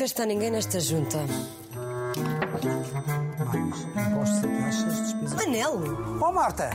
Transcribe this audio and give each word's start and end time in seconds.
Nunca 0.00 0.06
está 0.06 0.24
ninguém 0.24 0.50
nesta 0.50 0.80
junta. 0.80 1.18
Manel! 5.50 5.80
Oh 6.22 6.30
Marta, 6.30 6.70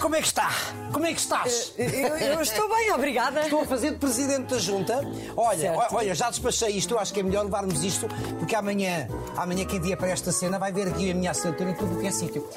como 0.00 0.14
é 0.14 0.20
que 0.20 0.26
está? 0.28 0.50
Como 0.92 1.04
é 1.04 1.12
que 1.12 1.18
estás? 1.18 1.74
Eu, 1.76 2.16
eu 2.16 2.40
estou 2.42 2.68
bem, 2.68 2.92
obrigada. 2.92 3.40
Estou 3.42 3.62
a 3.62 3.66
fazer 3.66 3.90
de 3.90 3.96
presidente 3.96 4.50
da 4.50 4.58
junta. 4.60 5.00
Olha, 5.36 5.58
Certo. 5.58 5.94
olha, 5.96 6.14
já 6.14 6.30
despachei 6.30 6.68
isto. 6.76 6.94
Eu 6.94 7.00
acho 7.00 7.12
que 7.12 7.18
é 7.18 7.22
melhor 7.24 7.42
levarmos 7.44 7.82
isto, 7.82 8.06
porque 8.38 8.54
amanhã, 8.54 9.08
amanhã 9.36 9.64
quem 9.64 9.80
vier 9.80 9.96
para 9.98 10.10
esta 10.10 10.30
cena 10.30 10.60
vai 10.60 10.70
ver 10.70 10.86
aqui 10.86 11.10
a 11.10 11.14
minha 11.14 11.32
assinatura 11.32 11.70
em 11.70 11.74
tudo 11.74 11.96
o 11.96 12.00
que 12.00 12.06
é 12.06 12.12
sítio. 12.12 12.48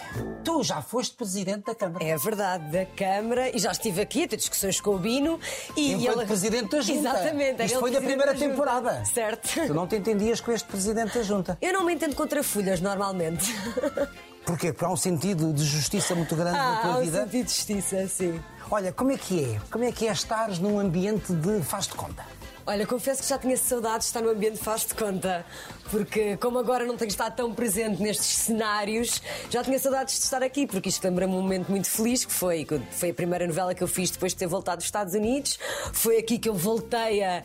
Tu 0.44 0.62
já 0.64 0.80
foste 0.80 1.16
presidente 1.16 1.64
da 1.66 1.74
Câmara. 1.74 2.06
É 2.06 2.16
verdade, 2.18 2.72
da 2.72 2.86
Câmara, 2.86 3.50
e 3.50 3.58
já 3.58 3.72
estive 3.72 4.00
aqui 4.00 4.26
a 4.26 4.28
ter 4.28 4.38
discussões 4.38 4.80
com 4.80 4.92
o 4.92 5.00
Bino. 5.00 5.40
E 5.76 5.94
Enquanto 5.94 6.18
ele... 6.20 6.26
presidente 6.28 6.70
da 6.70 6.82
junta. 6.82 7.00
Exatamente. 7.00 7.54
era 7.56 7.66
Isto 7.66 7.74
ele 7.78 7.80
foi 7.82 7.92
da 7.92 7.98
presidente 7.98 8.06
primeira 8.06 8.34
junta. 8.34 8.48
temporada. 8.48 9.06
Certo. 9.06 9.50
Tu 9.66 9.74
não 9.74 9.88
te 9.88 9.96
entendias 9.96 10.40
com 10.40 10.52
este 10.52 10.68
presidente 10.68 11.18
da 11.18 11.24
junta. 11.24 11.58
Eu 11.60 11.74
não 11.74 11.84
me 11.84 11.96
entendo 11.96 12.16
contra 12.16 12.44
folhas, 12.44 12.80
normalmente. 12.80 13.52
Porquê? 14.46 14.74
Porque 14.74 14.86
há 14.86 14.90
um 14.90 14.98
sentido 14.98 15.54
de 15.54 15.64
justiça 15.64 16.14
muito 16.16 16.36
grande 16.36 16.58
na 16.58 16.74
Ah, 16.80 16.82
tua 16.82 16.94
há 16.94 16.98
um 16.98 17.02
vida. 17.02 17.24
sentido 17.24 17.46
de 17.46 17.54
justiça, 17.54 18.08
sim. 18.08 18.40
Olha, 18.70 18.92
como 18.92 19.12
é 19.12 19.18
que 19.18 19.44
é? 19.44 19.62
Como 19.72 19.84
é 19.84 19.92
que 19.92 20.08
é 20.08 20.12
estares 20.12 20.60
num 20.60 20.80
ambiente 20.80 21.32
de 21.34 21.62
faz 21.62 21.88
de 21.88 21.94
conta? 21.94 22.24
Olha, 22.66 22.88
confesso 22.88 23.22
que 23.22 23.28
já 23.30 23.38
tinha 23.38 23.58
saudades 23.58 24.06
de 24.08 24.10
estar 24.10 24.22
no 24.22 24.30
ambiente 24.30 24.58
faz 24.58 24.86
de 24.86 24.94
conta, 24.96 25.46
porque 25.92 26.38
como 26.38 26.60
agora 26.60 26.86
não 26.86 26.98
tenho 26.98 27.10
estado 27.10 27.36
tão 27.36 27.54
presente 27.54 28.02
nestes 28.02 28.26
cenários, 28.28 29.22
já 29.50 29.64
tinha 29.64 29.78
saudades 29.80 30.18
de 30.18 30.24
estar 30.24 30.42
aqui, 30.44 30.66
porque 30.68 30.90
isto 30.90 31.04
lembra-me 31.04 31.34
um 31.34 31.42
momento 31.42 31.70
muito 31.70 31.90
feliz, 31.90 32.26
que 32.26 32.32
foi, 32.34 32.66
que 32.66 32.80
foi 32.92 33.10
a 33.12 33.14
primeira 33.14 33.46
novela 33.48 33.74
que 33.74 33.84
eu 33.84 33.88
fiz 33.88 34.12
depois 34.12 34.32
de 34.34 34.40
ter 34.40 34.48
voltado 34.48 34.78
dos 34.78 34.86
Estados 34.86 35.14
Unidos, 35.14 35.60
foi 35.92 36.18
aqui 36.18 36.38
que 36.40 36.50
eu 36.50 36.54
voltei 36.54 37.24
a, 37.24 37.44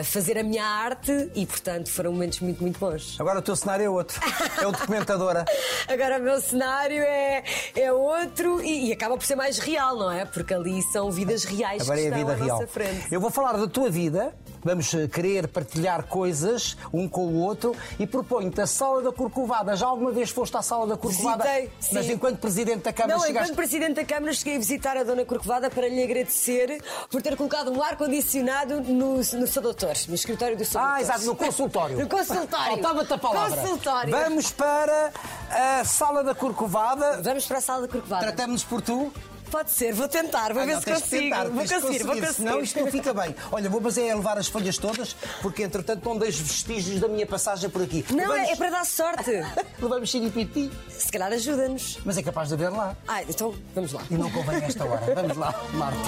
a 0.00 0.04
fazer 0.04 0.38
a 0.38 0.42
minha 0.42 0.64
arte 0.64 1.30
e, 1.34 1.44
portanto, 1.46 1.90
foram 1.90 2.12
momentos 2.12 2.40
muito, 2.40 2.62
muito 2.62 2.78
bons. 2.78 3.16
Agora 3.20 3.38
o 3.38 3.42
teu 3.42 3.56
cenário 3.56 3.84
é 3.84 3.90
outro. 3.90 4.20
É 4.60 4.66
o 4.66 4.72
documentadora. 4.72 5.44
Agora 5.88 6.18
o 6.18 6.22
meu 6.22 6.40
cenário 6.40 7.02
é, 7.02 7.42
é 7.74 7.92
outro 7.92 8.62
e, 8.62 8.88
e 8.88 8.92
acaba 8.92 9.16
por 9.16 9.24
ser 9.24 9.36
mais 9.36 9.58
real, 9.58 9.96
não 9.96 10.10
é? 10.10 10.24
Porque 10.24 10.54
ali 10.54 10.82
são 10.92 11.10
vidas 11.10 11.44
reais 11.44 11.82
Agora 11.82 11.98
que 11.98 12.06
é 12.06 12.08
a 12.08 12.18
estão 12.18 12.18
vida 12.18 12.32
à 12.32 12.44
real. 12.44 12.58
nossa 12.60 12.66
frente. 12.66 13.06
Eu 13.12 13.20
vou 13.20 13.30
falar 13.30 13.52
da 13.52 13.66
tua 13.66 13.90
vida, 13.90 14.34
vamos 14.62 14.92
eh, 14.94 15.06
querer 15.08 15.48
partilhar 15.48 16.04
coisas 16.04 16.76
um 16.92 17.08
com 17.08 17.26
o 17.26 17.40
outro 17.40 17.74
e 17.98 18.06
proponho-te 18.06 18.60
a 18.60 18.66
Sala 18.66 19.02
da 19.02 19.12
Corcovada. 19.12 19.76
Já 19.76 19.86
alguma 19.86 20.10
vez 20.10 20.30
foste 20.30 20.56
à 20.56 20.62
Sala 20.62 20.86
da 20.86 20.96
Corcovada? 20.96 21.44
Visitei, 21.44 21.70
Mas 21.92 22.06
sim. 22.06 22.12
enquanto 22.12 22.38
Presidente 22.38 22.82
da 22.82 22.92
Câmara 22.92 23.14
Não, 23.16 23.24
chegaste... 23.24 23.44
enquanto 23.50 23.56
Presidente 23.56 23.94
da 23.94 24.04
Câmara 24.04 24.32
cheguei 24.32 24.56
a 24.56 24.58
visitar 24.58 24.96
a 24.96 25.02
Dona 25.02 25.24
Corcovada 25.24 25.70
para 25.70 25.88
lhe 25.88 26.02
agradecer 26.02 26.82
por 27.10 27.22
ter 27.22 27.36
colocado 27.36 27.70
um 27.70 27.82
ar-condicionado 27.82 28.80
no, 28.80 29.16
no 29.16 29.24
Sr. 29.24 29.60
Doutor, 29.60 29.94
no 30.08 30.14
escritório 30.14 30.56
do 30.56 30.64
Sr. 30.64 30.78
Ah, 30.80 31.00
exato, 31.00 31.24
no 31.24 31.36
consultório. 31.36 31.98
No 31.98 32.08
consultório. 32.08 32.72
Faltava-te 32.72 33.12
a 33.12 33.18
palavra. 33.18 33.56
Consultório. 33.60 34.10
Vamos 34.10 34.50
para 34.52 35.12
a 35.50 35.84
Sala 35.84 36.22
da 36.24 36.34
Corcovada. 36.34 37.20
Vamos 37.22 37.46
para 37.46 37.58
a 37.58 37.60
sala 37.60 37.82
da 37.82 37.88
Corcovada. 37.88 38.22
Tratamos-nos 38.26 38.64
por 38.64 38.82
tu. 38.82 39.12
Pode 39.50 39.70
ser, 39.70 39.92
vou 39.94 40.06
tentar, 40.08 40.52
vou 40.52 40.62
Ah, 40.62 40.66
ver 40.66 40.74
não, 40.74 40.80
se 40.80 40.86
consigo. 40.92 41.22
tentar, 41.22 41.44
vou 41.48 41.64
de 41.64 41.74
conseguir, 41.74 41.80
vou 41.80 41.88
conseguir, 41.88 42.20
conseguir. 42.20 42.34
Senão 42.34 42.60
isto 42.60 42.80
não 42.80 42.86
fica 42.90 43.14
bem. 43.14 43.34
Olha, 43.50 43.70
vou 43.70 43.80
mas 43.80 43.96
é 43.98 44.14
levar 44.14 44.36
as 44.38 44.46
folhas 44.48 44.76
todas, 44.78 45.16
porque 45.40 45.62
entretanto 45.62 46.04
não 46.04 46.16
deixo 46.18 46.42
vestígios 46.44 47.00
da 47.00 47.08
minha 47.08 47.26
passagem 47.26 47.70
por 47.70 47.82
aqui. 47.82 48.04
Não, 48.10 48.24
é, 48.24 48.26
Levamos- 48.28 48.48
é 48.50 48.56
para 48.56 48.70
dar 48.70 48.84
sorte. 48.86 49.30
Levamos 49.80 50.10
xiripiti, 50.10 50.70
se 50.90 51.10
calhar 51.10 51.32
ajuda-nos. 51.32 51.98
mas 52.04 52.18
é 52.18 52.22
capaz 52.22 52.48
de 52.48 52.54
haver 52.54 52.70
lá. 52.70 52.94
Ah, 53.06 53.22
então 53.22 53.54
vamos 53.74 53.92
lá. 53.92 54.02
E 54.10 54.14
não 54.14 54.30
convém 54.30 54.62
esta 54.64 54.84
hora. 54.84 55.14
Vamos 55.14 55.36
lá, 55.36 55.54
Marta. 55.72 55.98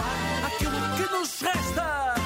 aquilo 0.46 0.72
que 0.96 1.12
nos 1.14 1.40
resta. 1.40 2.19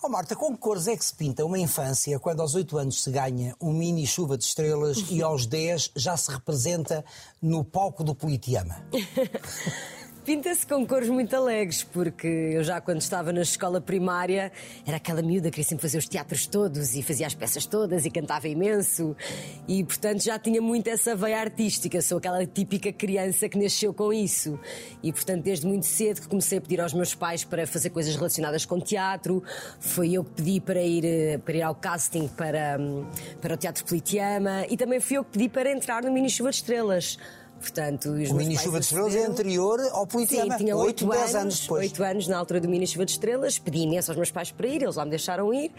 Oh 0.00 0.08
Marta, 0.08 0.36
com 0.36 0.52
que 0.52 0.58
cores 0.58 0.86
é 0.86 0.96
que 0.96 1.04
se 1.04 1.12
pinta 1.12 1.44
uma 1.44 1.58
infância 1.58 2.20
quando 2.20 2.40
aos 2.40 2.54
8 2.54 2.78
anos 2.78 3.02
se 3.02 3.10
ganha 3.10 3.56
um 3.60 3.72
mini 3.72 4.06
chuva 4.06 4.38
de 4.38 4.44
estrelas 4.44 5.04
e 5.10 5.20
aos 5.22 5.44
10 5.44 5.90
já 5.96 6.16
se 6.16 6.30
representa 6.30 7.04
no 7.42 7.64
palco 7.64 8.04
do 8.04 8.14
Politeama? 8.14 8.76
Pinta-se 10.28 10.66
com 10.66 10.86
cores 10.86 11.08
muito 11.08 11.34
alegres, 11.34 11.82
porque 11.82 12.26
eu 12.26 12.62
já 12.62 12.82
quando 12.82 13.00
estava 13.00 13.32
na 13.32 13.40
escola 13.40 13.80
primária 13.80 14.52
era 14.86 14.98
aquela 14.98 15.22
miúda 15.22 15.48
que 15.48 15.52
queria 15.52 15.66
sempre 15.66 15.80
fazer 15.80 15.96
os 15.96 16.06
teatros 16.06 16.46
todos 16.46 16.94
e 16.94 17.02
fazia 17.02 17.26
as 17.26 17.32
peças 17.32 17.64
todas 17.64 18.04
e 18.04 18.10
cantava 18.10 18.46
imenso. 18.46 19.16
E 19.66 19.82
portanto 19.82 20.22
já 20.22 20.38
tinha 20.38 20.60
muito 20.60 20.86
essa 20.88 21.16
veia 21.16 21.40
artística, 21.40 22.02
sou 22.02 22.18
aquela 22.18 22.44
típica 22.44 22.92
criança 22.92 23.48
que 23.48 23.56
nasceu 23.56 23.94
com 23.94 24.12
isso. 24.12 24.60
E 25.02 25.10
portanto 25.14 25.44
desde 25.44 25.66
muito 25.66 25.86
cedo 25.86 26.20
que 26.20 26.28
comecei 26.28 26.58
a 26.58 26.60
pedir 26.60 26.82
aos 26.82 26.92
meus 26.92 27.14
pais 27.14 27.42
para 27.42 27.66
fazer 27.66 27.88
coisas 27.88 28.14
relacionadas 28.14 28.66
com 28.66 28.78
teatro, 28.78 29.42
foi 29.80 30.12
eu 30.12 30.22
que 30.22 30.32
pedi 30.32 30.60
para 30.60 30.82
ir, 30.82 31.06
eh, 31.06 31.38
para 31.38 31.56
ir 31.56 31.62
ao 31.62 31.74
casting 31.74 32.28
para, 32.28 32.76
hum, 32.78 33.06
para 33.40 33.54
o 33.54 33.56
Teatro 33.56 33.82
Politeama. 33.82 34.66
E 34.68 34.76
também 34.76 35.00
fui 35.00 35.16
eu 35.16 35.24
que 35.24 35.30
pedi 35.30 35.48
para 35.48 35.72
entrar 35.72 36.02
no 36.02 36.12
Mini 36.12 36.28
Chuva 36.28 36.50
de 36.50 36.56
Estrelas. 36.56 37.16
Portanto, 37.60 38.10
O 38.10 38.34
mini 38.34 38.56
chuva 38.56 38.78
de 38.78 38.86
estrelas 38.86 39.14
é 39.14 39.26
anterior 39.26 39.80
ao 39.92 40.06
Politeama. 40.06 40.52
Sim, 40.52 40.64
tinha 40.64 40.76
8, 40.76 41.06
8 41.06 41.18
10 41.20 41.34
anos 41.34 41.60
depois. 41.60 41.82
8 41.90 42.04
anos 42.04 42.28
na 42.28 42.38
altura 42.38 42.60
do 42.60 42.68
Mini 42.68 42.86
Chuva 42.86 43.04
de 43.04 43.12
Estrelas. 43.12 43.58
Pedi 43.58 43.80
imenso 43.80 44.10
aos 44.10 44.16
meus 44.16 44.30
pais 44.30 44.50
para 44.50 44.66
ir, 44.66 44.82
eles 44.82 44.96
lá 44.96 45.04
me 45.04 45.10
deixaram 45.10 45.52
ir. 45.52 45.70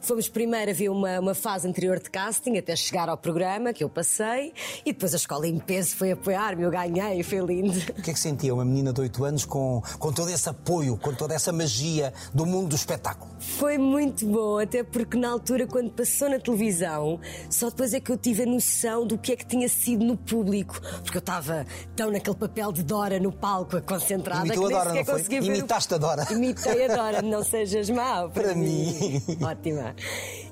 Fomos 0.00 0.28
primeiro 0.28 0.70
a 0.70 0.74
ver 0.74 0.88
uma, 0.88 1.20
uma 1.20 1.34
fase 1.34 1.68
anterior 1.68 1.98
de 1.98 2.10
casting 2.10 2.56
até 2.56 2.74
chegar 2.74 3.08
ao 3.08 3.16
programa 3.16 3.72
que 3.72 3.84
eu 3.84 3.88
passei 3.88 4.52
e 4.84 4.92
depois 4.92 5.12
a 5.14 5.16
escola 5.16 5.46
em 5.46 5.58
peso 5.58 5.96
foi 5.96 6.12
apoiar-me, 6.12 6.62
eu 6.62 6.70
ganhei, 6.70 7.22
foi 7.22 7.38
lindo. 7.38 7.78
O 7.96 8.02
que 8.02 8.10
é 8.10 8.14
que 8.14 8.20
sentia 8.20 8.54
uma 8.54 8.64
menina 8.64 8.92
de 8.92 9.00
8 9.00 9.24
anos 9.24 9.44
com, 9.44 9.82
com 9.98 10.12
todo 10.12 10.30
esse 10.30 10.48
apoio, 10.48 10.96
com 10.96 11.12
toda 11.14 11.34
essa 11.34 11.52
magia 11.52 12.12
do 12.32 12.46
mundo 12.46 12.68
do 12.68 12.76
espetáculo? 12.76 13.30
Foi 13.38 13.78
muito 13.78 14.26
bom, 14.26 14.58
até 14.58 14.82
porque 14.82 15.16
na 15.16 15.30
altura, 15.30 15.66
quando 15.66 15.90
passou 15.90 16.28
na 16.28 16.38
televisão, 16.38 17.20
só 17.50 17.68
depois 17.70 17.92
é 17.94 18.00
que 18.00 18.10
eu 18.10 18.16
tive 18.16 18.42
a 18.42 18.46
noção 18.46 19.06
do 19.06 19.18
que 19.18 19.32
é 19.32 19.36
que 19.36 19.46
tinha 19.46 19.68
sido 19.68 20.04
no 20.04 20.16
público. 20.16 20.80
Porque 21.02 21.18
eu 21.18 21.22
estava 21.26 21.66
tão 21.96 22.10
naquele 22.12 22.36
papel 22.36 22.70
de 22.70 22.84
Dora 22.84 23.18
no 23.18 23.32
palco, 23.32 23.76
a 23.76 23.80
concentrada, 23.82 24.46
Imitou 24.46 24.68
que 24.68 24.74
a 24.74 24.76
nem 24.76 24.78
Dora, 24.78 24.90
sequer 24.90 24.98
não 25.00 25.04
foi? 25.06 25.14
conseguia 25.18 25.40
ver. 25.42 25.48
o- 25.50 25.54
Imitaste 25.56 25.94
a 25.94 25.98
Dora. 25.98 26.26
Imitei 26.30 26.84
a 26.84 26.96
Dora, 26.96 27.22
não 27.22 27.42
sejas 27.44 27.90
mau. 27.90 28.30
Para, 28.30 28.44
Para 28.44 28.54
mim. 28.54 29.20
Ótima. 29.42 29.94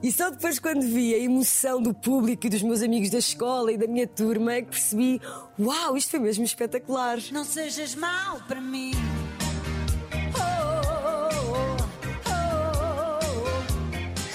E 0.03 0.11
só 0.13 0.31
depois, 0.31 0.59
quando 0.59 0.83
vi 0.83 1.15
a 1.15 1.19
emoção 1.19 1.81
do 1.81 1.95
público 1.95 2.47
e 2.47 2.51
dos 2.51 2.63
meus 2.63 2.83
amigos 2.83 3.11
da 3.11 3.19
escola 3.19 3.73
e 3.73 3.77
da 3.79 3.87
minha 3.87 4.07
turma, 4.09 4.55
é 4.55 4.63
que 4.63 4.69
percebi: 4.71 5.21
uau, 5.59 5.97
isto 5.97 6.11
foi 6.11 6.21
mesmo 6.21 6.45
espetacular. 6.45 7.19
Não 7.31 7.45
sejas 7.45 7.95
mau 7.95 8.41
para 8.49 8.61
mim. 8.61 8.91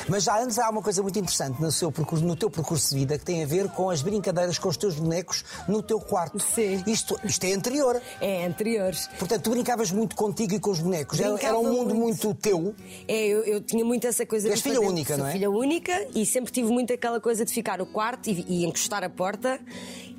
Mas 0.09 0.24
já 0.24 0.42
antes 0.42 0.58
há 0.59 0.70
uma 0.70 0.81
coisa 0.81 1.02
muito 1.02 1.18
interessante 1.20 1.62
no, 1.62 1.72
seu 1.72 1.92
percurso, 1.92 2.25
no 2.25 2.36
teu 2.36 2.50
percurso 2.50 2.90
de 2.90 2.96
vida 3.00 3.18
que 3.18 3.24
tem 3.25 3.44
a 3.44 3.46
ver 3.46 3.70
com 3.70 3.90
as 3.90 4.02
brincadeiras 4.02 4.58
com 4.58 4.68
os 4.70 4.75
teus 4.78 4.96
bonecos 4.96 5.44
no 5.68 5.81
teu 5.84 6.00
quarto. 6.00 6.40
Sim. 6.40 6.84
Isto, 6.88 7.20
isto 7.24 7.44
é 7.46 7.53
anterior. 7.53 8.02
É 8.19 8.46
anteriores. 8.46 9.08
Portanto, 9.19 9.44
tu 9.44 9.52
brincavas 9.52 9.92
muito 9.92 10.16
contigo 10.16 10.53
e 10.56 10.59
com 10.59 10.72
os 10.72 10.80
bonecos. 10.80 11.19
Era, 11.19 11.30
Brincava 11.34 11.58
era 11.58 11.59
um 11.59 11.72
mundo 11.72 11.94
muito. 11.96 12.25
muito 12.28 12.34
teu. 12.42 12.74
É, 13.08 13.28
eu, 13.28 13.44
eu 13.44 13.62
tinha 13.62 13.86
muito 13.86 14.06
essa 14.08 14.25
coisa 14.25 14.48
És 14.50 14.56
de 14.58 14.64
filha 14.64 14.75
fazer- 14.75 14.88
única, 14.88 15.14
sou 15.16 15.24
não 15.24 15.30
é? 15.30 15.34
filha 15.34 15.50
única 15.52 16.08
e 16.16 16.25
sempre 16.25 16.52
tive 16.52 16.72
muito 16.72 16.92
aquela 16.94 17.19
coisa 17.22 17.46
de 17.46 17.53
ficar 17.53 17.78
no 17.78 17.86
quarto 17.86 18.30
e, 18.30 18.46
e 18.48 18.66
encostar 18.66 19.03
a 19.03 19.09
porta. 19.09 19.59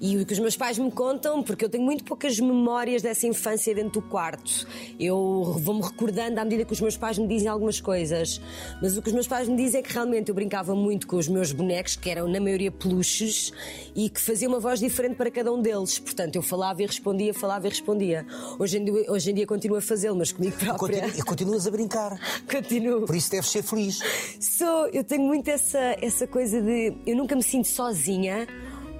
E 0.02 0.16
o 0.16 0.24
que 0.24 0.32
os 0.32 0.38
meus 0.38 0.56
pais 0.56 0.78
me 0.78 0.90
contam, 0.90 1.42
porque 1.42 1.62
eu 1.62 1.68
tenho 1.68 1.84
muito 1.84 2.04
poucas 2.04 2.38
memórias 2.40 3.02
dessa 3.02 3.26
infância 3.26 3.74
dentro 3.74 4.00
do 4.00 4.08
quarto. 4.08 4.66
Eu 4.98 5.58
vou-me 5.62 5.82
recordando 5.82 6.40
à 6.40 6.44
medida 6.44 6.64
que 6.64 6.72
os 6.72 6.80
meus 6.80 6.96
pais 6.96 7.18
me 7.18 7.28
dizem 7.28 7.48
algumas 7.48 7.82
coisas. 7.82 8.40
Mas 8.80 8.96
o 8.96 9.02
que 9.02 9.08
os 9.08 9.14
meus 9.14 9.26
pais 9.28 9.46
me 9.46 9.56
dizem 9.56 9.79
é 9.80 9.82
que 9.82 9.92
realmente 9.92 10.28
eu 10.28 10.34
brincava 10.34 10.74
muito 10.74 11.06
com 11.06 11.16
os 11.16 11.26
meus 11.26 11.52
bonecos, 11.52 11.96
que 11.96 12.10
eram 12.10 12.28
na 12.28 12.38
maioria 12.38 12.70
peluches, 12.70 13.52
e 13.96 14.08
que 14.10 14.20
fazia 14.20 14.46
uma 14.46 14.60
voz 14.60 14.78
diferente 14.78 15.16
para 15.16 15.30
cada 15.30 15.52
um 15.52 15.60
deles. 15.60 15.98
Portanto, 15.98 16.36
eu 16.36 16.42
falava 16.42 16.82
e 16.82 16.86
respondia, 16.86 17.32
falava 17.32 17.66
e 17.66 17.70
respondia. 17.70 18.26
Hoje 18.58 18.78
em 18.78 18.84
dia, 18.84 19.10
hoje 19.10 19.30
em 19.30 19.34
dia 19.34 19.46
continuo 19.46 19.78
a 19.78 19.80
fazê-lo, 19.80 20.16
mas 20.16 20.32
comigo 20.32 20.56
própria. 20.56 21.06
E 21.08 21.22
continuas 21.22 21.66
a 21.66 21.70
brincar. 21.70 22.18
Continuo. 22.50 23.06
Por 23.06 23.16
isso 23.16 23.30
deves 23.30 23.48
ser 23.48 23.62
feliz. 23.62 24.00
Sou, 24.40 24.86
eu 24.88 25.02
tenho 25.02 25.22
muito 25.22 25.48
essa, 25.48 25.96
essa 26.00 26.26
coisa 26.26 26.60
de. 26.60 26.94
Eu 27.06 27.16
nunca 27.16 27.34
me 27.34 27.42
sinto 27.42 27.68
sozinha. 27.68 28.46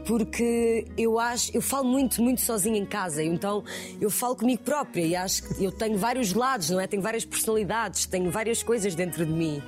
Porque 0.06 0.86
eu 0.96 1.18
acho, 1.18 1.54
eu 1.54 1.62
falo 1.62 1.88
muito, 1.88 2.22
muito 2.22 2.40
sozinha 2.40 2.78
em 2.78 2.86
casa, 2.86 3.22
então 3.22 3.62
eu 4.00 4.10
falo 4.10 4.36
comigo 4.36 4.62
própria 4.62 5.02
e 5.02 5.14
acho 5.16 5.42
que 5.42 5.64
eu 5.64 5.72
tenho 5.72 5.98
vários 5.98 6.32
lados, 6.32 6.70
não 6.70 6.80
é? 6.80 6.86
Tenho 6.86 7.02
várias 7.02 7.24
personalidades, 7.24 8.06
tenho 8.06 8.30
várias 8.30 8.62
coisas 8.62 8.94
dentro 8.94 9.24
de 9.24 9.32
mim. 9.32 9.62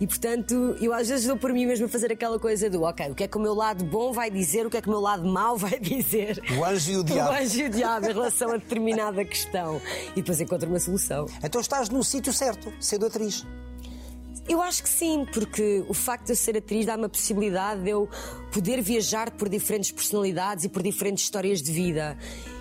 E 0.00 0.06
portanto, 0.06 0.76
eu 0.80 0.92
às 0.92 1.08
vezes 1.08 1.26
dou 1.26 1.36
por 1.36 1.52
mim 1.52 1.66
mesmo 1.66 1.86
a 1.86 1.88
fazer 1.88 2.12
aquela 2.12 2.38
coisa 2.38 2.68
do, 2.68 2.82
ok, 2.82 3.10
o 3.10 3.14
que 3.14 3.24
é 3.24 3.28
que 3.28 3.36
o 3.36 3.40
meu 3.40 3.54
lado 3.54 3.84
bom 3.84 4.12
vai 4.12 4.30
dizer, 4.30 4.66
o 4.66 4.70
que 4.70 4.76
é 4.76 4.82
que 4.82 4.88
o 4.88 4.90
meu 4.90 5.00
lado 5.00 5.26
mau 5.26 5.56
vai 5.58 5.78
dizer. 5.78 6.42
O 6.58 6.64
anjo 6.64 6.92
e 6.92 6.96
o 6.96 7.04
diabo. 7.04 7.30
O 7.30 7.34
anjo 7.34 7.60
e 7.60 7.64
o 7.64 7.70
diabo 7.70 8.06
em 8.06 8.12
relação 8.12 8.52
a 8.52 8.56
determinada 8.56 9.24
questão. 9.24 9.80
E 10.12 10.16
depois 10.16 10.40
encontro 10.40 10.68
uma 10.68 10.80
solução. 10.80 11.26
Então 11.42 11.60
estás 11.60 11.88
no 11.88 12.02
sítio 12.02 12.32
certo, 12.32 12.72
sendo 12.80 13.06
atriz. 13.06 13.44
Eu 14.46 14.60
acho 14.60 14.82
que 14.82 14.88
sim, 14.88 15.26
porque 15.32 15.82
o 15.88 15.94
facto 15.94 16.26
de 16.26 16.32
eu 16.32 16.36
ser 16.36 16.56
atriz 16.56 16.84
dá-me 16.84 17.06
a 17.06 17.08
possibilidade 17.08 17.82
de 17.82 17.90
eu 17.90 18.08
poder 18.52 18.82
viajar 18.82 19.30
por 19.30 19.48
diferentes 19.48 19.90
personalidades 19.90 20.64
e 20.64 20.68
por 20.68 20.82
diferentes 20.82 21.24
histórias 21.24 21.62
de 21.62 21.72
vida. 21.72 22.16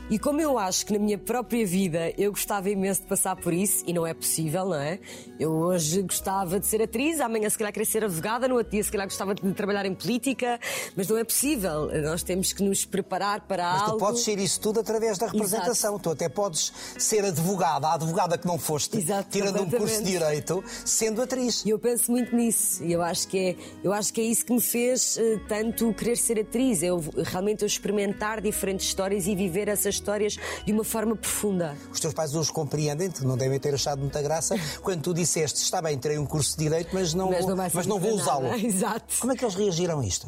E 0.10 0.20
como 0.20 0.42
eu 0.42 0.60
acho 0.60 0.86
que 0.86 0.94
na 0.94 1.00
minha 1.00 1.18
própria 1.18 1.66
vida 1.66 2.14
eu 2.18 2.32
gostava 2.32 2.70
imenso 2.70 3.02
de 3.02 3.08
passar 3.08 3.36
por 3.36 3.54
isso, 3.54 3.84
e 3.88 3.94
não 3.94 4.06
é 4.06 4.14
possível, 4.14 4.66
não 4.66 4.76
é? 4.76 5.00
Eu 5.40 5.52
hoje 5.52 6.02
gostava 6.02 6.60
de 6.60 6.68
ser 6.68 6.82
atriz, 6.82 7.20
amanhã 7.20 7.50
se 7.50 7.58
calhar 7.58 7.72
querer 7.74 7.86
ser 7.86 8.04
advogada, 8.04 8.48
no 8.48 8.56
outro 8.56 8.72
dia 8.72 8.84
se 8.84 8.92
calhar 8.92 9.08
gostava 9.08 9.34
de 9.34 9.54
trabalhar 9.54 9.86
em 9.86 9.96
política, 9.96 10.60
mas 10.96 11.08
não 11.08 11.18
é 11.18 11.24
possível. 11.24 11.90
Nós 12.04 12.22
temos 12.22 12.52
que 12.54 12.62
nos 12.62 12.86
preparar 12.86 13.42
para 13.42 13.64
Mas 13.72 13.82
algo. 13.84 13.94
tu 13.94 14.00
podes 14.00 14.24
ser 14.24 14.38
isso 14.40 14.60
tudo 14.60 14.82
através 14.82 15.18
da 15.18 15.28
representação. 15.28 15.98
Tu 15.98 16.10
até 16.10 16.28
podes 16.30 16.72
ser 16.98 17.24
advogada, 17.26 17.88
a 17.88 17.94
advogada 17.94 18.38
que 18.38 18.46
não 18.46 18.60
foste, 18.60 18.98
Exato, 18.98 19.30
tirando 19.32 19.62
um 19.62 19.70
curso 19.70 20.04
de 20.04 20.12
direito, 20.12 20.64
sendo 20.86 21.22
atriz. 21.22 21.64
E 21.66 21.70
eu 21.70 21.80
penso 21.80 22.12
muito 22.12 22.36
nisso. 22.36 22.84
E 22.84 22.92
eu 22.92 23.02
acho 23.02 23.28
que 23.28 23.38
é, 23.40 23.56
eu 23.84 23.94
acho 23.94 24.14
que 24.14 24.22
é 24.22 24.26
isso 24.26 24.46
que 24.46 24.54
me 24.54 24.62
fez 24.62 25.18
eh, 25.18 25.40
tanto 25.48 25.94
querer 25.94 26.18
ser 26.18 26.40
atriz. 26.40 26.84
Eu 26.84 27.04
realmente 27.24 27.62
eu 27.64 27.68
experimentar 27.68 28.42
diferentes 28.42 28.86
histórias 28.86 29.28
e 29.28 29.36
viver 29.36 29.68
essas 29.70 29.93
histórias 29.94 30.38
de 30.66 30.72
uma 30.72 30.84
forma 30.84 31.16
profunda. 31.16 31.78
Os 31.92 32.00
teus 32.00 32.14
pais 32.14 32.36
hoje 32.36 32.52
compreendem-te, 32.52 33.24
não 33.26 33.38
devem 33.38 33.60
ter 33.60 33.74
achado 33.74 34.00
muita 34.00 34.22
graça, 34.22 34.56
quando 34.82 35.02
tu 35.02 35.14
disseste, 35.14 35.62
está 35.62 35.82
bem, 35.82 35.98
terei 35.98 36.18
um 36.18 36.26
curso 36.26 36.58
de 36.58 36.64
direito, 36.64 36.90
mas 36.94 37.14
não, 37.14 37.30
Mas 37.30 37.40
vou, 37.40 37.50
não 37.50 37.58
mas 37.74 37.86
vou 37.86 38.14
usá-lo. 38.14 38.54
Exato. 38.64 39.16
Como 39.20 39.34
é 39.34 39.36
que 39.36 39.44
eles 39.44 39.56
reagiram 39.56 40.00
a 40.00 40.06
isto? 40.06 40.28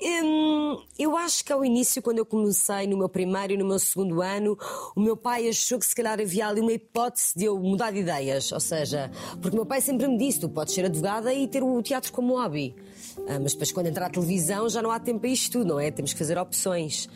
Hum, 0.00 0.80
eu 0.96 1.16
acho 1.16 1.44
que 1.44 1.52
ao 1.52 1.64
início, 1.64 2.00
quando 2.00 2.18
eu 2.18 2.26
comecei 2.26 2.86
no 2.86 2.96
meu 2.96 3.08
primeiro 3.08 3.54
e 3.54 3.56
no 3.56 3.66
meu 3.66 3.80
segundo 3.80 4.22
ano, 4.22 4.56
o 4.94 5.00
meu 5.00 5.16
pai 5.16 5.48
achou 5.48 5.76
que 5.76 5.86
se 5.86 5.94
calhar 5.94 6.20
havia 6.20 6.46
ali 6.46 6.60
uma 6.60 6.72
hipótese 6.72 7.32
de 7.36 7.46
eu 7.46 7.58
mudar 7.58 7.90
de 7.90 7.98
ideias. 7.98 8.52
Ou 8.52 8.60
seja, 8.60 9.10
porque 9.42 9.56
o 9.56 9.56
meu 9.56 9.66
pai 9.66 9.80
sempre 9.80 10.06
me 10.06 10.16
disse: 10.16 10.38
tu 10.38 10.48
podes 10.48 10.72
ser 10.72 10.84
advogada 10.84 11.34
e 11.34 11.48
ter 11.48 11.64
o 11.64 11.82
teatro 11.82 12.12
como 12.12 12.36
hobby. 12.36 12.76
Ah, 13.26 13.40
mas 13.40 13.52
depois, 13.52 13.72
quando 13.72 13.88
entrar 13.88 14.06
a 14.06 14.10
televisão, 14.10 14.68
já 14.68 14.80
não 14.80 14.92
há 14.92 15.00
tempo 15.00 15.18
para 15.18 15.30
isto 15.30 15.58
tudo, 15.58 15.70
não 15.70 15.80
é? 15.80 15.90
Temos 15.90 16.12
que 16.12 16.18
fazer 16.18 16.38
opções. 16.38 17.08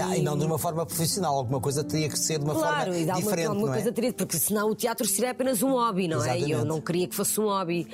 Ah, 0.00 0.16
e 0.16 0.22
não 0.22 0.36
de 0.38 0.44
uma 0.44 0.58
forma 0.58 0.86
profissional, 0.86 1.36
alguma 1.36 1.60
coisa 1.60 1.84
teria 1.84 2.08
que 2.08 2.18
ser 2.18 2.38
de 2.38 2.44
uma 2.44 2.54
Claro, 2.54 2.84
forma 2.92 2.98
e 2.98 3.04
dá 3.04 3.12
uma, 3.14 3.20
diferente, 3.22 3.46
alguma 3.46 3.66
não 3.66 3.72
é? 3.74 3.76
coisa 3.76 3.92
teria, 3.92 4.12
porque 4.12 4.36
senão 4.38 4.70
o 4.70 4.74
teatro 4.74 5.06
seria 5.06 5.30
apenas 5.32 5.62
um 5.62 5.72
hobby, 5.72 6.08
não 6.08 6.24
é? 6.24 6.28
E 6.38 6.42
eu 6.42 6.46
Exatamente. 6.48 6.68
não 6.68 6.80
queria 6.80 7.08
que 7.08 7.14
fosse 7.14 7.40
um 7.40 7.44
hobby. 7.44 7.86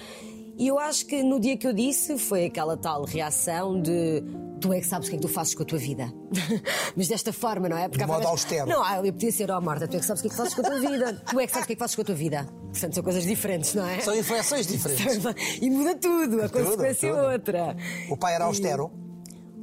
E 0.57 0.67
eu 0.67 0.79
acho 0.79 1.07
que 1.07 1.23
no 1.23 1.39
dia 1.39 1.57
que 1.57 1.67
eu 1.67 1.73
disse 1.73 2.19
foi 2.19 2.47
aquela 2.47 2.77
tal 2.77 3.05
reação 3.05 3.81
de 3.81 4.25
tu 4.61 4.73
é 4.73 4.81
que 4.81 4.87
sabes 4.87 5.07
o 5.07 5.11
que 5.11 5.17
é 5.17 5.19
que 5.21 5.27
tu 5.27 5.33
fazes 5.33 5.55
com 5.55 5.63
a 5.63 5.67
tua 5.67 5.79
vida. 5.79 6.13
Mas 6.97 7.07
desta 7.07 7.33
forma, 7.33 7.69
não 7.69 7.79
é? 7.79 7.89
De 7.89 8.03
há 8.03 8.07
modo 8.09 8.27
austero. 8.27 8.69
Não, 8.69 8.85
eu 9.05 9.13
podia 9.13 9.31
ser, 9.31 9.51
ó 9.53 9.61
Marta, 9.61 9.87
tu 9.87 9.97
é 9.97 10.01
que 10.01 10.05
sabes 10.07 10.21
o 10.21 10.23
que 10.25 10.29
é 10.29 10.31
que 10.31 10.37
fazes 10.37 10.55
com 10.55 10.61
a 10.63 10.65
tua 10.65 10.81
vida. 10.81 11.23
Tu 11.31 11.39
é 11.41 11.47
que 11.47 11.53
sabes 11.53 11.65
o 11.65 11.67
que 11.69 11.73
é 11.73 11.77
que 11.77 11.81
fazes 11.81 11.95
com 11.95 12.03
a 12.03 12.05
tua 12.05 12.15
vida. 12.17 12.49
Portanto, 12.73 12.95
são 12.95 13.05
coisas 13.05 13.25
diferentes, 13.25 13.75
não 13.75 13.87
é? 13.87 14.01
São 14.01 14.17
inflexões 14.17 14.67
diferentes. 14.67 15.19
E 15.63 15.71
muda 15.71 15.95
tudo, 15.95 16.43
a 16.43 16.49
Tudo, 16.49 16.65
consequência 16.65 17.07
é 17.07 17.33
outra. 17.33 17.77
O 18.11 18.17
pai 18.17 18.35
era 18.35 18.45
austero? 18.47 18.91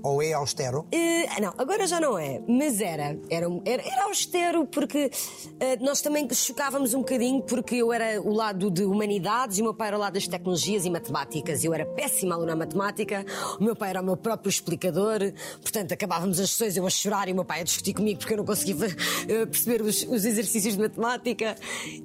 Ou 0.05 0.21
é 0.21 0.33
austero? 0.33 0.85
Eh, 0.91 1.41
não, 1.41 1.51
agora 1.57 1.87
já 1.87 1.99
não 1.99 2.15
é, 2.15 2.39
mas 2.47 2.79
era. 2.79 3.17
Era, 3.27 3.47
era, 3.65 3.81
era 3.81 4.03
austero 4.03 4.63
porque 4.67 5.09
eh, 5.59 5.77
nós 5.81 5.99
também 5.99 6.31
chocávamos 6.31 6.93
um 6.93 6.99
bocadinho 6.99 7.41
porque 7.41 7.77
eu 7.77 7.91
era 7.91 8.21
o 8.21 8.31
lado 8.31 8.69
de 8.69 8.83
humanidades 8.83 9.57
e 9.57 9.61
o 9.61 9.63
meu 9.63 9.73
pai 9.73 9.87
era 9.87 9.97
o 9.97 9.99
lado 9.99 10.13
das 10.13 10.27
tecnologias 10.27 10.85
e 10.85 10.91
matemáticas. 10.91 11.63
Eu 11.63 11.73
era 11.73 11.87
péssima 11.87 12.35
aluna 12.35 12.51
na 12.51 12.55
matemática, 12.55 13.25
o 13.59 13.63
meu 13.63 13.75
pai 13.75 13.89
era 13.89 14.01
o 14.01 14.05
meu 14.05 14.15
próprio 14.15 14.47
explicador, 14.47 15.33
portanto 15.59 15.91
acabávamos 15.91 16.39
as 16.39 16.51
sessões 16.51 16.77
eu 16.77 16.85
a 16.85 16.89
chorar 16.91 17.27
e 17.27 17.31
o 17.31 17.35
meu 17.35 17.45
pai 17.45 17.61
a 17.61 17.63
discutir 17.63 17.95
comigo 17.95 18.19
porque 18.19 18.33
eu 18.33 18.37
não 18.37 18.45
conseguia 18.45 18.75
eh, 19.27 19.45
perceber 19.47 19.81
os, 19.81 20.03
os 20.03 20.23
exercícios 20.23 20.75
de 20.75 20.81
matemática. 20.81 21.55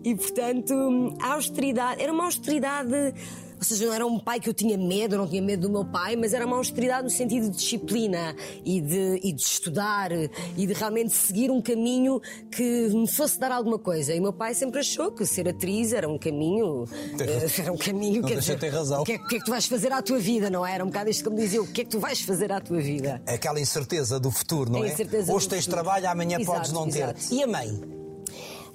E 0.02 0.14
portanto, 0.14 0.74
a 1.20 1.34
austeridade, 1.34 2.02
era 2.02 2.10
uma 2.10 2.24
austeridade. 2.24 3.14
Ou 3.60 3.64
seja, 3.64 3.86
não 3.86 3.92
era 3.92 4.06
um 4.06 4.18
pai 4.18 4.40
que 4.40 4.48
eu 4.48 4.54
tinha 4.54 4.78
medo, 4.78 5.14
eu 5.14 5.18
não 5.18 5.28
tinha 5.28 5.42
medo 5.42 5.68
do 5.68 5.70
meu 5.70 5.84
pai, 5.84 6.16
mas 6.16 6.32
era 6.32 6.46
uma 6.46 6.56
austeridade 6.56 7.04
no 7.04 7.10
sentido 7.10 7.50
de 7.50 7.56
disciplina 7.56 8.34
e 8.64 8.80
de, 8.80 9.20
e 9.22 9.32
de 9.34 9.42
estudar 9.42 10.10
e 10.12 10.66
de 10.66 10.72
realmente 10.72 11.12
seguir 11.12 11.50
um 11.50 11.60
caminho 11.60 12.20
que 12.50 12.88
me 12.88 13.06
fosse 13.06 13.38
dar 13.38 13.52
alguma 13.52 13.78
coisa. 13.78 14.14
E 14.14 14.18
o 14.18 14.22
meu 14.22 14.32
pai 14.32 14.54
sempre 14.54 14.80
achou 14.80 15.12
que 15.12 15.26
ser 15.26 15.46
atriz 15.46 15.92
era 15.92 16.08
um 16.08 16.18
caminho. 16.18 16.84
eh, 17.20 17.60
Era 17.60 17.70
um 17.72 17.76
caminho 17.76 18.22
Não 18.22 18.28
quer 18.28 18.34
deixa 18.36 18.54
dizer, 18.54 18.58
ter 18.70 18.74
razão. 18.74 19.02
O 19.02 19.04
que, 19.04 19.12
é, 19.12 19.18
que 19.18 19.36
é 19.36 19.38
que 19.38 19.44
tu 19.44 19.50
vais 19.50 19.66
fazer 19.66 19.92
à 19.92 20.00
tua 20.00 20.18
vida, 20.18 20.48
não 20.48 20.66
é? 20.66 20.74
Era 20.74 20.82
um 20.84 20.88
bocado 20.88 21.10
isto 21.10 21.24
que 21.24 21.30
me 21.30 21.36
dizia: 21.42 21.60
o 21.60 21.66
que 21.66 21.82
é 21.82 21.84
que 21.84 21.90
tu 21.90 22.00
vais 22.00 22.20
fazer 22.22 22.50
à 22.50 22.60
tua 22.60 22.80
vida? 22.80 23.20
Aquela 23.26 23.60
incerteza 23.60 24.18
do 24.18 24.30
futuro, 24.30 24.70
não 24.72 24.82
é? 24.82 24.88
incerteza 24.88 25.32
Hoje 25.34 25.46
tens 25.48 25.64
futuro. 25.66 25.82
trabalho, 25.82 26.08
amanhã 26.08 26.38
Exato, 26.40 26.56
podes 26.58 26.72
não 26.72 26.88
ter. 26.88 27.02
exato. 27.02 27.20
E 27.34 27.42
a 27.42 27.46
mãe? 27.46 27.99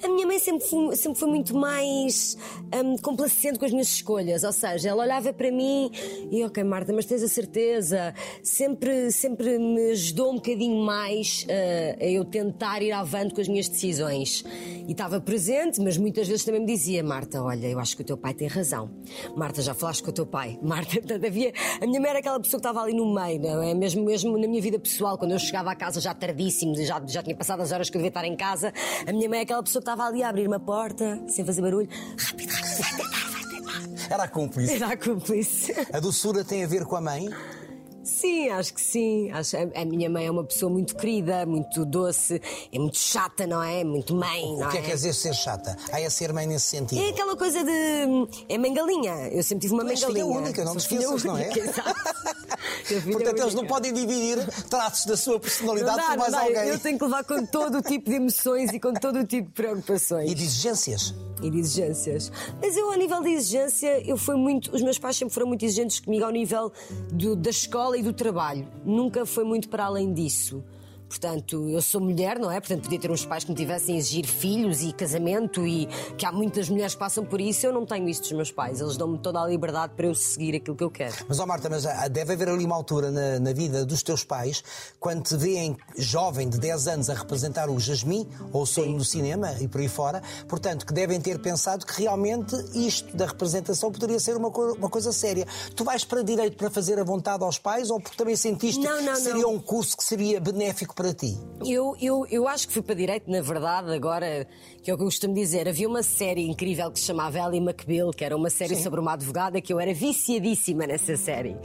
A 0.03 0.07
minha 0.07 0.27
mãe 0.27 0.39
sempre 0.39 0.67
foi, 0.67 0.95
sempre 0.95 1.19
foi 1.19 1.29
muito 1.29 1.55
mais 1.55 2.37
hum, 2.73 2.97
complacente 2.97 3.57
com 3.57 3.65
as 3.65 3.71
minhas 3.71 3.87
escolhas, 3.87 4.43
ou 4.43 4.51
seja, 4.51 4.89
ela 4.89 5.03
olhava 5.03 5.31
para 5.33 5.51
mim 5.51 5.91
e, 6.31 6.43
ok, 6.43 6.63
Marta, 6.63 6.91
mas 6.93 7.05
tens 7.05 7.23
a 7.23 7.27
certeza? 7.27 8.13
Sempre, 8.43 9.11
sempre 9.11 9.57
me 9.57 9.91
ajudou 9.91 10.31
um 10.31 10.35
bocadinho 10.35 10.83
mais 10.83 11.43
uh, 11.43 12.03
a 12.03 12.05
eu 12.05 12.25
tentar 12.25 12.81
ir 12.81 12.91
avante 12.91 13.33
com 13.33 13.41
as 13.41 13.47
minhas 13.47 13.67
decisões. 13.67 14.43
E 14.87 14.91
estava 14.91 15.19
presente, 15.19 15.81
mas 15.81 15.97
muitas 15.97 16.27
vezes 16.27 16.45
também 16.45 16.61
me 16.61 16.67
dizia: 16.67 17.03
Marta, 17.03 17.41
olha, 17.41 17.67
eu 17.67 17.79
acho 17.79 17.95
que 17.95 18.01
o 18.01 18.05
teu 18.05 18.17
pai 18.17 18.33
tem 18.33 18.47
razão. 18.47 18.89
Marta, 19.35 19.61
já 19.61 19.73
falaste 19.73 20.03
com 20.03 20.09
o 20.09 20.13
teu 20.13 20.25
pai. 20.25 20.59
Marta, 20.61 20.93
portanto, 20.93 21.25
havia. 21.25 21.53
A 21.81 21.87
minha 21.87 21.99
mãe 21.99 22.09
era 22.09 22.19
aquela 22.19 22.39
pessoa 22.39 22.59
que 22.59 22.67
estava 22.67 22.81
ali 22.81 22.93
no 22.93 23.13
meio, 23.13 23.41
não 23.41 23.61
é? 23.61 23.73
Mesmo, 23.73 24.03
mesmo 24.03 24.37
na 24.37 24.47
minha 24.47 24.61
vida 24.61 24.77
pessoal, 24.79 25.17
quando 25.17 25.31
eu 25.31 25.39
chegava 25.39 25.71
à 25.71 25.75
casa 25.75 25.99
já 25.99 26.13
tardíssimo, 26.13 26.75
já, 26.75 27.01
já 27.07 27.23
tinha 27.23 27.35
passado 27.35 27.61
as 27.61 27.71
horas 27.71 27.89
que 27.89 27.97
eu 27.97 27.99
devia 27.99 28.09
estar 28.09 28.25
em 28.25 28.35
casa, 28.35 28.73
a 29.05 29.11
minha 29.11 29.29
mãe 29.29 29.39
é 29.39 29.41
aquela 29.43 29.63
pessoa 29.63 29.81
estava 29.85 30.05
ali 30.05 30.23
a 30.23 30.29
abrir 30.29 30.47
uma 30.47 30.59
porta, 30.59 31.21
sem 31.27 31.45
fazer 31.45 31.61
barulho. 31.61 31.87
Rápido, 32.17 32.49
rápido, 32.49 32.81
vai 32.81 32.91
tentar, 32.97 33.29
vai 33.29 33.43
tentar. 33.43 34.13
Era 34.13 34.23
a 34.23 34.27
cúmplice. 34.27 34.73
Era 34.73 34.87
a 34.87 34.97
cúmplice. 34.97 35.73
A 35.93 35.99
doçura 35.99 36.43
tem 36.43 36.63
a 36.63 36.67
ver 36.67 36.85
com 36.85 36.95
a 36.95 37.01
mãe? 37.01 37.29
Sim, 38.05 38.49
acho 38.49 38.73
que 38.73 38.81
sim. 38.81 39.31
Acho, 39.31 39.57
a, 39.57 39.81
a 39.81 39.85
minha 39.85 40.09
mãe 40.09 40.27
é 40.27 40.31
uma 40.31 40.43
pessoa 40.43 40.71
muito 40.71 40.95
querida, 40.95 41.45
muito 41.45 41.83
doce, 41.83 42.39
é 42.71 42.77
muito 42.77 42.97
chata, 42.97 43.47
não 43.47 43.61
é? 43.61 43.83
Muito 43.83 44.15
mãe, 44.15 44.43
não 44.43 44.67
O 44.67 44.69
que 44.69 44.77
é 44.77 44.81
que 44.81 44.87
quer 44.87 44.95
dizer 44.95 45.13
ser 45.13 45.33
chata? 45.33 45.75
Ah, 45.91 45.99
é 45.99 46.09
ser 46.09 46.31
mãe 46.31 46.45
nesse 46.45 46.67
sentido. 46.67 47.01
É 47.01 47.09
aquela 47.09 47.35
coisa 47.35 47.63
de. 47.63 47.73
É 48.47 48.57
mãe 48.57 48.73
galinha. 48.73 49.29
Eu 49.29 49.41
sempre 49.41 49.63
tive 49.63 49.73
uma 49.73 49.83
mãe 49.83 49.93
és 49.93 50.03
filha 50.03 50.19
galinha. 50.19 50.39
única, 50.39 50.63
não 50.63 50.75
te 50.75 50.81
esqueças, 50.81 51.23
não 51.23 51.37
é? 51.37 51.49
Portanto, 53.11 53.39
eles 53.39 53.53
não 53.55 53.65
podem 53.65 53.91
dividir 53.91 54.37
traços 54.69 55.05
da 55.05 55.17
sua 55.17 55.39
personalidade 55.39 55.97
dá, 55.97 56.03
por 56.09 56.17
mais 56.17 56.33
alguém. 56.33 56.67
Eu 56.67 56.79
tenho 56.79 56.97
que 56.97 57.03
levar 57.03 57.23
com 57.23 57.45
todo 57.45 57.79
o 57.79 57.81
tipo 57.81 58.09
de 58.09 58.17
emoções 58.17 58.71
e 58.71 58.79
com 58.79 58.93
todo 58.93 59.19
o 59.19 59.25
tipo 59.25 59.47
de 59.47 59.53
preocupações. 59.53 60.29
E 60.31 60.35
de 60.35 60.43
exigências. 60.43 61.13
E 61.43 61.49
de 61.49 61.59
exigências. 61.59 62.31
Mas 62.61 62.75
eu, 62.77 62.89
a 62.91 62.97
nível 62.97 63.21
de 63.21 63.29
exigência, 63.29 64.01
eu 64.07 64.17
fui 64.17 64.35
muito. 64.35 64.73
Os 64.73 64.81
meus 64.81 64.97
pais 64.97 65.15
sempre 65.17 65.33
foram 65.33 65.47
muito 65.47 65.63
exigentes 65.65 65.99
comigo 65.99 66.23
ao 66.25 66.31
nível 66.31 66.71
do- 67.11 67.35
da 67.35 67.49
escola 67.49 67.97
e 67.97 68.01
do 68.01 68.13
trabalho. 68.13 68.67
Nunca 68.85 69.25
foi 69.25 69.43
muito 69.43 69.67
para 69.69 69.85
além 69.85 70.13
disso. 70.13 70.63
Portanto, 71.07 71.69
eu 71.69 71.81
sou 71.81 72.01
mulher, 72.01 72.37
não 72.39 72.51
é? 72.51 72.59
Portanto, 72.59 72.83
podia 72.83 72.99
ter 72.99 73.11
uns 73.11 73.25
pais 73.25 73.43
que 73.43 73.51
me 73.51 73.55
tivessem 73.57 73.95
a 73.95 73.97
exigir 73.97 74.25
filhos 74.25 74.81
e 74.81 74.91
casamento 74.91 75.65
e 75.65 75.85
que 76.17 76.25
há 76.25 76.31
muitas 76.31 76.69
mulheres 76.69 76.93
que 76.93 76.99
passam 76.99 77.25
por 77.25 77.39
isso. 77.39 77.65
Eu 77.65 77.73
não 77.73 77.85
tenho 77.85 78.07
isso 78.09 78.21
dos 78.21 78.31
meus 78.33 78.51
pais. 78.51 78.81
Eles 78.81 78.97
dão-me 78.97 79.17
toda 79.19 79.39
a 79.41 79.45
liberdade 79.47 79.93
para 79.95 80.07
eu 80.07 80.15
seguir 80.15 80.55
aquilo 80.55 80.75
que 80.75 80.83
eu 80.83 80.91
quero. 80.91 81.15
Mas, 81.27 81.39
ó 81.39 81.45
Marta, 81.45 81.69
mas 81.69 81.85
ah, 81.85 82.07
deve 82.07 82.33
haver 82.33 82.49
ali 82.49 82.65
uma 82.65 82.75
altura 82.75 83.11
na, 83.11 83.39
na 83.39 83.53
vida 83.53 83.85
dos 83.85 84.01
teus 84.03 84.23
pais, 84.23 84.63
quando 84.99 85.23
te 85.23 85.37
veem 85.37 85.77
jovem 85.97 86.49
de 86.49 86.57
10 86.59 86.87
anos 86.87 87.09
a 87.09 87.13
representar 87.13 87.69
o 87.69 87.79
Jasmim, 87.79 88.27
ou 88.51 88.63
o 88.63 88.65
sonho 88.65 88.97
no 88.97 89.05
cinema 89.05 89.53
e 89.61 89.67
por 89.67 89.81
aí 89.81 89.87
fora, 89.87 90.21
portanto, 90.47 90.85
que 90.85 90.93
devem 90.93 91.21
ter 91.21 91.39
pensado 91.39 91.85
que 91.85 92.01
realmente 92.01 92.55
isto 92.73 93.15
da 93.15 93.25
representação 93.27 93.91
poderia 93.91 94.19
ser 94.19 94.35
uma, 94.35 94.49
co- 94.49 94.73
uma 94.73 94.89
coisa 94.89 95.11
séria. 95.11 95.45
Tu 95.75 95.83
vais 95.83 96.03
para 96.03 96.23
direito 96.23 96.57
para 96.57 96.69
fazer 96.69 96.99
a 96.99 97.03
vontade 97.03 97.43
aos 97.43 97.59
pais 97.59 97.89
ou 97.89 97.99
porque 97.99 98.17
também 98.17 98.35
sentiste 98.35 98.81
Não, 98.83 99.01
não, 99.01 99.13
que 99.13 99.19
seria 99.19 99.41
não. 99.43 99.53
um 99.53 99.59
curso 99.59 99.95
que 99.97 100.03
seria 100.03 100.39
benéfico 100.39 100.94
para 100.95 101.13
ti? 101.13 101.37
Eu, 101.65 101.95
eu, 102.01 102.25
eu 102.31 102.47
acho 102.47 102.67
que 102.67 102.73
fui 102.73 102.81
para 102.81 102.95
direito, 102.95 103.29
na 103.29 103.41
verdade, 103.41 103.91
agora, 103.93 104.47
que 104.81 104.89
é 104.89 104.93
o 104.93 104.97
que 104.97 105.03
eu 105.03 105.07
costumo 105.07 105.33
dizer. 105.33 105.67
Havia 105.67 105.87
uma 105.87 106.01
série 106.01 106.47
incrível 106.47 106.89
que 106.89 106.99
se 106.99 107.05
chamava 107.05 107.37
Ellie 107.37 107.59
McBeal, 107.59 108.11
que 108.11 108.23
era 108.23 108.35
uma 108.35 108.49
série 108.49 108.75
sobre 108.77 108.99
uma 108.99 109.13
advogada, 109.13 109.59
que 109.59 109.73
eu 109.73 109.79
era 109.79 109.93
viciadíssima 109.93 110.87
nessa 110.87 111.17
série. 111.17 111.57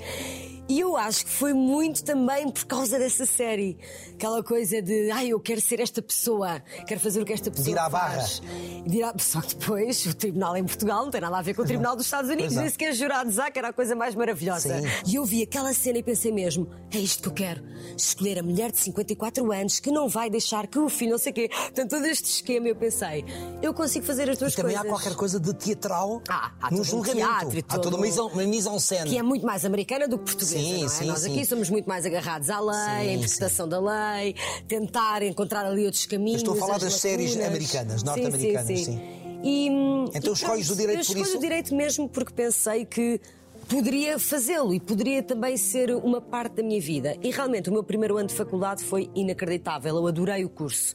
E 0.70 0.78
eu 0.78 0.96
acho 0.96 1.24
que 1.24 1.30
foi 1.32 1.52
muito 1.52 2.04
também 2.04 2.48
por 2.48 2.64
causa 2.64 2.96
dessa 2.96 3.26
série. 3.26 3.76
Aquela 4.14 4.40
coisa 4.40 4.80
de, 4.80 5.10
ai, 5.10 5.28
eu 5.30 5.40
quero 5.40 5.60
ser 5.60 5.80
esta 5.80 6.00
pessoa, 6.00 6.62
quero 6.86 7.00
fazer 7.00 7.20
o 7.20 7.24
que 7.24 7.32
esta 7.32 7.50
pessoa 7.50 7.70
ir 7.74 7.78
à 7.78 7.90
faz. 7.90 8.40
De 8.86 8.98
ir 8.98 9.02
à- 9.02 9.12
Só 9.18 9.40
que 9.40 9.56
depois 9.56 10.06
o 10.06 10.14
tribunal 10.14 10.56
em 10.56 10.64
Portugal 10.64 11.02
não 11.04 11.10
tem 11.10 11.20
nada 11.20 11.36
a 11.38 11.42
ver 11.42 11.54
com 11.54 11.62
o 11.62 11.64
tribunal 11.66 11.96
dos 11.96 12.04
Estados 12.06 12.30
Unidos, 12.30 12.54
nem 12.54 12.68
sequer 12.70 12.94
jurados 12.94 13.36
há, 13.40 13.50
que 13.50 13.58
era 13.58 13.68
a 13.70 13.72
coisa 13.72 13.96
mais 13.96 14.14
maravilhosa. 14.14 14.80
Sim. 14.80 14.86
E 15.10 15.16
eu 15.16 15.24
vi 15.24 15.42
aquela 15.42 15.74
cena 15.74 15.98
e 15.98 16.02
pensei 16.04 16.30
mesmo: 16.30 16.68
é 16.94 16.98
isto 16.98 17.20
que 17.22 17.28
eu 17.28 17.32
quero. 17.32 17.62
Escolher 17.96 18.38
a 18.38 18.42
mulher 18.44 18.70
de 18.70 18.78
54 18.78 19.50
anos 19.52 19.80
que 19.80 19.90
não 19.90 20.08
vai 20.08 20.30
deixar 20.30 20.68
que 20.68 20.78
o 20.78 20.88
filho, 20.88 21.10
não 21.12 21.18
sei 21.18 21.32
o 21.32 21.34
quê. 21.34 21.48
Portanto, 21.48 21.90
todo 21.90 22.04
este 22.06 22.26
esquema 22.26 22.68
eu 22.68 22.76
pensei: 22.76 23.24
eu 23.60 23.74
consigo 23.74 24.06
fazer 24.06 24.30
as 24.30 24.38
duas 24.38 24.52
E 24.52 24.56
também 24.56 24.76
coisas. 24.76 24.88
há 24.92 24.94
ququalquer 24.94 25.16
coisa 25.16 25.40
de 25.40 25.52
teatral 25.52 26.22
Ah, 26.28 26.52
no 26.64 26.68
todo 26.70 26.80
um 26.80 26.84
julgamento. 26.84 27.16
teatro 27.50 27.64
Há 27.68 27.78
toda 27.78 27.96
uma 27.96 28.06
mise- 28.06 28.20
uma 28.20 28.44
mise 28.44 28.68
en 28.68 28.78
scène. 28.78 29.10
Que 29.10 29.18
é 29.18 29.22
muito 29.22 29.44
mais 29.44 29.64
americana 29.64 30.06
do 30.06 30.16
que 30.18 30.24
portuguesa, 30.26 30.59
Sim, 30.62 31.04
é? 31.04 31.06
Nós 31.06 31.24
aqui 31.24 31.44
somos 31.44 31.70
muito 31.70 31.86
mais 31.88 32.04
agarrados 32.06 32.50
à 32.50 32.60
lei, 32.60 33.10
à 33.10 33.14
interpretação 33.14 33.68
da 33.68 33.78
lei, 33.80 34.34
tentar 34.68 35.22
encontrar 35.22 35.64
ali 35.66 35.84
outros 35.84 36.06
caminhos. 36.06 36.42
Eu 36.42 36.52
estou 36.52 36.54
a 36.54 36.58
falar 36.58 36.76
as 36.76 36.82
das 36.82 36.94
séries 36.94 37.30
lacunas. 37.30 37.48
americanas, 37.48 38.00
Sim, 38.00 38.06
norte-americanas, 38.06 38.80
sim. 38.80 39.00
E, 39.42 39.66
Então 40.14 40.32
e 40.32 40.36
escolhes 40.36 40.66
pronto, 40.66 40.72
o 40.72 40.76
direito 40.76 40.98
eu 41.00 41.04
por 41.04 41.12
escolho 41.12 41.22
isso? 41.22 41.36
o 41.36 41.40
direito 41.40 41.74
mesmo 41.74 42.08
porque 42.08 42.32
pensei 42.32 42.84
que 42.84 43.20
poderia 43.68 44.18
fazê-lo 44.18 44.74
e 44.74 44.80
poderia 44.80 45.22
também 45.22 45.56
ser 45.56 45.94
uma 45.94 46.20
parte 46.20 46.56
da 46.56 46.62
minha 46.62 46.80
vida. 46.80 47.16
E 47.22 47.30
realmente 47.30 47.70
o 47.70 47.72
meu 47.72 47.84
primeiro 47.84 48.16
ano 48.18 48.28
de 48.28 48.34
faculdade 48.34 48.82
foi 48.82 49.08
inacreditável. 49.14 49.96
Eu 49.96 50.06
adorei 50.08 50.44
o 50.44 50.48
curso. 50.48 50.92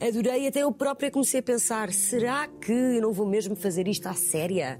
Adorei 0.00 0.46
até 0.46 0.60
eu 0.62 0.70
própria 0.70 1.10
comecei 1.10 1.40
a 1.40 1.42
pensar: 1.42 1.92
será 1.92 2.46
que 2.46 2.70
eu 2.70 3.00
não 3.02 3.12
vou 3.12 3.26
mesmo 3.26 3.56
fazer 3.56 3.88
isto 3.88 4.06
à 4.06 4.14
séria? 4.14 4.78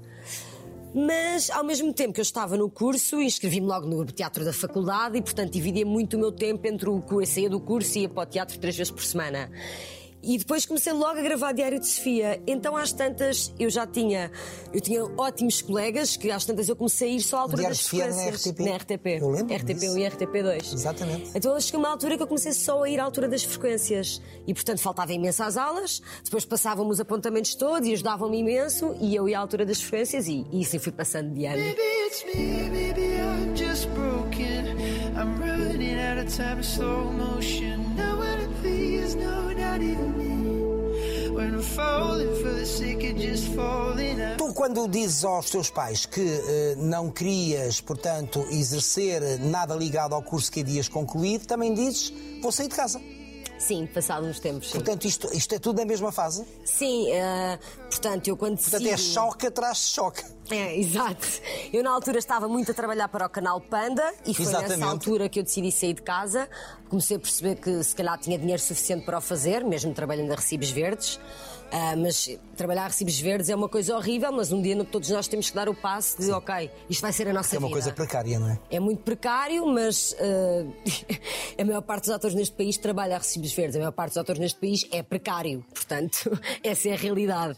Mas, 0.93 1.49
ao 1.51 1.63
mesmo 1.63 1.93
tempo 1.93 2.13
que 2.13 2.19
eu 2.19 2.23
estava 2.23 2.57
no 2.57 2.69
curso, 2.69 3.21
inscrevi-me 3.21 3.67
logo 3.67 3.87
no 3.87 4.05
teatro 4.05 4.43
da 4.43 4.51
faculdade 4.51 5.17
e, 5.17 5.21
portanto, 5.21 5.51
dividia 5.51 5.85
muito 5.85 6.15
o 6.15 6.19
meu 6.19 6.31
tempo 6.31 6.67
entre 6.67 6.89
o 6.89 7.01
que 7.01 7.13
eu 7.13 7.25
saía 7.25 7.49
do 7.49 7.59
curso 7.59 7.97
e 7.97 8.01
ia 8.01 8.09
para 8.09 8.23
o 8.23 8.25
teatro 8.25 8.57
três 8.59 8.75
vezes 8.75 8.91
por 8.91 9.03
semana. 9.03 9.51
E 10.21 10.37
depois 10.37 10.65
comecei 10.65 10.91
logo 10.91 11.17
a 11.17 11.21
gravar 11.21 11.53
Diário 11.53 11.79
de 11.79 11.87
Sofia. 11.87 12.41
Então, 12.45 12.75
às 12.75 12.91
tantas, 12.91 13.53
eu 13.57 13.69
já 13.69 13.87
tinha. 13.87 14.31
Eu 14.73 14.81
tinha 14.81 15.03
ótimos 15.17 15.61
colegas 15.61 16.17
que 16.17 16.29
às 16.29 16.45
tantas 16.45 16.67
eu 16.67 16.75
comecei 16.75 17.11
a 17.11 17.15
ir 17.15 17.21
só 17.21 17.37
à 17.37 17.41
altura 17.41 17.57
Diário 17.57 17.77
das 17.77 17.85
Sofia 17.85 18.07
na 18.07 18.13
frequências. 18.13 18.45
RTP? 18.47 18.59
Na 18.59 18.75
RTP. 18.77 19.05
Eu 19.21 19.29
lembro 19.29 19.55
RTP1 19.55 19.79
disso. 19.79 19.97
e 19.97 20.01
RTP2. 20.01 20.73
Exatamente. 20.73 21.31
Então 21.33 21.59
chegou 21.59 21.79
uma 21.79 21.89
altura 21.89 22.17
que 22.17 22.23
eu 22.23 22.27
comecei 22.27 22.51
só 22.51 22.83
a 22.83 22.89
ir 22.89 22.99
à 22.99 23.03
altura 23.03 23.27
das 23.29 23.43
frequências. 23.43 24.21
E 24.45 24.53
portanto 24.53 24.79
faltava 24.79 25.13
imenso 25.13 25.41
às 25.43 25.55
aulas, 25.57 26.01
depois 26.23 26.43
passavam-me 26.45 26.91
os 26.91 26.99
apontamentos 26.99 27.55
todos 27.55 27.87
e 27.87 27.93
ajudavam-me 27.93 28.39
imenso, 28.39 28.95
e 28.99 29.15
eu 29.15 29.29
ia 29.29 29.37
à 29.37 29.41
altura 29.41 29.65
das 29.65 29.81
frequências 29.81 30.27
e, 30.27 30.45
e 30.51 30.61
assim 30.61 30.79
fui 30.79 30.91
passando 30.91 31.33
de 31.33 31.45
ano. 31.45 31.57
Maybe 31.57 31.81
it's 32.07 32.25
me, 32.25 32.69
maybe 32.69 33.01
I'm 33.01 33.55
just 33.55 33.87
broken. 33.89 34.78
I'm 35.19 35.37
running 35.39 35.99
out 35.99 36.17
of 36.17 36.33
time 36.35 36.57
in 36.59 36.63
slow 36.63 37.11
motion. 37.11 37.95
No 37.95 38.17
one 38.17 38.39
to 38.39 38.47
please, 38.61 39.15
no, 39.15 39.51
not 39.51 39.81
even 39.81 40.17
me. 40.17 41.29
When 41.29 41.55
I'm 41.55 41.61
falling 41.61 42.35
for 42.41 42.51
the 42.51 42.65
sake 42.65 43.03
of 43.11 43.17
just 43.17 43.47
falling 43.53 44.21
out. 44.21 44.37
Tu, 44.37 44.53
quando 44.53 44.87
dizes 44.87 45.23
aos 45.25 45.49
teus 45.49 45.69
pais 45.69 46.05
que 46.05 46.21
eh, 46.21 46.75
não 46.77 47.11
querias, 47.11 47.81
portanto, 47.81 48.45
exercer 48.49 49.21
nada 49.39 49.75
ligado 49.75 50.15
ao 50.15 50.23
curso 50.23 50.49
que 50.51 50.61
havias 50.61 50.87
concluído, 50.87 51.45
também 51.45 51.73
dizes: 51.73 52.13
vou 52.41 52.51
sair 52.51 52.67
de 52.69 52.75
casa. 52.75 53.01
Sim, 53.57 53.87
passado 53.93 54.25
uns 54.25 54.39
tempos. 54.39 54.67
Sim, 54.71 54.77
Portanto, 54.77 55.05
isto, 55.05 55.27
isto 55.35 55.53
é 55.53 55.59
tudo 55.59 55.79
na 55.79 55.85
mesma 55.85 56.13
fase. 56.13 56.45
sim 56.63 57.11
eh, 57.11 57.59
portanto, 57.89 58.29
eu 58.29 58.37
quando 58.37 58.57
Portanto, 58.57 58.87
é 58.87 58.91
decido- 58.91 59.13
choque 59.13 59.47
atrás 59.47 59.77
de 59.79 59.83
choque. 59.83 60.23
É, 60.51 60.77
exato. 60.77 61.27
Eu 61.71 61.83
na 61.83 61.91
altura 61.91 62.17
estava 62.17 62.47
muito 62.47 62.71
a 62.71 62.73
trabalhar 62.73 63.07
para 63.07 63.25
o 63.25 63.29
canal 63.29 63.61
Panda 63.61 64.03
e 64.25 64.33
foi 64.33 64.45
Exatamente. 64.45 64.77
nessa 64.79 64.85
altura 64.91 65.29
que 65.29 65.39
eu 65.39 65.43
decidi 65.43 65.71
sair 65.71 65.93
de 65.93 66.01
casa. 66.01 66.49
Comecei 66.89 67.17
a 67.17 67.19
perceber 67.19 67.55
que 67.55 67.83
se 67.83 67.95
calhar 67.95 68.17
tinha 68.17 68.37
dinheiro 68.37 68.61
suficiente 68.61 69.05
para 69.05 69.19
o 69.19 69.21
fazer, 69.21 69.63
mesmo 69.63 69.93
trabalhando 69.93 70.31
a 70.31 70.35
recibos 70.35 70.71
verdes. 70.71 71.19
Ah, 71.71 71.95
mas 71.95 72.27
trabalhar 72.57 72.85
a 72.85 72.87
recibos 72.87 73.19
verdes 73.19 73.47
é 73.47 73.55
uma 73.55 73.69
coisa 73.69 73.95
horrível, 73.95 74.31
mas 74.31 74.51
um 74.51 74.59
dia 74.59 74.75
no- 74.75 74.83
todos 74.85 75.07
nós 75.11 75.27
temos 75.27 75.51
que 75.51 75.55
dar 75.55 75.69
o 75.69 75.75
passo 75.75 76.19
de 76.19 76.31
ok, 76.31 76.71
isto 76.89 76.99
vai 77.01 77.13
ser 77.13 77.27
a 77.27 77.33
nossa 77.33 77.55
É 77.55 77.59
uma 77.59 77.67
vida. 77.67 77.79
coisa 77.79 77.91
precária, 77.93 78.39
não 78.39 78.49
é? 78.49 78.59
É 78.71 78.79
muito 78.79 79.03
precário, 79.03 79.67
mas 79.67 80.15
ah, 80.19 80.65
a 81.61 81.63
maior 81.65 81.81
parte 81.83 82.05
dos 82.05 82.09
atores 82.15 82.35
neste 82.35 82.55
país 82.55 82.75
trabalha 82.75 83.15
a 83.17 83.19
recibos 83.19 83.53
verdes. 83.53 83.75
A 83.75 83.79
maior 83.79 83.91
parte 83.91 84.09
dos 84.13 84.17
atores 84.17 84.41
neste 84.41 84.59
país 84.59 84.83
é 84.91 85.03
precário. 85.03 85.63
Portanto, 85.71 86.31
essa 86.63 86.89
é 86.89 86.93
a 86.93 86.97
realidade. 86.97 87.55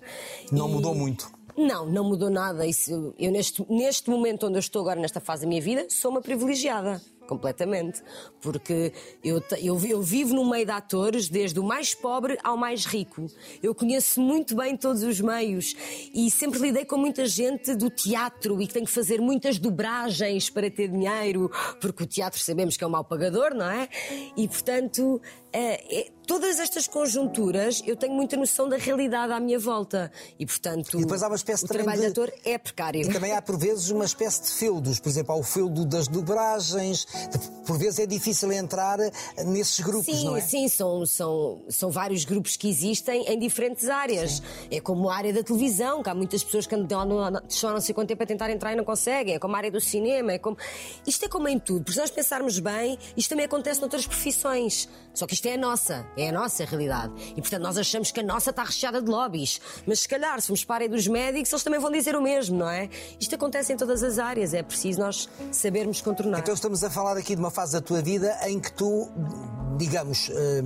Não 0.52 0.68
E- 0.68 0.72
mudou 0.74 0.94
muito. 0.94 1.32
Não, 1.58 1.86
não 1.86 2.04
mudou 2.04 2.30
nada. 2.30 2.66
Isso, 2.66 3.14
eu 3.18 3.32
neste, 3.32 3.66
neste 3.70 4.10
momento 4.10 4.48
onde 4.48 4.56
eu 4.56 4.60
estou 4.60 4.82
agora, 4.82 5.00
nesta 5.00 5.20
fase 5.20 5.44
da 5.44 5.48
minha 5.48 5.62
vida, 5.62 5.88
sou 5.90 6.12
uma 6.12 6.22
privilegiada. 6.22 7.02
Completamente. 7.28 8.04
Porque 8.42 8.92
eu, 9.24 9.42
eu, 9.62 9.80
eu 9.86 10.02
vivo 10.02 10.34
no 10.34 10.50
meio 10.50 10.66
de 10.66 10.72
atores, 10.72 11.30
desde 11.30 11.60
o 11.62 11.64
mais 11.64 11.94
pobre 11.96 12.38
ao 12.44 12.58
mais 12.58 12.86
rico. 12.86 13.26
Eu 13.64 13.74
conheço 13.74 14.20
muito 14.20 14.54
bem 14.54 14.76
todos 14.76 15.02
os 15.02 15.22
meios 15.22 15.74
e 16.14 16.30
sempre 16.30 16.60
lidei 16.60 16.84
com 16.84 16.98
muita 16.98 17.26
gente 17.26 17.74
do 17.74 17.90
teatro 17.90 18.62
e 18.62 18.68
que 18.68 18.74
tem 18.74 18.84
que 18.84 18.92
fazer 18.92 19.22
muitas 19.22 19.58
dobragens 19.58 20.50
para 20.50 20.70
ter 20.70 20.90
dinheiro, 20.90 21.50
porque 21.80 22.04
o 22.04 22.06
teatro 22.06 22.38
sabemos 22.38 22.76
que 22.76 22.84
é 22.84 22.88
um 22.88 22.90
mau 22.90 23.06
pagador, 23.06 23.54
não 23.54 23.70
é? 23.70 23.88
E 24.36 24.46
portanto, 24.50 25.22
é- 25.54 26.12
todas 26.28 26.60
estas 26.60 26.88
conjunturas 26.88 27.84
eu 27.86 27.96
tenho 27.98 28.14
muita 28.14 28.38
noção 28.38 28.70
da 28.70 28.78
realidade 28.78 29.34
à 29.34 29.40
minha 29.40 29.60
volta. 29.60 30.10
E 30.40 30.46
portanto, 30.46 30.98
E 30.98 31.02
depois 31.02 31.22
há 31.22 31.28
uma 31.28 31.36
espécie 31.36 31.66
o 31.66 31.68
trabalho 31.68 32.00
de- 32.02 32.08
ator 32.08 32.32
é 32.46 32.58
precário. 32.58 33.02
E 33.02 33.12
também 33.12 33.34
há, 33.34 33.42
por 33.42 33.58
vezes, 33.58 33.90
uma 33.90 34.06
espécie 34.06 34.44
de 34.44 34.50
feudos. 34.52 35.00
Por 35.00 35.10
exemplo, 35.10 35.34
há 35.34 35.38
o 35.38 35.44
feudo 35.44 35.84
das 35.86 36.08
dobragens. 36.08 37.06
Por 37.66 37.78
vezes 37.78 38.00
é 38.00 38.06
difícil 38.06 38.52
entrar 38.54 38.98
nesses 39.46 39.80
grupos, 39.82 40.06
Sim, 40.16 40.26
não 40.26 40.38
é? 40.38 40.42
sim, 40.42 40.68
são, 40.70 41.06
são, 41.06 41.62
são 41.70 41.92
vários 41.92 42.24
grupos 42.24 42.56
que 42.56 42.70
existem 42.70 43.26
em 43.28 43.38
diferentes 43.38 43.90
áreas. 43.90 44.42
É 44.70 44.80
como 44.80 45.10
a 45.10 45.16
área 45.16 45.34
da 45.34 45.44
televisão, 45.44 46.02
que 46.02 46.10
há 46.10 46.16
muitas 46.16 46.44
pessoas 46.44 46.66
que 46.66 46.76
andam 46.76 47.10
só 47.50 47.72
não 47.74 47.82
sei 47.82 47.94
quanto 47.94 48.08
tempo 48.08 48.24
a 48.24 48.26
tentar 48.26 48.50
entrar 48.50 48.72
e 48.72 48.76
não 48.76 48.86
conseguem. 48.86 49.36
É 49.36 49.40
como 49.40 49.54
a 49.56 49.58
área 49.58 49.72
do 49.72 49.82
cinema. 49.82 50.32
É 50.32 50.38
como... 50.38 50.58
Isto 51.06 51.26
é 51.26 51.28
como 51.28 51.48
em 51.48 51.60
tudo. 51.60 51.80
Porque 51.84 51.94
se 51.94 52.00
nós 52.00 52.10
pensarmos 52.12 52.58
bem, 52.60 52.98
isto 53.18 53.30
também 53.30 53.46
acontece 53.46 53.82
noutras 53.82 54.08
profissões. 54.08 54.88
Só 55.14 55.28
que 55.28 55.34
isto 55.42 55.48
é 55.48 55.56
a 55.56 55.58
nossa, 55.58 56.06
é 56.16 56.30
a 56.30 56.32
nossa 56.32 56.64
realidade. 56.66 57.12
E 57.36 57.42
portanto 57.42 57.64
nós 57.64 57.76
achamos 57.76 58.12
que 58.12 58.20
a 58.20 58.24
nossa 58.24 58.52
está 58.52 58.64
recheada 58.64 59.02
de 59.02 59.10
lobbies. 59.10 59.60
Mas 59.88 60.02
se 60.02 60.08
calhar, 60.08 60.40
se 60.40 60.46
formos 60.46 60.64
para 60.64 60.88
dos 60.88 61.08
médicos, 61.08 61.52
eles 61.52 61.64
também 61.64 61.80
vão 61.80 61.90
dizer 61.90 62.16
o 62.16 62.22
mesmo, 62.22 62.60
não 62.60 62.70
é? 62.70 62.88
Isto 63.20 63.34
acontece 63.34 63.74
em 63.74 63.76
todas 63.76 64.04
as 64.04 64.20
áreas. 64.20 64.54
É 64.54 64.62
preciso 64.62 65.00
nós 65.00 65.28
sabermos 65.52 66.00
contornar. 66.00 66.42
Então 66.42 66.54
estamos 66.54 66.84
a 66.84 66.92
falar 66.92 67.18
aqui 67.18 67.34
de 67.34 67.42
uma 67.42 67.50
fase 67.50 67.74
da 67.74 67.82
tua 67.82 68.04
vida 68.04 68.38
em 68.44 68.60
que 68.60 68.72
tu, 68.72 69.10
digamos, 69.80 70.30
eh, 70.30 70.62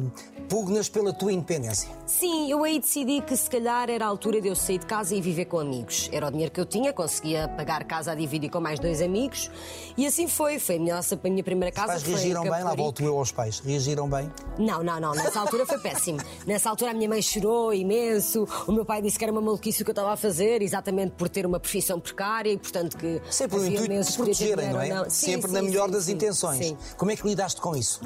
pugnas 0.47 0.89
pela 0.89 1.13
tua 1.13 1.31
independência. 1.31 1.89
Sim, 2.05 2.51
eu 2.51 2.63
aí 2.63 2.79
decidi 2.79 3.21
que 3.21 3.35
se 3.35 3.49
calhar 3.49 3.89
era 3.89 4.05
a 4.05 4.07
altura 4.07 4.41
de 4.41 4.47
eu 4.47 4.55
sair 4.55 4.77
de 4.77 4.85
casa 4.85 5.15
e 5.15 5.21
viver 5.21 5.45
com 5.45 5.59
amigos. 5.59 6.09
Era 6.11 6.27
o 6.27 6.31
dinheiro 6.31 6.51
que 6.51 6.59
eu 6.59 6.65
tinha, 6.65 6.93
conseguia 6.93 7.47
pagar 7.47 7.83
casa 7.85 8.11
a 8.11 8.15
dividir 8.15 8.49
com 8.49 8.59
mais 8.59 8.79
dois 8.79 9.01
amigos. 9.01 9.49
E 9.97 10.05
assim 10.05 10.27
foi. 10.27 10.59
Foi 10.59 10.75
a 10.75 10.79
minha, 10.79 10.95
nossa, 10.95 11.19
a 11.21 11.29
minha 11.29 11.43
primeira 11.43 11.73
Os 11.73 11.81
casa. 11.81 12.05
em 12.05 12.11
reagiram 12.11 12.43
bem, 12.43 12.63
lá 12.63 12.75
volto 12.75 13.03
eu 13.03 13.17
aos 13.17 13.31
pais. 13.31 13.59
Reagiram 13.59 14.09
bem. 14.09 14.31
Não, 14.57 14.83
não, 14.83 14.99
não. 14.99 15.13
Nessa 15.13 15.39
altura 15.39 15.65
foi 15.65 15.79
péssimo. 15.79 16.19
Nessa 16.45 16.69
altura 16.69 16.91
a 16.91 16.93
minha 16.93 17.09
mãe 17.09 17.21
chorou 17.21 17.73
imenso. 17.73 18.47
O 18.67 18.71
meu 18.71 18.85
pai 18.85 19.01
disse 19.01 19.17
que 19.17 19.25
era 19.25 19.31
uma 19.31 19.41
maluquice 19.41 19.81
o 19.81 19.85
que 19.85 19.91
eu 19.91 19.93
estava 19.93 20.13
a 20.13 20.17
fazer, 20.17 20.61
exatamente 20.61 21.11
por 21.11 21.29
ter 21.29 21.45
uma 21.45 21.59
profissão 21.59 21.99
precária 21.99 22.51
e, 22.51 22.57
portanto, 22.57 22.97
que. 22.97 23.21
Sempre 23.29 23.59
o 23.59 23.65
intuito 23.65 24.01
de 24.03 24.13
protegerem, 24.13 24.69
não 24.69 24.81
é? 24.81 25.09
Sim, 25.09 25.25
Sempre 25.25 25.47
sim, 25.49 25.53
na 25.53 25.61
melhor 25.61 25.85
sim, 25.87 25.91
das 25.91 26.09
intenções. 26.09 26.75
Como 26.97 27.11
é 27.11 27.15
que 27.15 27.27
lidaste 27.27 27.59
com 27.59 27.75
isso? 27.75 28.01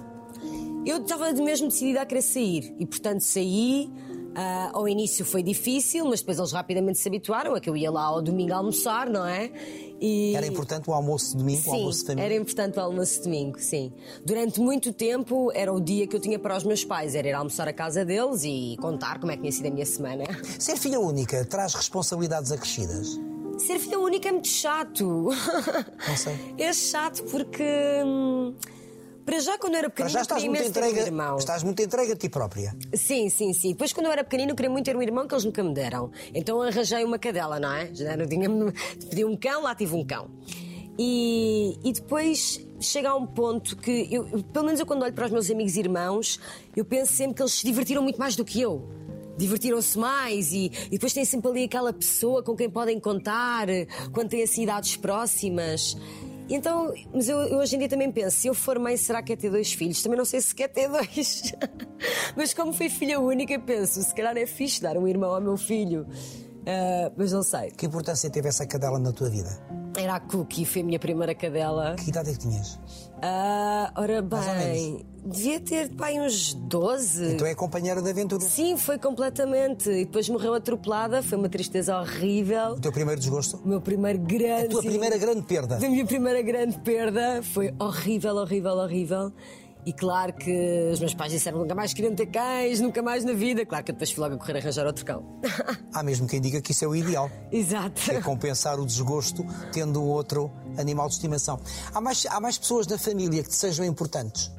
Eu 0.86 0.98
estava 0.98 1.32
mesmo 1.34 1.68
decidida 1.68 2.02
a 2.02 2.06
querer 2.06 2.22
sair 2.22 2.74
e, 2.80 2.86
portanto, 2.86 3.22
saí. 3.22 3.92
Ah, 4.36 4.70
ao 4.74 4.88
início 4.88 5.26
foi 5.26 5.42
difícil, 5.42 6.06
mas 6.06 6.20
depois 6.20 6.38
eles 6.38 6.52
rapidamente 6.52 7.00
se 7.00 7.08
habituaram 7.10 7.56
a 7.56 7.60
que 7.60 7.68
eu 7.68 7.76
ia 7.76 7.90
lá 7.92 8.04
ao 8.04 8.22
domingo 8.22 8.54
almoçar, 8.54 9.10
não 9.10 9.26
é? 9.26 9.52
E... 10.00 10.34
Era 10.36 10.46
importante 10.46 10.88
o 10.88 10.94
almoço 10.94 11.32
de 11.32 11.38
domingo, 11.40 11.60
o 11.60 11.64
Sim, 11.64 11.72
almoço 11.72 12.00
de 12.02 12.06
família? 12.06 12.26
era 12.26 12.36
importante 12.36 12.78
o 12.78 12.82
almoço 12.82 13.18
de 13.18 13.24
domingo, 13.24 13.60
sim. 13.60 13.92
Durante 14.24 14.62
muito 14.62 14.94
tempo 14.94 15.52
era 15.54 15.74
o 15.74 15.82
dia 15.82 16.06
que 16.06 16.16
eu 16.16 16.20
tinha 16.20 16.38
para 16.38 16.56
os 16.56 16.64
meus 16.64 16.86
pais, 16.86 17.16
era 17.16 17.28
ir 17.28 17.34
almoçar 17.34 17.68
à 17.68 17.74
casa 17.74 18.06
deles 18.06 18.44
e 18.46 18.78
contar 18.80 19.20
como 19.20 19.32
é 19.32 19.36
que 19.36 19.42
tinha 19.42 19.52
sido 19.52 19.66
a 19.66 19.72
minha 19.72 19.86
semana. 19.86 20.24
Ser 20.60 20.78
filha 20.78 21.00
única 21.00 21.44
traz 21.44 21.74
responsabilidades 21.74 22.52
acrescidas? 22.52 23.20
Ser 23.58 23.80
filha 23.80 24.00
única 24.00 24.30
é 24.30 24.32
muito 24.32 24.48
chato. 24.48 25.32
Não 26.08 26.16
sei. 26.16 26.36
É 26.60 26.72
chato 26.72 27.24
porque. 27.24 27.64
Para 29.30 29.40
já, 29.40 29.58
quando 29.58 29.74
eu 29.74 29.80
era 29.80 29.90
Para 29.90 29.96
pequenina, 30.06 30.14
já 30.14 30.22
estás 30.22 30.42
queria 30.42 30.50
muito 30.50 30.62
imenso 30.62 30.74
ter 30.74 30.80
um 30.84 30.88
entregue, 30.90 31.06
irmão. 31.08 31.38
estás 31.38 31.64
muito 31.64 31.82
entregue 31.82 32.12
a 32.12 32.16
ti 32.16 32.30
própria. 32.30 32.76
Sim, 32.94 33.30
sim, 33.30 33.54
sim. 33.54 33.70
Depois, 33.74 33.94
quando 33.94 34.08
eu 34.08 34.12
era 34.12 34.24
pequenino, 34.24 34.52
eu 34.52 34.56
queria 34.56 34.70
muito 34.72 34.86
ter 34.86 34.96
um 34.96 35.02
irmão 35.02 35.28
que 35.28 35.34
eles 35.34 35.46
nunca 35.46 35.64
me 35.64 35.74
deram. 35.74 36.12
Então 36.34 36.62
arranjei 36.62 37.04
uma 37.04 37.20
cadela, 37.20 37.60
não 37.60 37.72
é? 37.74 37.94
Já 37.94 38.18
não 38.18 38.28
tinha 38.28 38.50
pedi 39.10 39.24
um 39.26 39.36
cão, 39.38 39.62
lá 39.64 39.76
tive 39.76 39.96
um 39.96 40.06
cão. 40.06 40.30
E, 40.98 41.78
e 41.84 41.94
depois 41.94 42.60
chega 42.82 43.10
a 43.12 43.16
um 43.16 43.26
ponto 43.26 43.78
que, 43.78 44.08
eu, 44.12 44.28
eu- 44.30 44.44
pelo 44.44 44.66
menos 44.66 44.80
eu 44.80 44.86
quando 44.86 45.04
olho 45.04 45.14
para 45.14 45.26
os 45.28 45.32
meus 45.32 45.50
amigos 45.50 45.76
e 45.76 45.80
irmãos, 45.80 46.40
eu 46.76 46.84
penso 46.84 47.14
sempre 47.14 47.36
que 47.36 47.42
eles 47.42 47.54
se 47.54 47.66
divertiram 47.66 48.02
muito 48.02 48.18
mais 48.20 48.36
do 48.36 48.44
que 48.44 48.60
eu. 48.60 48.90
Divertiram-se 49.38 49.98
mais 49.98 50.52
e, 50.52 50.66
e 50.88 50.90
depois 50.92 51.14
tem 51.14 51.24
sempre 51.24 51.50
ali 51.50 51.64
aquela 51.64 51.94
pessoa 51.94 52.44
com 52.44 52.54
quem 52.58 52.70
podem 52.70 53.00
contar 53.00 53.70
eh, 53.70 53.88
quando 54.12 54.28
têm 54.30 54.44
assim 54.44 54.64
idades 54.64 54.98
próximas. 54.98 55.96
Então, 56.50 56.94
mas 57.14 57.30
eu, 57.30 57.40
eu 57.42 57.58
hoje 57.60 57.76
em 57.76 57.80
dia 57.80 57.90
também 57.90 58.12
penso, 58.12 58.38
se 58.38 58.48
eu 58.48 58.54
for 58.54 58.80
mãe, 58.80 58.98
será 58.98 59.22
que 59.22 59.34
é 59.34 59.36
ter 59.36 59.52
dois 59.52 59.72
filhos? 59.72 60.02
Também 60.02 60.18
não 60.18 60.26
sei 60.26 60.42
se 60.42 60.54
quer 60.56 60.68
ter 60.68 60.90
dois. 60.90 61.54
mas 62.36 62.54
como 62.54 62.74
fui 62.74 62.90
filha 62.90 63.20
única, 63.20 63.60
penso, 63.60 64.02
se 64.02 64.14
calhar 64.16 64.36
é 64.36 64.46
fixe 64.46 64.82
dar 64.82 64.98
um 64.98 65.08
irmão 65.08 65.34
ao 65.34 65.42
meu 65.42 65.58
filho. 65.58 66.08
Ah, 66.66 67.12
mas 67.16 67.32
não 67.32 67.42
sei. 67.44 67.72
Que 67.72 67.86
importância 67.88 68.30
teve 68.30 68.48
essa 68.48 68.66
cadela 68.66 69.00
na 69.00 69.12
tua 69.12 69.30
vida? 69.30 69.50
Era 69.98 70.16
a 70.16 70.20
Cookie, 70.20 70.66
foi 70.66 70.82
a 70.82 70.86
minha 70.86 71.00
primeira 71.00 71.34
cadela. 71.34 71.96
Que 71.96 72.10
idade 72.10 72.30
é 72.30 72.34
que 72.34 72.40
tinhas? 72.40 72.80
Ah, 73.22 73.92
ora 73.96 74.22
bem, 74.22 75.06
devia 75.26 75.60
ter 75.60 75.90
pai 75.90 76.20
uns 76.20 76.54
12. 76.54 77.36
Tu 77.36 77.46
é 77.46 77.56
companheira 77.56 78.02
da 78.02 78.10
aventura. 78.10 78.42
Sim, 78.42 78.78
foi 78.78 78.98
completamente. 78.98 79.90
E 79.90 80.06
depois 80.06 80.28
morreu 80.30 80.54
atropelada, 80.54 81.22
foi 81.22 81.38
uma 81.38 81.50
tristeza 81.50 82.00
horrível. 82.00 82.72
O 82.72 82.80
teu 82.80 82.92
primeiro 82.92 83.20
desgosto? 83.20 83.58
O 83.64 83.68
meu 83.68 83.82
primeiro 83.82 84.20
grande. 84.20 84.66
A 84.66 84.70
tua 84.70 84.82
primeira 84.82 85.18
grande 85.18 85.42
perda? 85.44 85.76
A 85.78 85.80
minha 85.80 86.06
primeira 86.06 86.42
grande 86.42 86.78
perda 86.80 87.42
foi 87.44 87.74
horrível, 87.80 88.36
horrível, 88.36 88.74
horrível. 88.74 89.34
E 89.86 89.94
claro 89.94 90.34
que 90.34 90.90
os 90.92 91.00
meus 91.00 91.14
pais 91.14 91.32
disseram 91.32 91.60
nunca 91.60 91.74
mais 91.74 91.94
queriam 91.94 92.14
ter 92.14 92.26
cães, 92.28 92.80
nunca 92.80 93.02
mais 93.02 93.24
na 93.24 93.32
vida. 93.34 93.66
Claro 93.66 93.84
que 93.84 93.92
eu 93.92 93.94
depois 93.94 94.12
fui 94.12 94.22
logo 94.22 94.36
a 94.36 94.38
correr 94.38 94.58
a 94.58 94.58
arranjar 94.60 94.86
outro 94.86 95.06
cão. 95.06 95.24
Há 95.94 96.04
mesmo 96.04 96.28
quem 96.28 96.42
diga 96.42 96.62
que 96.62 96.74
isso 96.74 96.84
é 96.84 96.88
o 96.88 96.96
ideal. 96.96 97.32
Exato. 97.52 98.12
É 98.12 98.22
compensar 98.22 98.80
o 98.80 98.86
desgosto 98.86 99.46
tendo 99.72 100.04
outro 100.04 100.52
animal 100.78 101.08
de 101.08 101.14
estimação. 101.14 101.60
Há 101.94 102.02
mais, 102.02 102.26
há 102.30 102.40
mais 102.40 102.58
pessoas 102.58 102.86
da 102.86 102.98
família 102.98 103.42
que 103.42 103.50
te 103.50 103.56
sejam 103.56 103.86
importantes? 103.86 104.52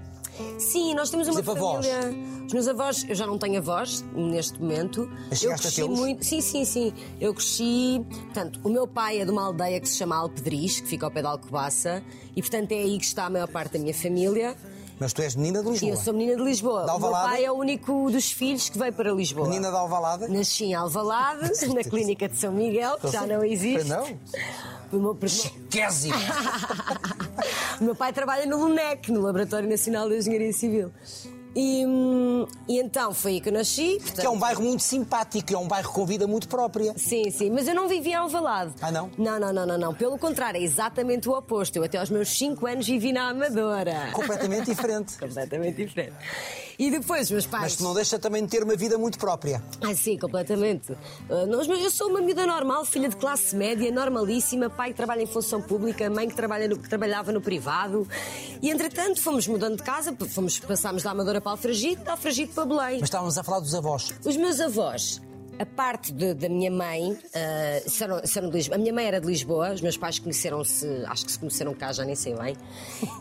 Sim, 0.59 0.95
nós 0.95 1.11
temos 1.11 1.27
uma 1.29 1.41
exemplo, 1.41 1.53
avós. 1.53 1.87
família. 1.87 2.31
Os 2.47 2.53
meus 2.53 2.67
avós, 2.69 3.07
eu 3.09 3.15
já 3.15 3.27
não 3.27 3.39
tenho 3.39 3.59
avós 3.59 4.05
neste 4.15 4.61
momento. 4.61 5.09
Mas 5.29 5.43
eu 5.43 5.53
a 5.53 5.57
cresci 5.57 5.77
tê-los? 5.77 5.99
muito. 5.99 6.25
Sim, 6.25 6.41
sim, 6.41 6.65
sim. 6.65 6.93
Eu 7.21 7.33
cresci. 7.33 8.05
Portanto, 8.11 8.61
o 8.65 8.69
meu 8.69 8.89
pai 8.89 9.21
é 9.21 9.25
de 9.25 9.31
uma 9.31 9.45
aldeia 9.45 9.81
que 9.81 9.89
se 9.89 9.97
chama 9.97 10.17
Alpedris, 10.17 10.81
que 10.81 10.89
fica 10.89 11.07
ao 11.07 11.11
pé 11.13 11.21
de 11.21 11.29
Alcobaça, 11.29 12.03
e 12.35 12.41
portanto 12.43 12.73
é 12.73 12.77
aí 12.77 12.99
que 12.99 13.05
está 13.05 13.27
a 13.27 13.31
maior 13.31 13.49
parte 13.49 13.75
da 13.75 13.79
minha 13.79 13.95
família. 13.95 14.57
Mas 15.01 15.15
tu 15.15 15.23
és 15.23 15.35
menina 15.35 15.63
de 15.63 15.71
Lisboa. 15.71 15.93
eu 15.93 15.97
sou 15.97 16.13
menina 16.13 16.37
de 16.37 16.43
Lisboa. 16.43 16.85
Da 16.85 16.95
O 16.95 17.01
meu 17.01 17.11
pai 17.11 17.43
é 17.43 17.51
o 17.51 17.55
único 17.55 18.11
dos 18.11 18.31
filhos 18.31 18.69
que 18.69 18.79
veio 18.79 18.93
para 18.93 19.11
Lisboa. 19.11 19.49
Menina 19.49 19.71
de 19.71 19.77
Alvalade? 19.77 20.29
Nasci 20.29 20.67
em 20.67 20.75
Alvalade, 20.75 21.51
na 21.75 21.83
clínica 21.83 22.29
de 22.29 22.37
São 22.37 22.53
Miguel, 22.53 22.99
que 22.99 23.09
já 23.09 23.27
não 23.27 23.43
existe. 23.43 23.89
Não? 23.89 24.05
O 24.93 24.97
meu, 24.99 25.19
Quésimo! 25.71 26.15
o 27.81 27.85
meu 27.85 27.95
pai 27.95 28.13
trabalha 28.13 28.45
no 28.45 28.59
LUNEC, 28.59 29.11
no 29.11 29.23
Laboratório 29.23 29.69
Nacional 29.69 30.07
de 30.07 30.19
Engenharia 30.19 30.53
Civil. 30.53 30.93
E, 31.55 31.85
hum, 31.85 32.47
e 32.69 32.79
então 32.81 33.13
foi 33.13 33.33
aí 33.33 33.41
que 33.41 33.49
eu 33.49 33.53
nasci. 33.53 33.99
portanto- 34.01 34.21
que 34.21 34.27
é 34.27 34.31
um 34.31 34.39
bairro 34.39 34.63
muito 34.63 34.83
simpático, 34.83 35.53
é 35.53 35.59
um 35.59 35.67
bairro 35.67 35.93
com 35.93 36.07
vida 36.07 36.27
muito 36.27 36.49
própria. 36.49 36.95
Sim, 36.97 37.29
sim, 37.31 37.51
mas 37.51 37.67
eu 37.67 37.75
não 37.75 37.89
vivia 37.89 38.13
em 38.13 38.17
Alvalade. 38.17 38.75
Ah, 38.81 38.93
não? 38.93 39.11
Não, 39.19 39.39
não, 39.41 39.53
não, 39.53 39.67
não, 39.67 39.79
não. 39.79 39.95
Pelo 39.95 40.17
contrário, 40.19 40.61
é 40.61 40.63
exatamente 40.65 41.29
o 41.29 41.33
oposto. 41.33 41.77
Eu 41.77 41.83
até 41.85 41.99
aos 41.99 42.09
meus 42.09 42.29
5 42.31 42.67
anos 42.67 42.87
vivi 42.87 43.13
na 43.13 43.31
Amadora. 43.31 44.11
Completamente 44.13 44.67
diferente. 44.71 45.19
Completamente 45.19 45.85
diferente. 45.85 46.15
E 46.83 46.91
depois 46.91 47.25
os 47.27 47.31
meus 47.31 47.45
pais. 47.47 47.63
Mas 47.65 47.77
tu 47.77 47.83
não 47.85 47.93
deixa 47.93 48.19
também 48.19 48.43
de 48.43 48.49
ter 48.51 48.63
uma 48.63 48.75
vida 48.75 48.97
muito 48.97 49.19
própria. 49.19 49.63
Ah, 49.83 49.95
sim, 49.95 50.17
completamente. 50.17 50.93
Ah, 51.29 51.45
eu 51.79 51.91
sou 51.91 52.09
uma 52.09 52.23
miúda 52.23 52.47
normal, 52.47 52.87
filha 52.87 53.07
de 53.07 53.17
classe 53.17 53.55
média, 53.55 53.93
normalíssima, 53.93 54.71
pai 54.71 54.91
que 54.93 54.97
trabalha 54.97 55.23
em 55.23 55.27
função 55.27 55.61
pública, 55.61 56.09
mãe 56.09 56.27
que, 56.27 56.35
trabalha 56.35 56.67
no- 56.69 56.79
que 56.79 56.89
trabalhava 56.89 57.33
no 57.33 57.41
privado. 57.43 58.09
E 58.63 58.71
entretanto 58.71 59.21
fomos 59.21 59.47
mudando 59.47 59.77
de 59.77 59.83
casa, 59.83 60.17
fomos, 60.31 60.59
passámos 60.59 61.03
da 61.03 61.11
Amadora 61.11 61.39
para 61.39 61.53
Alfragide, 61.53 61.97
da 62.03 62.13
Alfragide 62.13 62.53
para 62.53 62.65
Belém. 62.65 62.95
Mas 63.01 63.09
estávamos 63.09 63.37
a 63.37 63.43
falar 63.45 63.61
dos 63.61 63.75
avós. 63.75 64.15
Os 64.25 64.37
meus 64.39 64.59
avós, 64.59 65.21
a 65.61 65.67
parte 65.67 66.11
de- 66.13 66.33
da 66.33 66.49
minha 66.49 66.71
mãe, 66.71 67.19
ah, 67.35 67.83
são, 67.87 68.21
são 68.27 68.49
de 68.49 68.57
Lisboa. 68.57 68.77
A 68.77 68.79
minha 68.79 68.93
mãe 68.95 69.05
era 69.05 69.21
de 69.21 69.27
Lisboa, 69.27 69.73
os 69.75 69.81
meus 69.83 69.97
pais 69.97 70.19
conheceram-se, 70.19 70.87
acho 71.07 71.27
que 71.27 71.33
se 71.33 71.39
conheceram 71.39 71.75
cá, 71.75 71.93
já 71.93 72.05
nem 72.05 72.15
sei 72.15 72.35
bem. 72.35 72.57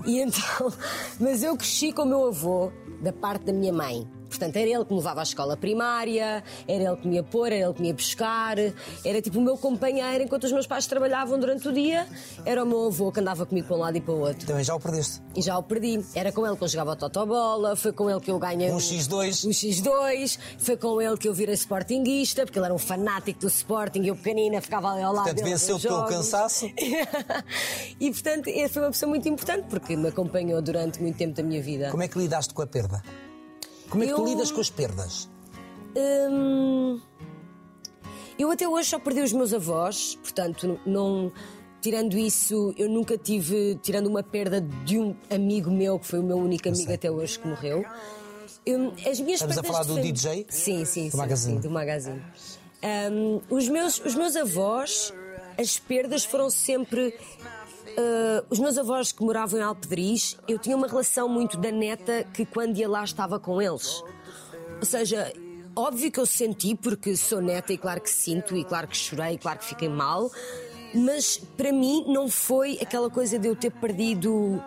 E 0.05 0.19
então, 0.21 0.71
mas 1.19 1.43
eu 1.43 1.57
cresci 1.57 1.91
com 1.91 2.03
o 2.03 2.05
meu 2.05 2.27
avô, 2.27 2.71
da 3.01 3.11
parte 3.11 3.45
da 3.45 3.51
minha 3.53 3.73
mãe. 3.73 4.07
Portanto, 4.29 4.55
era 4.55 4.69
ele 4.69 4.85
que 4.85 4.91
me 4.91 4.97
levava 4.99 5.19
à 5.19 5.23
escola 5.23 5.57
primária, 5.57 6.43
era 6.67 6.83
ele 6.83 6.95
que 6.97 7.07
me 7.07 7.15
ia 7.15 7.23
pôr, 7.23 7.47
era 7.51 7.65
ele 7.65 7.73
que 7.73 7.81
me 7.81 7.87
ia 7.89 7.93
buscar, 7.93 8.57
era 9.03 9.21
tipo 9.21 9.39
o 9.39 9.41
meu 9.41 9.57
companheiro 9.57 10.23
enquanto 10.23 10.43
os 10.45 10.51
meus 10.51 10.67
pais 10.67 10.85
trabalhavam 10.87 11.37
durante 11.39 11.67
o 11.67 11.73
dia. 11.73 12.07
Era 12.45 12.63
o 12.63 12.65
meu 12.67 12.87
avô 12.87 13.11
que 13.11 13.19
andava 13.19 13.45
comigo 13.45 13.67
para 13.67 13.75
um 13.75 13.79
lado 13.79 13.97
e 13.97 14.01
para 14.01 14.13
o 14.13 14.19
outro. 14.19 14.45
Também 14.47 14.63
já 14.63 14.75
o 14.75 14.79
perdeste. 14.79 15.21
E 15.35 15.41
já 15.41 15.57
o 15.57 15.63
perdi. 15.63 15.99
Era 16.15 16.31
com 16.31 16.45
ele 16.45 16.55
que 16.55 16.63
eu 16.63 16.67
jogava 16.67 16.93
a 16.93 16.95
totobola, 16.95 17.75
foi 17.75 17.91
com 17.91 18.09
ele 18.09 18.19
que 18.19 18.31
eu 18.31 18.39
ganhei 18.39 18.71
Um 18.71 18.75
o- 18.75 18.79
X2. 18.79 19.45
Um 19.45 19.49
X2, 19.51 20.39
foi 20.57 20.77
com 20.77 21.01
ele 21.01 21.17
que 21.17 21.27
eu 21.27 21.33
virei 21.33 21.55
sportinguista, 21.55 22.45
porque 22.45 22.59
ele 22.59 22.65
era 22.65 22.73
um 22.73 22.77
fanático 22.77 23.39
do 23.39 23.47
Sporting 23.47 24.01
e 24.03 24.07
eu 24.09 24.15
pequenina 24.15 24.61
ficava 24.61 24.91
ali 24.91 25.01
ao 25.01 25.13
lado 25.13 25.25
Portanto, 25.25 25.43
venceu-te 25.45 25.87
pelo 25.87 26.05
cansaço. 26.05 26.69
e 27.99 28.11
portanto, 28.11 28.47
ele 28.47 28.67
foi 28.69 28.81
uma 28.83 28.91
pessoa 28.91 29.09
muito 29.09 29.27
importante 29.27 29.65
porque 29.69 29.95
me 29.95 30.09
acompanhou 30.09 30.61
durante 30.61 31.01
muito 31.01 31.17
tempo 31.17 31.35
da 31.35 31.43
minha 31.43 31.61
vida. 31.61 31.89
Como 31.91 32.03
é 32.03 32.07
que 32.07 32.17
lidaste 32.17 32.53
com 32.53 32.61
a 32.61 32.67
perda? 32.67 33.01
Como 33.89 34.03
é 34.03 34.07
que 34.07 34.13
tu 34.13 34.21
Eu- 34.21 34.25
lidas 34.27 34.51
com 34.51 34.61
as 34.61 34.69
perdas? 34.69 35.27
Hum, 35.97 36.99
eu 38.37 38.51
até 38.51 38.67
hoje 38.67 38.89
só 38.89 38.99
perdi 38.99 39.21
os 39.21 39.33
meus 39.33 39.53
avós, 39.53 40.15
portanto, 40.21 40.79
não. 40.85 41.31
Tirando 41.81 42.17
isso, 42.17 42.73
eu 42.77 42.89
nunca 42.89 43.17
tive, 43.17 43.79
tirando 43.81 44.07
uma 44.07 44.21
perda 44.21 44.59
de 44.59 44.99
um 44.99 45.15
amigo 45.29 45.71
meu, 45.71 45.97
que 45.97 46.05
foi 46.07 46.19
o 46.19 46.23
meu 46.23 46.37
único 46.37 46.67
amigo 46.67 46.91
até 46.91 47.09
hoje 47.09 47.39
que 47.39 47.47
morreu. 47.47 47.85
hum, 48.67 48.91
as 49.09 49.19
minhas 49.21 49.39
Estamos 49.41 49.57
a 49.57 49.63
falar 49.63 49.83
do 49.85 49.99
DJ? 50.01 50.45
Sim, 50.49 50.83
sim, 50.83 51.05
Do 51.05 51.11
sim, 51.11 51.17
Magazine? 51.17 51.55
sim, 51.55 51.61
do 51.61 51.69
magazine. 51.71 52.21
Hum, 53.11 53.39
os, 53.49 53.69
meus, 53.69 53.97
os 54.05 54.13
meus 54.13 54.35
avós, 54.35 55.13
as 55.57 55.79
perdas 55.79 56.25
foram 56.25 56.49
sempre. 56.49 57.17
Uh, 57.99 58.45
os 58.49 58.59
meus 58.59 58.77
avós 58.77 59.11
que 59.11 59.21
moravam 59.21 59.59
em 59.59 59.63
Alpedris, 59.63 60.37
eu 60.47 60.57
tinha 60.57 60.77
uma 60.77 60.87
relação 60.87 61.27
muito 61.27 61.57
da 61.57 61.69
neta 61.69 62.23
que 62.33 62.45
quando 62.45 62.77
ia 62.77 62.87
lá 62.87 63.03
estava 63.03 63.37
com 63.41 63.61
eles. 63.61 64.01
Ou 64.79 64.85
seja, 64.85 65.33
óbvio 65.75 66.09
que 66.09 66.17
eu 66.17 66.25
senti, 66.25 66.75
porque 66.75 67.17
sou 67.17 67.41
neta 67.41 67.73
e 67.73 67.77
claro 67.77 67.99
que 67.99 68.09
sinto, 68.09 68.55
e 68.55 68.63
claro 68.63 68.87
que 68.87 68.95
chorei, 68.95 69.33
e 69.33 69.37
claro 69.37 69.59
que 69.59 69.65
fiquei 69.65 69.89
mal, 69.89 70.31
mas 70.93 71.37
para 71.57 71.73
mim 71.73 72.05
não 72.07 72.29
foi 72.29 72.79
aquela 72.81 73.09
coisa 73.09 73.37
de 73.37 73.49
eu 73.49 73.55
ter 73.55 73.71
perdido. 73.71 74.63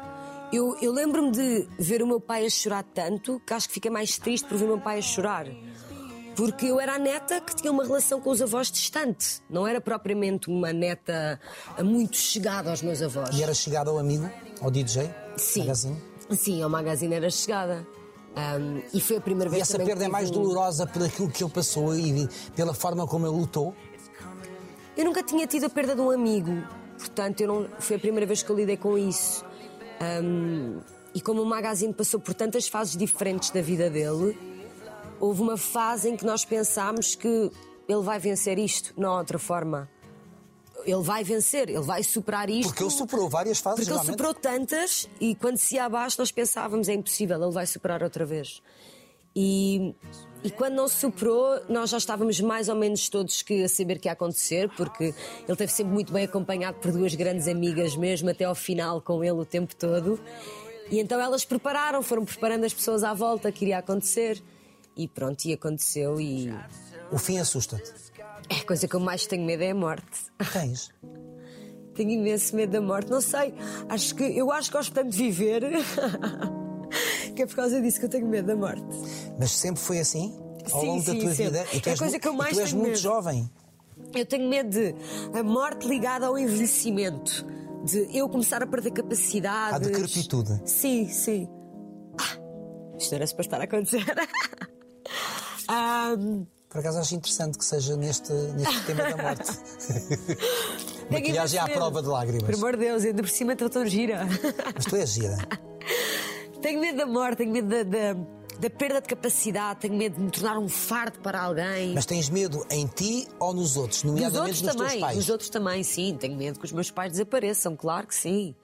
Eu, 0.53 0.77
eu 0.83 0.93
lembro-me 0.93 1.31
de 1.31 1.67
ver 1.79 2.03
o 2.03 2.07
meu 2.07 2.21
pai 2.21 2.45
a 2.45 2.51
chorar 2.51 2.83
tanto 2.83 3.41
que 3.47 3.55
acho 3.55 3.67
que 3.67 3.75
fiquei 3.75 3.91
mais 3.91 4.19
triste 4.19 4.47
por 4.47 4.59
ver 4.59 4.65
o 4.67 4.69
meu 4.69 4.81
pai 4.81 4.99
a 4.99 5.03
chorar. 5.03 5.47
Porque 6.37 6.67
eu 6.67 6.81
era 6.81 6.95
a 6.95 6.99
neta 6.99 7.41
que 7.41 7.55
tinha 7.55 7.71
uma 7.71 7.85
relação 7.85 8.21
com 8.21 8.31
os 8.31 8.41
avós 8.41 8.71
distante. 8.71 9.41
Não 9.51 9.67
era 9.67 9.81
propriamente 9.81 10.49
uma 10.49 10.73
neta 10.73 11.39
muito 11.83 12.17
chegada 12.17 12.71
aos 12.71 12.83
meus 12.83 13.03
avós. 13.03 13.37
E 13.37 13.43
era 13.43 13.53
chegado 13.55 13.91
ao 13.91 13.99
amigo, 13.99 14.29
ao 14.61 14.71
DJ? 14.71 15.11
Sim. 15.37 15.61
Magazine? 15.61 16.03
Sim, 16.31 16.63
ao 16.63 16.71
magazine 16.71 17.15
era 17.15 17.29
chegada. 17.31 17.87
Ahm, 18.35 18.81
e 18.95 19.01
foi 19.01 19.17
a 19.19 19.21
primeira 19.21 19.51
E 19.51 19.53
vez 19.53 19.63
essa 19.63 19.73
também 19.73 19.89
perda 19.89 20.05
é 20.07 20.09
mais 20.09 20.31
um- 20.31 20.35
dolorosa 20.35 20.87
por 20.87 21.03
aquilo 21.03 21.31
que 21.31 21.45
ele 21.45 21.53
passou 21.53 21.95
e 21.95 22.27
pela 22.57 22.73
forma 22.73 23.07
como 23.07 23.27
ele 23.27 23.37
lutou? 23.37 23.75
Eu 24.97 25.05
nunca 25.05 25.23
tinha 25.23 25.47
tido 25.47 25.65
a 25.67 25.71
perda 25.71 25.95
de 25.95 26.01
um 26.01 26.11
amigo, 26.11 26.51
portanto, 26.99 27.41
eu 27.43 27.49
não, 27.49 27.69
foi 27.79 27.97
a 27.97 27.99
primeira 27.99 28.25
vez 28.27 28.43
que 28.43 28.49
eu 28.51 28.57
lidei 28.57 28.77
com 28.79 28.97
isso. 28.97 29.45
Ahm, 30.01 30.81
e 31.15 31.21
como 31.21 31.43
o 31.43 31.47
magazine 31.47 31.93
passou 31.93 32.19
por 32.19 32.33
tantas 32.33 32.67
fases 32.69 32.97
diferentes 32.97 33.51
da 33.51 33.61
vida 33.61 33.91
dele, 33.91 34.39
houve 35.23 35.41
uma 35.41 35.57
fase 35.57 36.11
em 36.11 36.17
que 36.17 36.27
nós 36.27 36.45
pensámos 36.45 37.15
que 37.15 37.29
ele 37.89 38.03
vai 38.03 38.19
vencer 38.19 38.59
isto, 38.59 38.93
não 38.97 39.11
há 39.11 39.19
outra 39.19 39.39
forma. 39.39 39.89
Ele 40.85 41.01
vai 41.01 41.23
vencer, 41.23 41.69
ele 41.69 41.81
vai 41.81 42.03
superar 42.03 42.51
isto. 42.51 42.71
Porque 42.71 42.83
ele 42.83 42.91
superou 42.91 43.29
várias 43.29 43.61
fases, 43.61 43.79
Porque 43.79 43.91
ele 43.93 43.99
realmente. 44.01 44.11
superou 44.11 44.35
tantas 44.35 45.09
e 45.21 45.37
quando 45.37 45.59
se 45.59 45.77
ia 45.77 45.85
abaixo 45.85 46.17
nós 46.19 46.33
pensávamos 46.33 46.89
é 46.89 46.95
impossível, 46.95 47.41
ele 47.41 47.53
vai 47.53 47.65
superar 47.67 48.03
outra 48.03 48.27
vez. 48.27 48.61
E, 49.35 49.95
e 50.43 50.51
quando 50.51 50.75
não 50.75 50.89
se 50.89 50.97
superou, 50.97 51.61
nós 51.69 51.91
já 51.91 51.99
estávamos 51.99 52.41
mais 52.41 52.69
ou 52.69 52.75
menos 52.75 53.09
todos 53.09 53.43
que 53.43 53.63
a 53.63 53.69
saber 53.69 54.01
que 54.01 54.09
ia 54.09 54.13
acontecer, 54.13 54.69
porque 54.77 55.05
ele 55.05 55.15
esteve 55.49 55.71
sempre 55.71 55.93
muito 55.93 56.13
bem 56.13 56.25
acompanhado 56.25 56.79
por 56.79 56.91
duas 56.91 57.15
grandes 57.15 57.47
amigas, 57.47 57.95
mesmo 57.95 58.29
até 58.29 58.45
ao 58.45 58.57
final 58.57 59.01
com 59.01 59.23
ele 59.23 59.39
o 59.39 59.45
tempo 59.45 59.75
todo. 59.77 60.19
E 60.91 60.99
então 60.99 61.21
elas 61.21 61.45
prepararam, 61.45 62.03
foram 62.03 62.25
preparando 62.25 62.65
as 62.65 62.75
pessoas 62.75 63.05
à 63.05 63.15
volta 63.15 63.53
que 63.53 63.65
iria 63.65 63.79
acontecer. 63.79 64.43
E 64.97 65.09
pronto, 65.09 65.45
e 65.45 65.53
aconteceu. 65.53 66.21
E 66.21 66.53
O 67.11 67.19
fim 67.19 67.39
assusta-te. 67.39 67.93
é 68.49 68.57
a 68.57 68.65
coisa 68.65 68.87
que 68.87 68.95
eu 68.95 69.01
mais 69.01 69.27
tenho 69.27 69.45
medo 69.45 69.63
é 69.63 69.71
a 69.71 69.75
morte. 69.75 70.07
Tens. 70.53 70.91
Tenho 71.95 72.11
imenso 72.13 72.57
medo 72.57 72.73
da 72.73 72.81
morte. 72.81 73.11
Não 73.11 73.21
sei, 73.21 73.53
acho 73.87 74.15
que 74.15 74.25
eu 74.25 74.51
acho 74.51 74.71
que 74.71 74.77
gosto 74.79 74.95
tanto 74.95 75.11
de 75.11 75.19
viver 75.19 75.63
que 77.37 77.43
é 77.43 77.47
por 77.47 77.55
causa 77.55 77.83
disso 77.83 77.99
que 78.01 78.07
eu 78.07 78.09
tenho 78.09 78.27
medo 78.27 78.47
da 78.47 78.57
morte. 78.57 78.83
Mas 79.39 79.51
sempre 79.53 79.83
foi 79.83 79.99
assim? 79.99 80.35
Ao 80.73 80.81
Sim, 80.81 80.87
longo 80.87 81.05
da 81.05 81.13
sim, 81.13 81.19
tua 81.19 81.35
sempre. 81.35 81.59
vida? 81.59 81.67
E 81.75 81.81
tu 81.83 81.89
É 81.89 81.93
és 81.93 81.99
coisa 81.99 82.15
mu- 82.15 82.21
que 82.21 82.29
eu 82.29 82.33
mais 82.33 82.57
tu 82.57 82.61
és 82.61 82.73
muito 82.73 82.87
medo. 82.89 82.99
jovem. 82.99 83.51
Eu 84.15 84.25
tenho 84.25 84.49
medo 84.49 84.71
de 84.71 84.95
a 85.39 85.43
morte 85.43 85.87
ligada 85.87 86.27
ao 86.29 86.39
envelhecimento, 86.39 87.45
de 87.85 88.09
eu 88.17 88.27
começar 88.27 88.63
a 88.63 88.67
perder 88.67 88.91
capacidades. 88.93 89.75
À 89.75 89.79
decrepitude. 89.79 90.63
Sim, 90.65 91.07
sim. 91.11 91.47
Ah, 92.19 92.39
isto 92.99 93.15
era 93.15 93.27
para 93.27 93.41
estar 93.43 93.61
a 93.61 93.65
acontecer. 93.65 94.03
Ahm, 95.69 96.45
Por 96.69 96.79
acaso 96.81 96.99
acho 96.99 97.15
interessante 97.15 97.59
que 97.59 97.65
seja 97.65 97.97
neste, 97.97 98.33
neste 98.33 98.81
tema 98.87 99.03
da 99.05 99.17
morte. 99.23 99.53
Maquilhagem 101.11 101.61
à 101.61 101.69
prova 101.69 102.03
de 102.03 102.09
lágrimas. 102.09 102.45
Por 102.45 102.55
amor 102.55 102.77
de 102.77 102.85
Deus, 102.87 103.05
ainda 103.05 103.23
por 103.23 103.29
cima 103.31 103.53
estou 103.53 103.69
tão 103.69 103.87
gira. 103.87 104.27
Mas 104.75 104.85
tu 104.87 104.97
és 104.97 105.11
gira. 105.11 105.37
Tenho 106.63 106.81
medo 106.81 106.99
da 106.99 107.07
morte, 107.07 107.39
tenho 107.39 107.53
medo 107.53 107.69
da, 107.69 107.83
da, 107.83 108.17
da 108.59 108.71
perda 108.71 109.01
de 109.01 109.09
capacidade, 109.09 109.81
tenho 109.81 109.95
medo 109.95 110.15
de 110.17 110.21
me 110.23 110.31
tornar 110.31 110.57
um 110.59 110.69
fardo 110.69 111.19
para 111.19 111.41
alguém. 111.43 111.93
Mas 111.95 112.07
tens 112.07 112.29
medo 112.29 112.65
em 112.71 112.87
ti 112.87 113.27
ou 113.41 113.53
nos 113.53 113.77
outros? 113.77 114.05
Nomeadamente 114.05 114.39
outros 114.41 114.63
nos 114.63 114.73
também, 114.73 114.89
teus 114.91 115.01
pais? 115.01 115.17
dos 115.17 115.29
outros 115.29 115.51
também, 115.51 115.83
sim. 115.83 116.17
Tenho 116.19 116.37
medo 116.37 116.59
que 116.59 116.65
os 116.65 116.73
meus 116.73 116.91
pais 116.91 117.13
desapareçam, 117.13 117.75
claro 117.77 118.07
que 118.07 118.15
sim. 118.15 118.55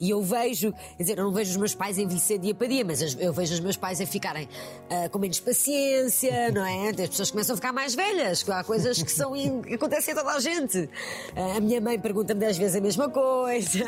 E 0.00 0.10
eu 0.10 0.22
vejo, 0.22 0.72
quer 0.96 1.02
dizer, 1.02 1.18
eu 1.18 1.24
não 1.24 1.32
vejo 1.32 1.50
os 1.52 1.56
meus 1.56 1.74
pais 1.74 1.96
envelhecer 1.98 2.38
dia 2.38 2.54
para 2.54 2.66
dia, 2.66 2.84
mas 2.84 3.02
as- 3.02 3.16
eu 3.18 3.32
vejo 3.32 3.54
os 3.54 3.60
meus 3.60 3.76
pais 3.76 4.00
a 4.00 4.06
ficarem 4.06 4.48
ah, 4.90 5.08
com 5.08 5.18
menos 5.18 5.40
paciência, 5.40 6.50
não 6.52 6.64
é? 6.66 6.90
As 6.90 7.08
pessoas 7.08 7.30
começam 7.30 7.54
a 7.54 7.56
ficar 7.56 7.72
mais 7.72 7.94
velhas, 7.94 8.46
há 8.48 8.62
coisas 8.62 9.02
que 9.02 9.10
são 9.10 9.32
que 9.62 9.74
acontecem 9.74 10.12
a 10.12 10.16
toda 10.16 10.32
a 10.32 10.40
gente. 10.40 10.88
Ah, 11.34 11.56
a 11.56 11.60
minha 11.60 11.80
mãe 11.80 11.98
pergunta-me 11.98 12.38
dez 12.40 12.58
vezes 12.58 12.76
a 12.76 12.80
mesma 12.80 13.08
coisa. 13.08 13.84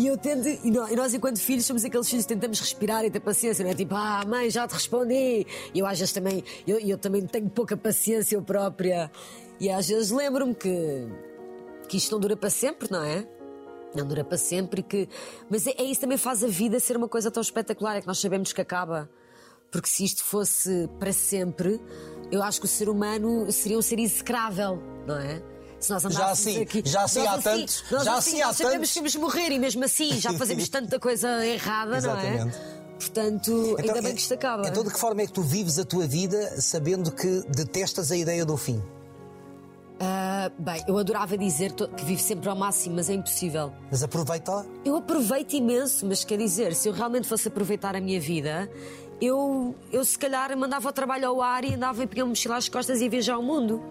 E 0.00 0.06
eu 0.06 0.16
tento, 0.16 0.48
e 0.48 0.70
nó- 0.70 0.88
nós, 0.96 1.12
enquanto 1.12 1.38
filhos, 1.38 1.66
somos 1.66 1.84
aqueles 1.84 2.08
filhos 2.08 2.24
que 2.24 2.32
tentamos 2.32 2.58
respirar 2.58 3.04
e 3.04 3.10
ter 3.10 3.20
paciência, 3.20 3.62
não 3.62 3.70
é? 3.70 3.74
Tipo, 3.74 3.94
ah, 3.94 4.24
mãe, 4.26 4.48
já 4.48 4.66
te 4.66 4.72
respondi. 4.72 5.46
E 5.74 5.78
eu 5.78 5.84
às 5.84 5.98
vezes 5.98 6.10
também, 6.14 6.42
eu, 6.66 6.78
eu 6.80 6.96
também 6.96 7.26
tenho 7.26 7.50
pouca 7.50 7.76
paciência 7.76 8.34
eu 8.34 8.40
própria. 8.40 9.10
E 9.60 9.68
às 9.68 9.88
vezes 9.88 10.10
lembro-me 10.10 10.54
que, 10.54 11.06
que 11.86 11.98
isto 11.98 12.12
não 12.12 12.18
dura 12.18 12.34
para 12.34 12.48
sempre, 12.48 12.90
não 12.90 13.04
é? 13.04 13.28
Não 13.94 14.06
dura 14.06 14.24
para 14.24 14.38
sempre 14.38 14.82
que. 14.82 15.06
Mas 15.50 15.66
é, 15.66 15.74
é 15.76 15.82
isso 15.84 16.00
também 16.00 16.16
faz 16.16 16.42
a 16.42 16.48
vida 16.48 16.80
ser 16.80 16.96
uma 16.96 17.06
coisa 17.06 17.30
tão 17.30 17.42
espetacular, 17.42 17.96
é 17.96 18.00
que 18.00 18.06
nós 18.06 18.18
sabemos 18.18 18.54
que 18.54 18.60
acaba. 18.62 19.06
Porque 19.70 19.86
se 19.86 20.02
isto 20.02 20.24
fosse 20.24 20.88
para 20.98 21.12
sempre, 21.12 21.78
eu 22.32 22.42
acho 22.42 22.58
que 22.58 22.64
o 22.64 22.68
ser 22.70 22.88
humano 22.88 23.52
seria 23.52 23.76
um 23.76 23.82
ser 23.82 23.98
execrável, 23.98 24.82
não 25.06 25.18
é? 25.18 25.42
Se 25.80 25.90
nós 25.90 26.04
andássemos 26.04 26.30
assim, 26.30 26.60
aqui, 26.60 26.82
já 26.84 27.02
assim 27.04 27.26
há 27.26 27.38
tantos, 27.38 27.84
nós 27.90 28.04
já 28.04 28.14
assim, 28.14 28.30
assim 28.30 28.42
há 28.42 28.52
sabemos 28.52 28.92
tantos. 28.92 29.12
que 29.12 29.18
de 29.18 29.24
morrer 29.24 29.50
e 29.50 29.58
mesmo 29.58 29.82
assim 29.82 30.20
já 30.20 30.32
fazemos 30.34 30.68
tanta 30.70 31.00
coisa 31.00 31.44
errada, 31.44 32.00
não 32.00 32.16
é? 32.18 32.34
Exatamente. 32.34 32.58
Portanto, 32.98 33.76
ainda 33.78 34.02
bem 34.02 34.14
que 34.14 34.20
isto 34.20 34.34
acaba. 34.34 34.68
Então, 34.68 34.84
de 34.84 34.90
que 34.90 35.00
forma 35.00 35.22
é 35.22 35.26
que 35.26 35.32
tu 35.32 35.40
vives 35.40 35.78
a 35.78 35.84
tua 35.84 36.06
vida 36.06 36.60
sabendo 36.60 37.10
que 37.10 37.42
detestas 37.48 38.12
a 38.12 38.16
ideia 38.16 38.44
do 38.44 38.58
fim? 38.58 38.82
Ah, 39.98 40.50
bem, 40.58 40.82
eu 40.86 40.96
adorava 40.98 41.36
dizer 41.36 41.72
que 41.72 42.04
vivo 42.04 42.20
sempre 42.20 42.48
ao 42.48 42.56
máximo, 42.56 42.96
mas 42.96 43.08
é 43.08 43.14
impossível. 43.14 43.72
Mas 43.90 44.02
aproveita-la. 44.02 44.66
Eu 44.84 44.96
aproveito 44.96 45.54
imenso, 45.54 46.06
mas 46.06 46.24
quer 46.24 46.38
dizer, 46.38 46.74
se 46.74 46.88
eu 46.88 46.92
realmente 46.92 47.26
fosse 47.26 47.48
aproveitar 47.48 47.96
a 47.96 48.00
minha 48.00 48.20
vida, 48.20 48.70
eu, 49.20 49.74
eu 49.92 50.02
se 50.04 50.18
calhar 50.18 50.56
mandava 50.56 50.88
o 50.88 50.92
trabalho 50.92 51.28
ao 51.28 51.42
ar 51.42 51.64
e 51.64 51.74
andava 51.74 52.02
e 52.02 52.06
pegar 52.06 52.24
uma 52.24 52.30
mochila 52.30 52.56
às 52.56 52.68
costas 52.68 53.00
e 53.00 53.04
ia 53.04 53.10
viajar 53.10 53.34
ao 53.34 53.42
mundo. 53.42 53.82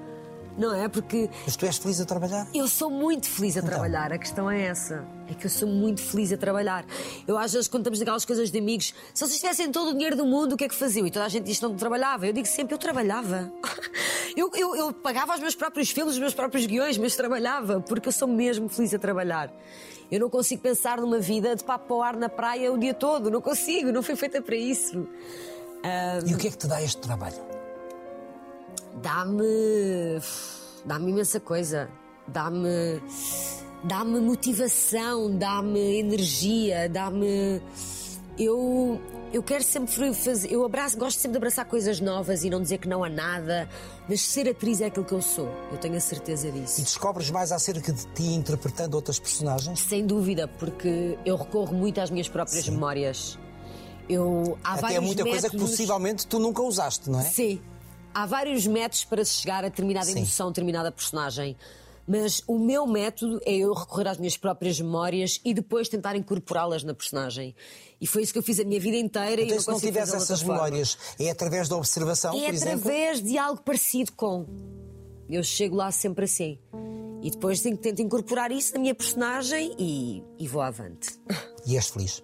Não 0.60 0.76
é? 0.76 0.90
Porque 0.90 1.30
Mas 1.46 1.56
tu 1.56 1.66
és 1.66 1.78
feliz 1.78 2.02
a 2.02 2.06
trabalhar? 2.06 2.46
eu 2.54 2.68
sou 2.68 2.92
muito 2.92 3.28
feliz 3.30 3.56
a 3.56 3.62
trabalhar, 3.62 4.12
a 4.12 4.18
questão 4.18 4.52
é 4.52 4.64
essa. 4.64 5.06
É 5.30 5.34
que 5.34 5.46
eu 5.46 5.50
sou 5.50 5.68
muito 5.70 6.02
feliz 6.02 6.34
a 6.34 6.38
trabalhar. 6.38 6.86
Eu 7.26 7.38
às 7.38 7.54
vezes, 7.54 7.68
quando 7.70 7.84
estamos 7.84 8.00
naquelas 8.00 8.26
coisas 8.26 8.52
de 8.52 8.60
amigos, 8.60 8.94
se 9.14 9.26
vocês 9.26 9.40
tivessem 9.40 9.72
todo 9.72 9.92
o 9.92 9.94
dinheiro 9.94 10.18
do 10.18 10.26
mundo, 10.26 10.54
o 10.54 10.58
que 10.58 10.66
é 10.66 10.68
que 10.68 10.76
faziam? 10.76 11.08
E 11.08 11.12
toda 11.12 11.26
a 11.26 11.30
gente 11.30 11.46
diz 11.46 11.60
que 11.60 11.64
não 11.64 11.76
trabalhava. 11.76 12.28
Eu 12.28 12.34
digo 12.34 12.48
sempre, 12.48 12.74
eu 12.76 12.78
trabalhava. 12.78 13.52
Eu, 14.38 14.52
eu, 14.56 14.76
eu 14.76 14.94
pagava 14.94 15.34
os 15.34 15.40
meus 15.40 15.56
próprios 15.56 15.90
filmes, 15.90 16.14
os 16.14 16.20
meus 16.20 16.34
próprios 16.36 16.66
guiões, 16.66 16.98
mas 17.00 17.16
trabalhava, 17.16 17.82
porque 17.82 18.08
eu 18.08 18.12
sou 18.12 18.28
mesmo 18.28 18.70
feliz 18.70 18.94
a 18.94 19.00
trabalhar. 19.00 19.52
Eu 20.10 20.20
não 20.20 20.30
consigo 20.30 20.62
pensar 20.62 21.02
numa 21.02 21.20
vida 21.20 21.56
de 21.56 21.64
papo 21.64 21.96
ao 21.96 22.04
ar 22.04 22.16
na 22.16 22.30
praia 22.30 22.72
o 22.72 22.78
dia 22.78 22.94
todo. 22.94 23.32
Não 23.32 23.42
consigo, 23.42 23.92
não 23.92 24.04
fui 24.04 24.16
feita 24.16 24.40
para 24.42 24.56
isso. 24.56 25.08
Ah, 25.84 26.20
E 26.26 26.34
o 26.34 26.38
que 26.38 26.48
é 26.48 26.52
que 26.52 26.58
te 26.58 26.68
dá 26.68 26.82
este 26.82 27.02
trabalho? 27.02 27.36
Dá-me. 29.02 30.20
dá-me 30.86 31.12
imensa 31.12 31.40
coisa. 31.40 31.90
Dá-me. 32.28 33.02
dá-me 33.84 34.20
motivação, 34.20 35.36
dá-me 35.38 36.00
energia, 36.00 36.88
dá-me. 36.90 37.62
Eu. 38.38 39.00
Eu 39.32 39.44
quero 39.44 39.64
sempre 39.64 40.12
fazer. 40.16 40.52
Eu 40.52 40.66
abraço, 40.66 40.98
gosto 40.98 41.18
sempre 41.20 41.34
de 41.34 41.38
abraçar 41.38 41.64
coisas 41.66 42.00
novas 42.00 42.44
e 42.44 42.50
não 42.50 42.60
dizer 42.64 42.80
que 42.80 42.88
não 42.88 43.04
há 43.04 43.10
nada, 43.10 43.70
mas 44.08 44.22
ser 44.22 44.50
atriz 44.50 44.82
é 44.82 44.86
aquilo 44.88 45.06
que 45.06 45.12
eu 45.12 45.22
sou. 45.22 45.48
Eu 45.72 45.78
tenho 45.78 45.96
a 45.96 46.00
certeza 46.00 46.48
E 46.48 46.52
disso. 46.52 46.82
descobres 46.82 47.30
mais 47.30 47.52
acerca 47.52 47.94
de 47.94 48.08
ti 48.08 48.24
interpretando 48.34 48.96
outras 48.96 49.20
personagens? 49.20 49.80
Sem 49.82 50.04
dúvida, 50.04 50.48
porque 50.48 51.16
eu 51.24 51.36
recorro 51.36 51.76
muito 51.76 52.02
às 52.02 52.10
minhas 52.10 52.28
próprias 52.28 52.68
memórias. 52.68 53.38
Eu, 54.10 54.58
há 54.64 54.72
Até 54.74 54.80
é 54.80 54.82
vários 54.82 55.06
muita 55.06 55.22
coisa 55.24 55.48
que 55.48 55.56
métodos- 55.56 55.70
possivelmente 55.76 56.26
tu 56.26 56.40
nunca 56.40 56.64
usaste, 56.64 57.08
não 57.12 57.20
é? 57.20 57.24
Sim. 57.26 57.62
Há 58.14 58.26
vários 58.26 58.66
métodos 58.68 59.06
para 59.06 59.24
se 59.24 59.34
chegar 59.36 59.64
a 59.64 59.70
determinada 59.70 60.06
Sim. 60.08 60.18
emoção, 60.18 60.48
determinada 60.50 60.92
personagem. 60.92 61.56
Mas 62.08 62.42
o 62.48 62.58
meu 62.58 62.88
método 62.88 63.40
é 63.46 63.54
eu 63.56 63.72
recorrer 63.72 64.08
às 64.08 64.18
minhas 64.18 64.36
próprias 64.36 64.80
memórias 64.80 65.40
e 65.46 65.54
depois 65.54 65.88
tentar 65.88 66.16
incorporá-las 66.16 66.84
na 66.84 66.94
personagem. 66.94 67.56
E 68.02 68.08
foi 68.08 68.24
isso 68.24 68.34
que 68.34 68.40
eu 68.40 68.44
fiz 68.44 68.60
a 68.60 68.64
minha 68.64 68.80
vida 68.80 68.98
inteira 68.98 69.42
e 69.42 69.46
Então, 69.46 69.56
não 69.58 69.62
se 69.62 69.70
não 69.70 69.80
tivesse 69.80 70.16
essas 70.16 70.42
memórias, 70.42 70.98
é 71.20 71.30
através 71.30 71.70
da 71.70 71.78
observação, 71.78 72.36
É 72.36 72.46
por 72.46 72.54
exemplo? 72.56 72.80
através 72.80 73.22
de 73.22 73.38
algo 73.38 73.62
parecido 73.62 74.12
com. 74.14 74.48
Eu 75.30 75.44
chego 75.44 75.76
lá 75.76 75.92
sempre 75.92 76.26
assim. 76.26 76.58
E 77.22 77.30
depois 77.30 77.62
tento 77.62 78.02
incorporar 78.02 78.52
isso 78.52 78.74
na 78.74 78.80
minha 78.80 78.96
personagem 78.96 79.76
e, 79.78 80.24
e 80.40 80.48
vou 80.48 80.62
avante. 80.64 81.10
E 81.64 81.76
és 81.76 81.90
feliz. 81.90 82.24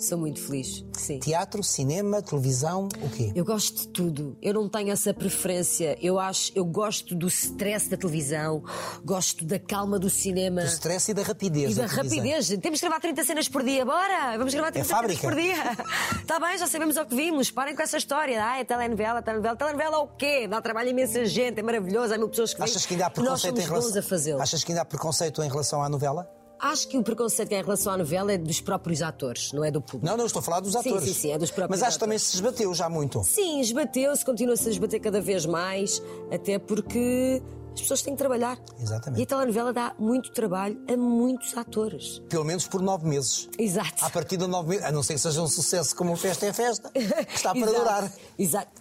Sou 0.00 0.16
muito 0.16 0.40
feliz, 0.40 0.82
sim. 0.94 1.18
Teatro, 1.18 1.62
cinema, 1.62 2.22
televisão, 2.22 2.88
o 3.02 3.10
quê? 3.10 3.30
Eu 3.34 3.44
gosto 3.44 3.82
de 3.82 3.88
tudo. 3.88 4.34
Eu 4.40 4.54
não 4.54 4.66
tenho 4.66 4.90
essa 4.90 5.12
preferência. 5.12 5.94
Eu 6.00 6.18
acho, 6.18 6.50
eu 6.54 6.64
gosto 6.64 7.14
do 7.14 7.28
stress 7.28 7.86
da 7.90 7.98
televisão, 7.98 8.64
gosto 9.04 9.44
da 9.44 9.58
calma 9.58 9.98
do 9.98 10.08
cinema. 10.08 10.62
Do 10.62 10.66
stress 10.68 11.10
e 11.10 11.14
da 11.14 11.22
rapidez. 11.22 11.72
E 11.72 11.74
da 11.74 11.86
te 11.86 11.90
dizer. 11.90 12.02
rapidez. 12.02 12.48
Temos 12.48 12.78
de 12.78 12.86
gravar 12.86 12.98
30 12.98 13.24
cenas 13.24 13.46
por 13.46 13.62
dia, 13.62 13.84
bora! 13.84 14.38
Vamos 14.38 14.54
gravar 14.54 14.72
30 14.72 14.88
cenas 14.88 15.00
fábrica. 15.02 15.20
por 15.20 15.34
dia. 15.34 15.54
Está 16.18 16.40
bem, 16.40 16.56
já 16.56 16.66
sabemos 16.66 16.96
o 16.96 17.04
que 17.04 17.14
vimos. 17.14 17.50
Parem 17.50 17.76
com 17.76 17.82
essa 17.82 17.98
história. 17.98 18.42
Ah, 18.42 18.58
é 18.58 18.64
telenovela, 18.64 19.20
telenovela. 19.20 19.56
Telenovela 19.56 19.96
é 19.96 19.98
o 19.98 20.06
quê? 20.06 20.48
Dá 20.48 20.62
trabalho 20.62 20.88
imensa 20.88 21.26
gente, 21.26 21.60
é 21.60 21.62
maravilhoso, 21.62 22.14
há 22.14 22.16
mil 22.16 22.30
pessoas 22.30 22.54
que 22.54 22.60
veem. 22.60 22.70
Achas 22.70 22.86
que 22.86 22.94
ainda 22.94 23.04
há 23.04 23.10
preconceito 23.10 23.60
em 23.60 23.64
relação... 23.64 23.98
a 23.98 24.02
fazê-lo. 24.02 24.40
Achas 24.40 24.64
que 24.64 24.72
ainda 24.72 24.80
há 24.80 24.84
preconceito 24.86 25.42
em 25.42 25.48
relação 25.50 25.82
à 25.82 25.90
novela? 25.90 26.39
Acho 26.60 26.88
que 26.88 26.98
o 26.98 27.02
preconceito 27.02 27.52
em 27.52 27.62
relação 27.62 27.92
à 27.92 27.96
novela 27.96 28.32
é 28.32 28.38
dos 28.38 28.60
próprios 28.60 29.00
atores, 29.00 29.52
não 29.52 29.64
é 29.64 29.70
do 29.70 29.80
público. 29.80 30.04
Não, 30.06 30.16
não, 30.16 30.26
estou 30.26 30.40
a 30.40 30.42
falar 30.42 30.60
dos 30.60 30.72
Sim, 30.72 30.78
atores. 30.80 31.04
sim, 31.04 31.14
sim, 31.14 31.32
é 31.32 31.38
dos 31.38 31.50
próprios 31.50 31.80
Mas 31.80 31.88
acho 31.88 31.96
que 31.96 32.00
também 32.04 32.16
atores. 32.16 32.30
se 32.30 32.36
esbateu 32.36 32.74
já 32.74 32.88
muito. 32.88 33.22
Sim, 33.24 33.60
esbateu-se, 33.60 34.24
continua-se 34.24 34.68
a 34.68 34.70
esbater 34.72 35.00
cada 35.00 35.20
vez 35.20 35.46
mais, 35.46 36.02
até 36.30 36.58
porque 36.58 37.42
as 37.72 37.80
pessoas 37.80 38.02
têm 38.02 38.12
que 38.14 38.18
trabalhar. 38.18 38.58
Exatamente. 38.78 39.20
E 39.20 39.22
a 39.22 39.26
telenovela 39.26 39.72
dá 39.72 39.94
muito 39.98 40.30
trabalho 40.32 40.78
a 40.86 40.96
muitos 40.96 41.56
atores. 41.56 42.18
Pelo 42.28 42.44
menos 42.44 42.66
por 42.66 42.82
nove 42.82 43.06
meses. 43.08 43.48
Exato. 43.58 44.04
A 44.04 44.10
partir 44.10 44.36
de 44.36 44.46
nove 44.46 44.68
meses, 44.70 44.84
a 44.84 44.92
não 44.92 45.02
ser 45.02 45.14
que 45.14 45.20
seja 45.20 45.40
um 45.40 45.48
sucesso 45.48 45.96
como 45.96 46.12
o 46.12 46.16
Festa 46.16 46.44
é 46.46 46.52
Festa, 46.52 46.90
que 46.92 46.98
está 47.34 47.52
para 47.52 47.60
Exato. 47.62 47.78
durar. 47.78 48.12
Exato. 48.38 48.79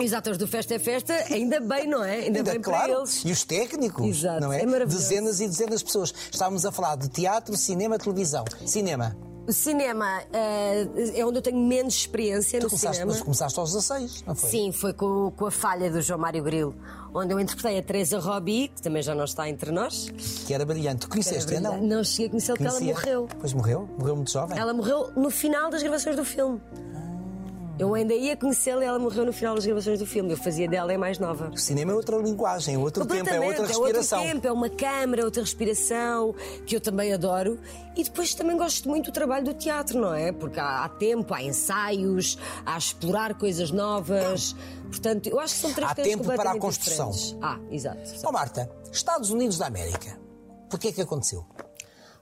E 0.00 0.04
os 0.06 0.12
atores 0.14 0.38
do 0.38 0.46
Festa 0.48 0.74
é 0.74 0.78
Festa, 0.78 1.12
ainda 1.30 1.60
bem, 1.60 1.86
não 1.86 2.02
é? 2.02 2.14
Ainda, 2.20 2.38
Ainda, 2.38 2.52
bem 2.52 2.60
claro. 2.60 2.84
para 2.92 3.00
eles. 3.00 3.22
E 3.24 3.30
os 3.30 3.44
técnicos, 3.44 4.06
Exato, 4.06 4.40
não 4.40 4.52
é? 4.52 4.62
é 4.62 4.66
maravilhoso. 4.66 4.96
dezenas 5.08 5.40
e 5.40 5.46
dezenas 5.46 5.80
de 5.80 5.84
pessoas. 5.84 6.14
Estávamos 6.32 6.64
a 6.64 6.72
falar 6.72 6.96
de 6.96 7.08
teatro, 7.08 7.56
cinema, 7.56 7.98
televisão. 7.98 8.44
Cinema. 8.64 9.16
O 9.46 9.52
cinema 9.52 10.22
eh, 10.32 10.86
é 11.16 11.26
onde 11.26 11.38
eu 11.38 11.42
tenho 11.42 11.58
menos 11.58 11.94
experiência 11.94 12.60
Tu 12.60 12.64
no 12.64 12.68
começaste, 12.70 12.96
cinema. 12.98 13.12
mas 13.12 13.22
começaste 13.22 13.58
aos 13.58 13.72
16, 13.72 14.22
não 14.26 14.34
foi? 14.36 14.50
Sim, 14.50 14.70
foi 14.70 14.92
com, 14.92 15.32
com 15.36 15.46
a 15.46 15.50
falha 15.50 15.90
do 15.90 16.00
João 16.00 16.20
Mário 16.20 16.42
Grilo, 16.44 16.74
onde 17.12 17.32
eu 17.34 17.40
interpretei 17.40 17.78
a 17.78 17.82
Teresa 17.82 18.20
Robi, 18.20 18.68
que 18.68 18.80
também 18.80 19.02
já 19.02 19.12
não 19.14 19.24
está 19.24 19.48
entre 19.48 19.72
nós. 19.72 20.08
Que 20.46 20.54
era 20.54 20.64
brilhante. 20.64 21.00
Tu 21.00 21.08
conheceste, 21.08 21.52
Era 21.52 21.60
não? 21.62 21.80
Não 21.82 22.04
cheguei 22.04 22.26
a 22.26 22.30
conhecê-la 22.30 22.56
porque 22.58 22.68
ela 22.68 22.80
morreu. 22.80 23.28
Pois 23.40 23.52
morreu? 23.52 23.88
Morreu 23.98 24.14
muito 24.16 24.30
jovem? 24.30 24.56
Ela 24.56 24.72
morreu 24.72 25.10
no 25.16 25.30
final 25.30 25.68
das 25.70 25.82
gravações 25.82 26.14
do 26.14 26.24
filme. 26.24 26.60
Eu 27.80 27.94
ainda 27.94 28.12
ia 28.12 28.36
conhecê-la 28.36 28.84
e 28.84 28.86
ela 28.86 28.98
morreu 28.98 29.24
no 29.24 29.32
final 29.32 29.54
das 29.54 29.64
gravações 29.64 29.98
do 29.98 30.04
filme. 30.04 30.30
Eu 30.30 30.36
fazia 30.36 30.68
dela 30.68 30.92
é 30.92 30.98
mais 30.98 31.18
nova. 31.18 31.48
O 31.48 31.56
cinema 31.56 31.92
é 31.92 31.94
outra 31.94 32.14
linguagem, 32.18 32.74
é 32.74 32.78
outro 32.78 33.06
tempo, 33.06 33.30
é 33.30 33.40
outra 33.40 33.64
é 33.64 33.68
outro 33.68 33.76
respiração. 33.78 34.20
tempo, 34.22 34.46
é 34.46 34.52
uma 34.52 34.68
câmara, 34.68 35.24
outra 35.24 35.40
respiração, 35.40 36.34
que 36.66 36.76
eu 36.76 36.80
também 36.82 37.10
adoro. 37.10 37.58
E 37.96 38.04
depois 38.04 38.34
também 38.34 38.54
gosto 38.58 38.86
muito 38.86 39.06
do 39.06 39.14
trabalho 39.14 39.46
do 39.46 39.54
teatro, 39.54 39.98
não 39.98 40.12
é? 40.12 40.30
Porque 40.30 40.60
há, 40.60 40.84
há 40.84 40.90
tempo, 40.90 41.32
há 41.32 41.42
ensaios, 41.42 42.36
há 42.66 42.74
a 42.74 42.78
explorar 42.78 43.32
coisas 43.38 43.70
novas. 43.70 44.54
Portanto, 44.90 45.30
eu 45.30 45.40
acho 45.40 45.54
que 45.54 45.60
são 45.62 45.72
três 45.72 45.90
Há 45.90 45.94
coisas 45.94 46.12
tempo 46.12 46.26
para 46.36 46.50
a 46.50 46.58
construção. 46.58 47.10
diferentes. 47.12 47.38
Ah, 47.40 47.58
exato. 47.70 48.02
Ó 48.26 48.30
Marta, 48.30 48.70
Estados 48.92 49.30
Unidos 49.30 49.56
da 49.56 49.68
América. 49.68 50.20
Porquê 50.68 50.88
é 50.88 50.92
que 50.92 51.00
aconteceu? 51.00 51.46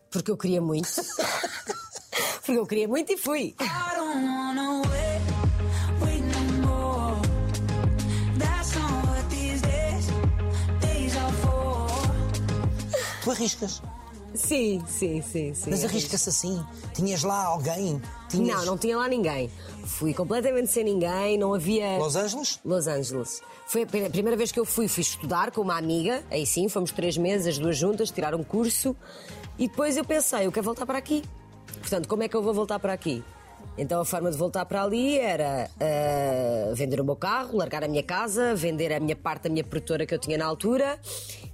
Porque 0.09 0.31
eu 0.31 0.37
queria 0.37 0.63
muito. 0.63 0.89
Porque 2.47 2.61
eu 2.61 2.65
queria 2.67 2.87
muito 2.87 3.13
e 3.13 3.17
fui. 3.17 3.57
I 3.61 3.97
don't 3.97 4.25
wanna 4.25 4.83
wait 4.83 5.38
Tu 13.29 13.33
arriscas. 13.33 13.83
Sim, 14.35 14.83
sim, 14.89 15.21
sim, 15.21 15.53
sim. 15.55 15.71
Mas 15.71 15.85
arrisca-se 15.85 16.29
assim. 16.31 16.65
Tinhas 16.95 17.23
lá 17.23 17.45
alguém? 17.45 18.01
Tinhas... 18.31 18.59
Não, 18.59 18.65
não 18.67 18.79
tinha 18.79 18.97
lá 18.97 19.07
ninguém. 19.07 19.51
Fui 19.85 20.15
completamente 20.15 20.71
sem 20.71 20.83
ninguém, 20.85 21.37
não 21.37 21.53
havia. 21.53 21.99
Los 21.99 22.17
Angeles? 22.17 22.59
Los 22.65 22.87
Angeles. 22.87 23.43
Foi 23.67 23.83
a 23.83 23.87
pri- 23.87 24.07
a 24.07 24.11
primeira 24.11 24.37
vez 24.37 24.51
que 24.51 24.59
eu 24.59 24.65
fui, 24.65 24.89
fui 24.89 25.03
estudar 25.03 25.51
com 25.51 25.61
uma 25.61 25.77
amiga, 25.77 26.23
aí 26.31 26.47
sim, 26.47 26.69
fomos 26.71 26.91
três 26.91 27.19
meses, 27.19 27.47
as 27.47 27.59
duas 27.59 27.77
juntas, 27.77 28.11
tirar 28.11 28.35
um 28.35 28.43
curso, 28.43 28.97
e 29.59 29.69
depois 29.69 29.97
eu 29.97 30.05
pensei, 30.05 30.47
eu 30.47 30.53
quero 30.53 30.65
voltar 30.65 30.87
para 30.87 30.97
aqui. 30.99 31.23
Portanto, 31.81 32.09
como 32.09 32.23
é 32.23 32.29
que 32.29 32.37
eu 32.37 32.43
vou 32.43 32.55
voltar 32.55 32.79
para 32.79 32.93
aqui? 32.95 33.23
Então 33.79 34.01
a 34.01 34.05
forma 34.05 34.29
de 34.31 34.37
voltar 34.37 34.65
para 34.67 34.83
ali 34.83 35.19
era 35.19 35.71
ah, 35.81 36.73
vender 36.75 37.01
o 37.01 37.05
meu 37.05 37.15
carro, 37.15 37.57
largar 37.57 37.85
a 37.85 37.89
minha 37.89 38.03
casa, 38.03 38.55
vender 38.55 38.93
a 38.93 38.99
minha 38.99 39.15
parte 39.15 39.45
da 39.45 39.49
minha 39.49 39.63
produtora 39.63 40.05
que 40.05 40.13
eu 40.13 40.19
tinha 40.19 40.37
na 40.37 40.45
altura 40.45 40.99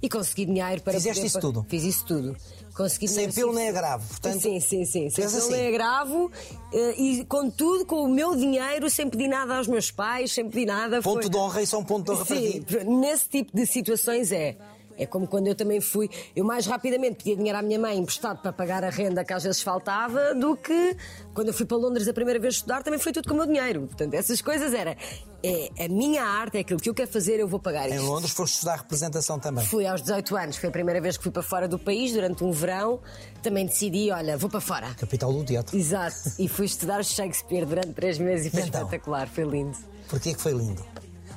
e 0.01 0.09
conseguir 0.09 0.45
dinheiro 0.45 0.81
para 0.81 0.93
Fizeste 0.93 1.19
poder 1.19 1.27
isso 1.27 1.39
tudo? 1.39 1.65
Fiz 1.69 1.83
isso 1.83 2.05
tudo. 2.05 2.35
Consegui 2.75 3.07
Sem 3.07 3.31
pelo 3.31 3.53
nem 3.53 3.69
agravo. 3.69 4.05
Portanto, 4.05 4.41
sim, 4.41 4.59
sim, 4.59 4.83
sim. 4.83 5.09
Sem 5.09 5.25
pelo 5.25 5.37
assim. 5.37 5.51
nem 5.51 5.67
agravo 5.67 6.29
eh, 6.73 6.95
e 6.97 7.25
contudo 7.25 7.85
com 7.85 8.03
o 8.03 8.09
meu 8.09 8.35
dinheiro, 8.35 8.89
sem 8.89 9.09
pedir 9.09 9.29
nada 9.29 9.55
aos 9.55 9.67
meus 9.67 9.91
pais, 9.91 10.33
sem 10.33 10.49
pedir 10.49 10.65
nada. 10.65 11.01
Ponto 11.01 11.21
foi... 11.21 11.29
de 11.29 11.37
honra, 11.37 11.61
isso 11.61 11.75
é 11.75 11.79
um 11.79 11.85
ponto 11.85 12.05
de 12.05 12.11
honra 12.11 12.25
para 12.25 12.35
Sim, 12.35 12.61
ti. 12.63 12.83
nesse 12.83 13.29
tipo 13.29 13.55
de 13.55 13.65
situações 13.65 14.31
é. 14.33 14.57
É 14.97 15.05
como 15.05 15.27
quando 15.27 15.47
eu 15.47 15.55
também 15.55 15.81
fui, 15.81 16.09
eu 16.35 16.45
mais 16.45 16.65
rapidamente 16.65 17.17
pedia 17.17 17.35
dinheiro 17.35 17.57
à 17.57 17.61
minha 17.61 17.79
mãe 17.79 17.97
emprestado 17.97 18.41
para 18.41 18.53
pagar 18.53 18.83
a 18.83 18.89
renda 18.89 19.23
que 19.23 19.33
às 19.33 19.43
vezes 19.43 19.61
faltava, 19.61 20.33
do 20.35 20.55
que 20.55 20.95
quando 21.33 21.49
eu 21.49 21.53
fui 21.53 21.65
para 21.65 21.77
Londres 21.77 22.07
a 22.07 22.13
primeira 22.13 22.39
vez 22.39 22.55
estudar, 22.55 22.81
também 22.83 22.99
foi 22.99 23.11
tudo 23.11 23.27
com 23.27 23.33
o 23.33 23.37
meu 23.37 23.45
dinheiro. 23.45 23.81
Portanto, 23.87 24.13
essas 24.13 24.41
coisas 24.41 24.73
era, 24.73 24.95
é 25.43 25.85
a 25.85 25.89
minha 25.89 26.23
arte, 26.23 26.57
é 26.57 26.61
aquilo 26.61 26.79
que 26.79 26.89
eu 26.89 26.93
quero 26.93 27.11
fazer, 27.11 27.39
eu 27.39 27.47
vou 27.47 27.59
pagar 27.59 27.89
Em 27.89 27.95
isto. 27.95 28.05
Londres 28.05 28.31
foste 28.31 28.53
estudar 28.53 28.77
representação 28.77 29.37
também. 29.39 29.65
Fui 29.65 29.85
aos 29.85 30.01
18 30.01 30.35
anos, 30.35 30.57
foi 30.57 30.69
a 30.69 30.71
primeira 30.71 31.01
vez 31.01 31.17
que 31.17 31.23
fui 31.23 31.31
para 31.31 31.43
fora 31.43 31.67
do 31.67 31.77
país 31.77 32.13
durante 32.13 32.43
um 32.43 32.51
verão. 32.51 32.99
Também 33.43 33.65
decidi, 33.65 34.11
olha, 34.11 34.37
vou 34.37 34.49
para 34.49 34.61
fora. 34.61 34.93
Capital 34.95 35.31
do 35.33 35.43
teatro. 35.43 35.77
Exato. 35.77 36.15
E 36.39 36.47
fui 36.47 36.65
estudar 36.65 37.03
Shakespeare 37.03 37.65
durante 37.65 37.93
três 37.93 38.17
meses 38.17 38.47
e 38.47 38.49
foi 38.49 38.61
então? 38.61 38.81
espetacular, 38.81 39.27
foi 39.27 39.43
lindo. 39.43 39.77
Porquê 40.07 40.33
que 40.33 40.41
foi 40.41 40.53
lindo? 40.53 40.83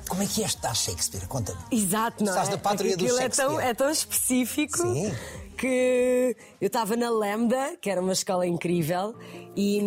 Como 0.09 0.23
é 0.23 0.25
que 0.25 0.41
é 0.41 0.47
estudar 0.47 0.75
Shakespeare? 0.75 1.27
Conta-me. 1.27 1.59
Exato, 1.71 2.23
não 2.23 2.31
Estás 2.31 2.49
é? 2.49 2.51
da 2.51 2.57
pátria 2.57 2.97
do 2.97 3.03
aquilo 3.03 3.19
é 3.19 3.29
tão, 3.29 3.49
Shakespeare. 3.51 3.69
é 3.69 3.73
tão 3.75 3.89
específico 3.91 4.77
Sim. 4.79 5.13
que 5.55 6.35
eu 6.59 6.67
estava 6.67 6.95
na 6.95 7.11
Lambda, 7.11 7.77
que 7.79 7.89
era 7.91 8.01
uma 8.01 8.13
escola 8.13 8.47
incrível, 8.47 9.13
e, 9.55 9.81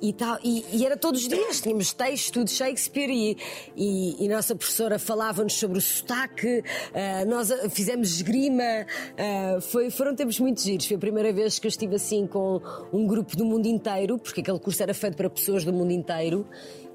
e, 0.00 0.12
tal, 0.14 0.38
e, 0.42 0.64
e 0.72 0.86
era 0.86 0.96
todos 0.96 1.22
os 1.22 1.28
dias, 1.28 1.60
tínhamos 1.60 1.92
texto 1.92 2.42
de 2.42 2.50
Shakespeare 2.50 3.10
e, 3.10 3.36
e, 3.76 4.24
e 4.24 4.32
a 4.32 4.36
nossa 4.36 4.54
professora 4.54 4.98
falava-nos 4.98 5.52
sobre 5.52 5.78
o 5.78 5.80
sotaque, 5.80 6.62
ah, 6.94 7.24
nós 7.26 7.50
ah, 7.50 7.68
fizemos 7.68 8.08
esgrima, 8.10 8.86
ah, 9.18 9.60
foi, 9.60 9.90
foram 9.90 10.14
tempos 10.14 10.40
muito 10.40 10.62
giros. 10.62 10.86
Foi 10.86 10.96
a 10.96 11.00
primeira 11.00 11.32
vez 11.32 11.58
que 11.58 11.66
eu 11.66 11.68
estive 11.68 11.96
assim 11.96 12.26
com 12.26 12.62
um 12.92 13.06
grupo 13.06 13.36
do 13.36 13.44
mundo 13.44 13.66
inteiro, 13.66 14.18
porque 14.18 14.40
aquele 14.40 14.58
curso 14.58 14.82
era 14.82 14.94
feito 14.94 15.16
para 15.16 15.28
pessoas 15.28 15.64
do 15.64 15.72
mundo 15.72 15.92
inteiro. 15.92 16.46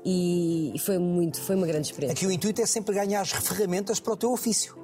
E, 0.04 0.74
foi 0.80 0.98
muito, 0.98 1.40
foi 1.42 1.56
uma 1.56 1.68
grande 1.68 1.88
experiência. 1.88 2.14
Aqui 2.16 2.26
o 2.26 2.32
intuito 2.32 2.62
é 2.62 2.66
sempre 2.66 2.96
ganhar 2.96 3.22
as 3.22 3.30
ferramentas 3.32 4.00
para 4.00 4.14
o 4.14 4.18
teu 4.18 4.32
ofício. 4.32 4.76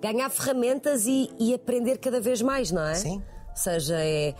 ganhar 0.00 0.28
ferramentas 0.30 1.06
e, 1.06 1.30
e 1.38 1.54
aprender 1.54 1.98
cada 1.98 2.20
vez 2.20 2.42
mais, 2.42 2.70
não 2.70 2.82
é? 2.82 2.94
Sim. 2.94 3.22
Ou 3.50 3.56
seja, 3.56 3.96
é. 3.98 4.34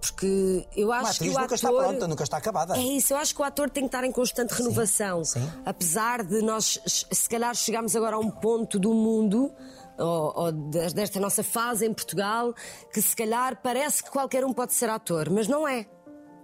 Porque 0.00 0.66
eu 0.76 0.92
acho 0.92 1.20
que 1.20 1.28
o 1.28 1.38
nunca 1.40 1.54
está 1.54 1.68
pronta, 1.68 2.08
nunca 2.08 2.24
está 2.24 2.36
acabada. 2.36 2.76
É 2.76 2.80
isso, 2.82 3.12
eu 3.12 3.16
acho 3.16 3.32
que 3.34 3.40
o 3.40 3.44
ator 3.44 3.70
tem 3.70 3.84
que 3.84 3.86
estar 3.88 4.02
em 4.04 4.10
constante 4.10 4.50
renovação. 4.52 5.24
sim. 5.24 5.48
Apesar 5.64 6.24
de 6.24 6.42
nós, 6.42 6.80
se 6.86 7.28
calhar, 7.28 7.54
chegarmos 7.54 7.94
agora 7.94 8.16
a 8.16 8.18
um 8.18 8.28
ponto 8.30 8.80
do 8.80 8.92
mundo, 8.92 9.52
ou, 9.96 10.32
ou 10.34 10.50
des- 10.52 10.92
desta 10.92 11.20
nossa 11.20 11.44
fase 11.44 11.86
em 11.86 11.92
Portugal, 11.94 12.52
que 12.92 13.00
se 13.00 13.14
calhar 13.14 13.60
parece 13.62 14.02
que 14.02 14.10
qualquer 14.10 14.44
um 14.44 14.52
pode 14.52 14.72
ser 14.74 14.88
ator, 14.90 15.30
mas 15.30 15.46
não 15.46 15.68
é. 15.68 15.86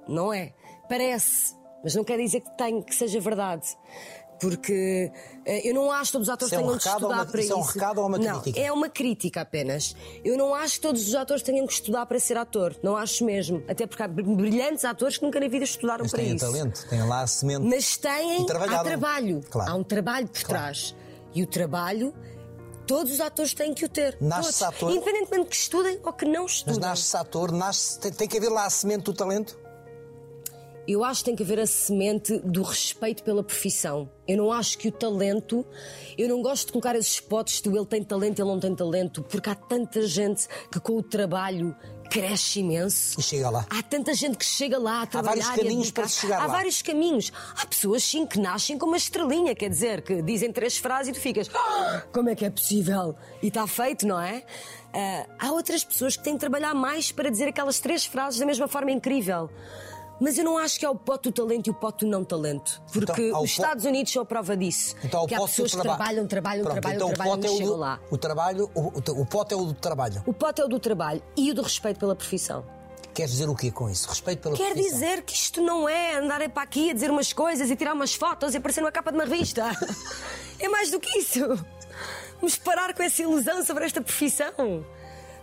Não 0.06 0.32
é. 0.32 0.54
Parece. 0.88 1.57
Mas 1.82 1.94
não 1.94 2.04
quer 2.04 2.18
dizer 2.18 2.40
que, 2.40 2.50
tem, 2.56 2.82
que 2.82 2.94
seja 2.94 3.20
verdade. 3.20 3.66
Porque 4.40 5.10
eh, 5.44 5.68
eu 5.68 5.74
não 5.74 5.90
acho 5.90 6.06
que 6.06 6.12
todos 6.12 6.28
os 6.28 6.32
atores 6.32 6.52
Isso 6.52 6.60
é 6.60 6.64
um 6.64 6.66
tenham 6.68 6.78
que 6.78 6.84
recado 6.84 7.02
ou 7.02 7.08
estudar 7.10 7.22
uma- 7.24 7.32
para 7.32 7.40
isso 7.40 7.52
é 7.52 7.56
um 7.56 7.60
isso. 7.60 7.72
recado 7.72 7.98
ou 8.00 8.06
uma 8.06 8.18
não, 8.18 8.40
crítica? 8.40 8.60
é 8.66 8.72
uma 8.72 8.88
crítica 8.88 9.40
apenas. 9.40 9.96
Eu 10.24 10.36
não 10.38 10.54
acho 10.54 10.74
que 10.76 10.80
todos 10.80 11.08
os 11.08 11.14
atores 11.16 11.42
tenham 11.42 11.66
que 11.66 11.72
estudar 11.72 12.06
para 12.06 12.20
ser 12.20 12.36
ator. 12.36 12.76
Não 12.80 12.96
acho 12.96 13.24
mesmo. 13.24 13.64
Até 13.68 13.84
porque 13.84 14.00
há 14.00 14.06
brilhantes 14.06 14.84
atores 14.84 15.18
que 15.18 15.24
nunca 15.24 15.40
na 15.40 15.48
vida 15.48 15.64
estudaram 15.64 16.04
Mas 16.04 16.12
para 16.12 16.20
têm 16.22 16.36
isso. 16.36 16.46
talento, 16.46 16.88
têm 16.88 17.02
lá 17.04 17.22
a 17.22 17.26
semente. 17.26 17.62
Mas 17.66 17.96
têm, 17.96 18.46
há 18.48 18.84
trabalho. 18.84 19.40
Claro. 19.50 19.72
Há 19.72 19.74
um 19.74 19.82
trabalho 19.82 20.28
por 20.28 20.40
Claro. 20.42 20.62
trás. 20.62 20.94
E 21.34 21.42
o 21.42 21.46
trabalho, 21.46 22.14
todos 22.86 23.12
os 23.14 23.20
atores 23.20 23.52
têm 23.54 23.74
que 23.74 23.84
o 23.84 23.88
ter. 23.88 24.16
Nasce-se 24.20 24.62
ator. 24.62 24.92
Independentemente 24.92 25.48
que 25.48 25.56
estudem 25.56 25.98
ou 26.04 26.12
que 26.12 26.24
não 26.24 26.44
Mas 26.44 26.52
estudem. 26.52 26.78
nasce-se 26.80 27.16
ator, 27.16 27.50
nasce 27.50 27.98
tem, 27.98 28.12
tem 28.12 28.28
que 28.28 28.36
haver 28.38 28.50
lá 28.50 28.66
a 28.66 28.70
semente 28.70 29.02
do 29.02 29.12
talento. 29.12 29.58
Eu 30.88 31.04
acho 31.04 31.20
que 31.20 31.26
tem 31.26 31.36
que 31.36 31.42
haver 31.42 31.60
a 31.60 31.66
semente 31.66 32.38
do 32.38 32.62
respeito 32.62 33.22
pela 33.22 33.42
profissão. 33.42 34.10
Eu 34.26 34.38
não 34.38 34.50
acho 34.50 34.78
que 34.78 34.88
o 34.88 34.92
talento. 34.92 35.62
Eu 36.16 36.30
não 36.30 36.40
gosto 36.40 36.66
de 36.68 36.72
colocar 36.72 36.96
esses 36.96 37.12
spots 37.12 37.60
do 37.60 37.76
ele 37.76 37.84
tem 37.84 38.02
talento, 38.02 38.40
ele 38.40 38.48
não 38.48 38.58
tem 38.58 38.74
talento, 38.74 39.22
porque 39.22 39.50
há 39.50 39.54
tanta 39.54 40.00
gente 40.06 40.48
que 40.72 40.80
com 40.80 40.94
o 40.94 41.02
trabalho 41.02 41.76
cresce 42.10 42.60
imenso. 42.60 43.20
E 43.20 43.22
chega 43.22 43.50
lá. 43.50 43.66
Há 43.68 43.82
tanta 43.82 44.14
gente 44.14 44.38
que 44.38 44.46
chega 44.46 44.78
lá 44.78 45.02
a 45.02 45.06
trabalhar 45.06 45.44
vários 45.44 45.58
e 45.58 45.60
a 45.60 45.62
caminhos 45.64 45.90
para 45.90 46.08
chegar 46.08 46.36
Há 46.40 46.46
lá. 46.46 46.52
vários 46.54 46.80
caminhos. 46.80 47.30
Há 47.60 47.66
pessoas 47.66 48.02
sim 48.02 48.24
que 48.26 48.38
nascem 48.40 48.78
com 48.78 48.86
uma 48.86 48.96
estrelinha, 48.96 49.54
quer 49.54 49.68
dizer, 49.68 50.00
que 50.00 50.22
dizem 50.22 50.50
três 50.50 50.78
frases 50.78 51.08
e 51.08 51.12
tu 51.12 51.20
ficas, 51.20 51.50
"Ah, 51.54 52.02
como 52.14 52.30
é 52.30 52.34
que 52.34 52.46
é 52.46 52.50
possível? 52.50 53.14
E 53.42 53.48
está 53.48 53.66
feito, 53.66 54.06
não 54.06 54.18
é? 54.18 54.42
Ah, 54.94 55.26
há 55.38 55.52
outras 55.52 55.84
pessoas 55.84 56.16
que 56.16 56.24
têm 56.24 56.32
de 56.32 56.40
trabalhar 56.40 56.72
mais 56.74 57.12
para 57.12 57.28
dizer 57.30 57.48
aquelas 57.48 57.78
três 57.78 58.06
frases 58.06 58.40
da 58.40 58.46
mesma 58.46 58.66
forma 58.66 58.90
incrível. 58.90 59.50
Mas 60.20 60.36
eu 60.36 60.44
não 60.44 60.58
acho 60.58 60.78
que 60.78 60.84
é 60.84 60.90
o 60.90 60.94
pote 60.94 61.30
do 61.30 61.32
talento 61.32 61.66
e 61.68 61.70
o 61.70 61.74
pote 61.74 62.04
do 62.04 62.10
não 62.10 62.24
talento. 62.24 62.82
Porque 62.92 63.22
Então, 63.22 63.36
há 63.36 63.42
os 63.42 63.54
po- 63.54 63.62
Estados 63.62 63.84
Unidos 63.84 64.12
são 64.12 64.22
a 64.22 64.24
prova 64.24 64.56
disso. 64.56 64.94
Então, 65.04 65.26
que 65.26 65.34
há 65.34 65.40
pessoas 65.40 65.70
que 65.72 65.80
traba- 65.80 65.96
trabalham, 65.96 66.26
trabalham, 66.26 66.64
Pronto, 66.64 66.80
trabalham, 66.80 66.96
então 66.96 67.08
trabalham 67.14 67.34
o 67.34 67.36
pote 67.38 67.46
e 67.46 67.54
é 67.54 67.56
chegam 67.58 67.72
do, 67.74 67.78
lá. 67.78 68.00
O 68.10 68.18
trabalho, 68.18 68.70
o, 68.74 68.80
o, 68.80 69.20
o 69.22 69.26
pote 69.26 69.54
é 69.54 69.56
o 69.56 69.64
do 69.64 69.74
trabalho. 69.74 70.22
O 70.26 70.32
pote 70.32 70.60
é 70.60 70.64
o 70.64 70.68
do 70.68 70.80
trabalho 70.80 71.22
e 71.36 71.50
o 71.50 71.54
do 71.54 71.62
respeito 71.62 72.00
pela 72.00 72.16
profissão. 72.16 72.64
Queres 73.14 73.32
dizer 73.32 73.48
o 73.48 73.54
quê 73.54 73.70
com 73.70 73.88
isso? 73.90 74.08
Respeito 74.08 74.40
pela 74.42 74.56
Quer 74.56 74.72
profissão. 74.74 74.92
dizer 74.92 75.22
que 75.22 75.34
isto 75.34 75.60
não 75.60 75.88
é 75.88 76.16
andar 76.18 76.48
para 76.50 76.62
aqui 76.62 76.90
a 76.90 76.94
dizer 76.94 77.10
umas 77.10 77.32
coisas 77.32 77.68
e 77.70 77.74
tirar 77.76 77.92
umas 77.92 78.14
fotos 78.14 78.54
e 78.54 78.56
aparecer 78.58 78.80
numa 78.80 78.92
capa 78.92 79.10
de 79.10 79.18
uma 79.18 79.24
revista. 79.24 79.64
É 80.60 80.68
mais 80.68 80.90
do 80.90 80.98
que 80.98 81.18
isso. 81.20 81.38
Vamos 82.40 82.56
parar 82.58 82.92
com 82.92 83.00
essa 83.00 83.22
ilusão 83.22 83.64
sobre 83.64 83.84
esta 83.84 84.00
profissão. 84.00 84.84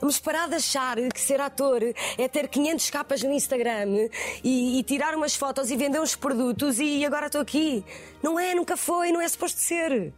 Vamos 0.06 0.20
parar 0.20 0.48
de 0.48 0.54
achar 0.54 0.98
que 1.12 1.20
ser 1.20 1.42
ator 1.42 1.82
é 2.16 2.28
ter 2.28 2.48
500 2.48 2.92
capas 2.92 3.24
no 3.24 3.32
Instagram 3.32 4.08
e, 4.44 4.78
e 4.78 4.84
tirar 4.84 5.16
umas 5.16 5.36
fotos 5.36 5.72
e 5.72 5.76
vender 5.76 6.00
uns 6.00 6.16
produtos 6.16 6.78
e 6.80 7.04
agora 7.04 7.26
estou 7.26 7.42
aqui. 7.42 7.84
Não 8.22 8.40
é, 8.40 8.54
nunca 8.54 8.78
foi, 8.78 9.12
não 9.12 9.20
é 9.20 9.28
suposto 9.28 9.60
ser. 9.60 10.14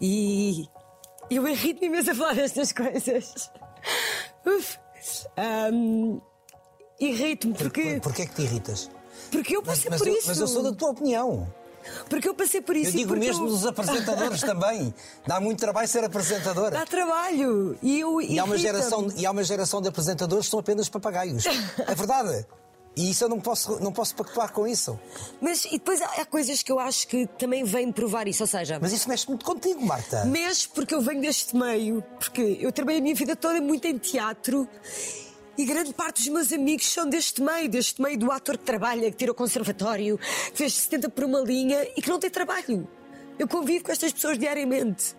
E 0.00 0.66
eu 1.30 1.46
irrito-me 1.46 1.88
imenso 1.88 2.12
a 2.12 2.14
falar 2.14 2.34
destas 2.34 2.72
coisas. 2.72 3.50
Uf. 4.46 4.78
Ahm, 5.36 6.18
Irrito-me 6.98 7.52
porque, 7.52 8.00
Porquê 8.00 8.22
é 8.22 8.26
que 8.26 8.34
te 8.36 8.42
irritas? 8.42 8.90
porque 9.30 9.54
eu 9.54 9.62
Mas, 9.66 9.80
passei 9.80 9.90
mas 9.90 9.98
por 10.00 10.08
eu, 10.08 10.14
isso. 10.14 10.28
mas 10.28 10.40
eu 10.40 10.48
sou 10.48 10.62
da 10.62 10.72
tua 10.72 10.92
opinião. 10.92 11.52
Porque 12.08 12.28
eu 12.28 12.34
passei 12.34 12.60
por 12.60 12.76
isso. 12.76 12.90
Eu 12.90 12.98
digo 12.98 13.16
mesmo 13.16 13.44
eu- 13.46 13.50
dos 13.50 13.66
apresentadores 13.66 14.40
também. 14.42 14.94
Dá 15.26 15.40
muito 15.40 15.58
trabalho 15.60 15.88
ser 15.88 16.04
apresentador. 16.04 16.70
Dá 16.70 16.84
trabalho. 16.86 17.78
E, 17.82 18.00
eu, 18.00 18.20
E 18.20 18.38
há, 18.38 18.44
uma 18.44 18.56
geração, 18.58 19.08
e 19.16 19.26
há 19.26 19.30
uma 19.30 19.44
geração 19.44 19.80
de 19.82 19.88
apresentadores 19.88 20.46
que 20.46 20.50
são 20.50 20.60
apenas 20.60 20.88
papagaios. 20.88 21.44
É 21.86 21.94
verdade. 21.94 22.46
E 22.96 23.10
isso 23.10 23.24
eu 23.24 23.28
não 23.28 23.40
posso, 23.40 23.80
não 23.82 23.92
posso 23.92 24.14
pactuar 24.14 24.52
com 24.52 24.66
isso. 24.68 24.96
Mas 25.40 25.64
e 25.64 25.70
depois 25.72 26.00
há, 26.00 26.06
há 26.20 26.24
coisas 26.24 26.62
que 26.62 26.70
eu 26.70 26.78
acho 26.78 27.08
que 27.08 27.26
também 27.26 27.64
vêm 27.64 27.90
provar 27.90 28.28
isso. 28.28 28.44
Ou 28.44 28.46
seja, 28.46 28.78
Mas 28.80 28.92
isso 28.92 29.08
mexe 29.08 29.26
muito 29.26 29.44
contigo, 29.44 29.84
Marta. 29.84 30.24
Mês 30.24 30.64
porque 30.64 30.94
eu 30.94 31.00
venho 31.00 31.20
deste 31.20 31.56
meio, 31.56 32.02
porque 32.20 32.56
eu 32.60 32.70
trabalhei 32.70 33.00
a 33.00 33.02
minha 33.02 33.14
vida 33.16 33.34
toda 33.34 33.60
muito 33.60 33.84
em 33.86 33.98
teatro 33.98 34.68
e 35.56 35.64
grande 35.64 35.92
parte 35.94 36.22
dos 36.22 36.28
meus 36.28 36.52
amigos 36.52 36.86
são 36.86 37.08
deste 37.08 37.42
meio, 37.42 37.68
deste 37.68 38.00
meio 38.02 38.18
do 38.18 38.30
ator 38.30 38.58
que 38.58 38.64
trabalha, 38.64 39.10
que 39.10 39.16
tira 39.16 39.32
o 39.32 39.34
conservatório, 39.34 40.18
que 40.18 40.56
fez 40.58 40.74
70 40.74 41.08
por 41.10 41.24
uma 41.24 41.40
linha 41.40 41.86
e 41.96 42.02
que 42.02 42.08
não 42.08 42.18
tem 42.18 42.30
trabalho. 42.30 42.86
Eu 43.36 43.48
convivo 43.48 43.84
com 43.84 43.90
estas 43.90 44.12
pessoas 44.12 44.38
diariamente 44.38 45.16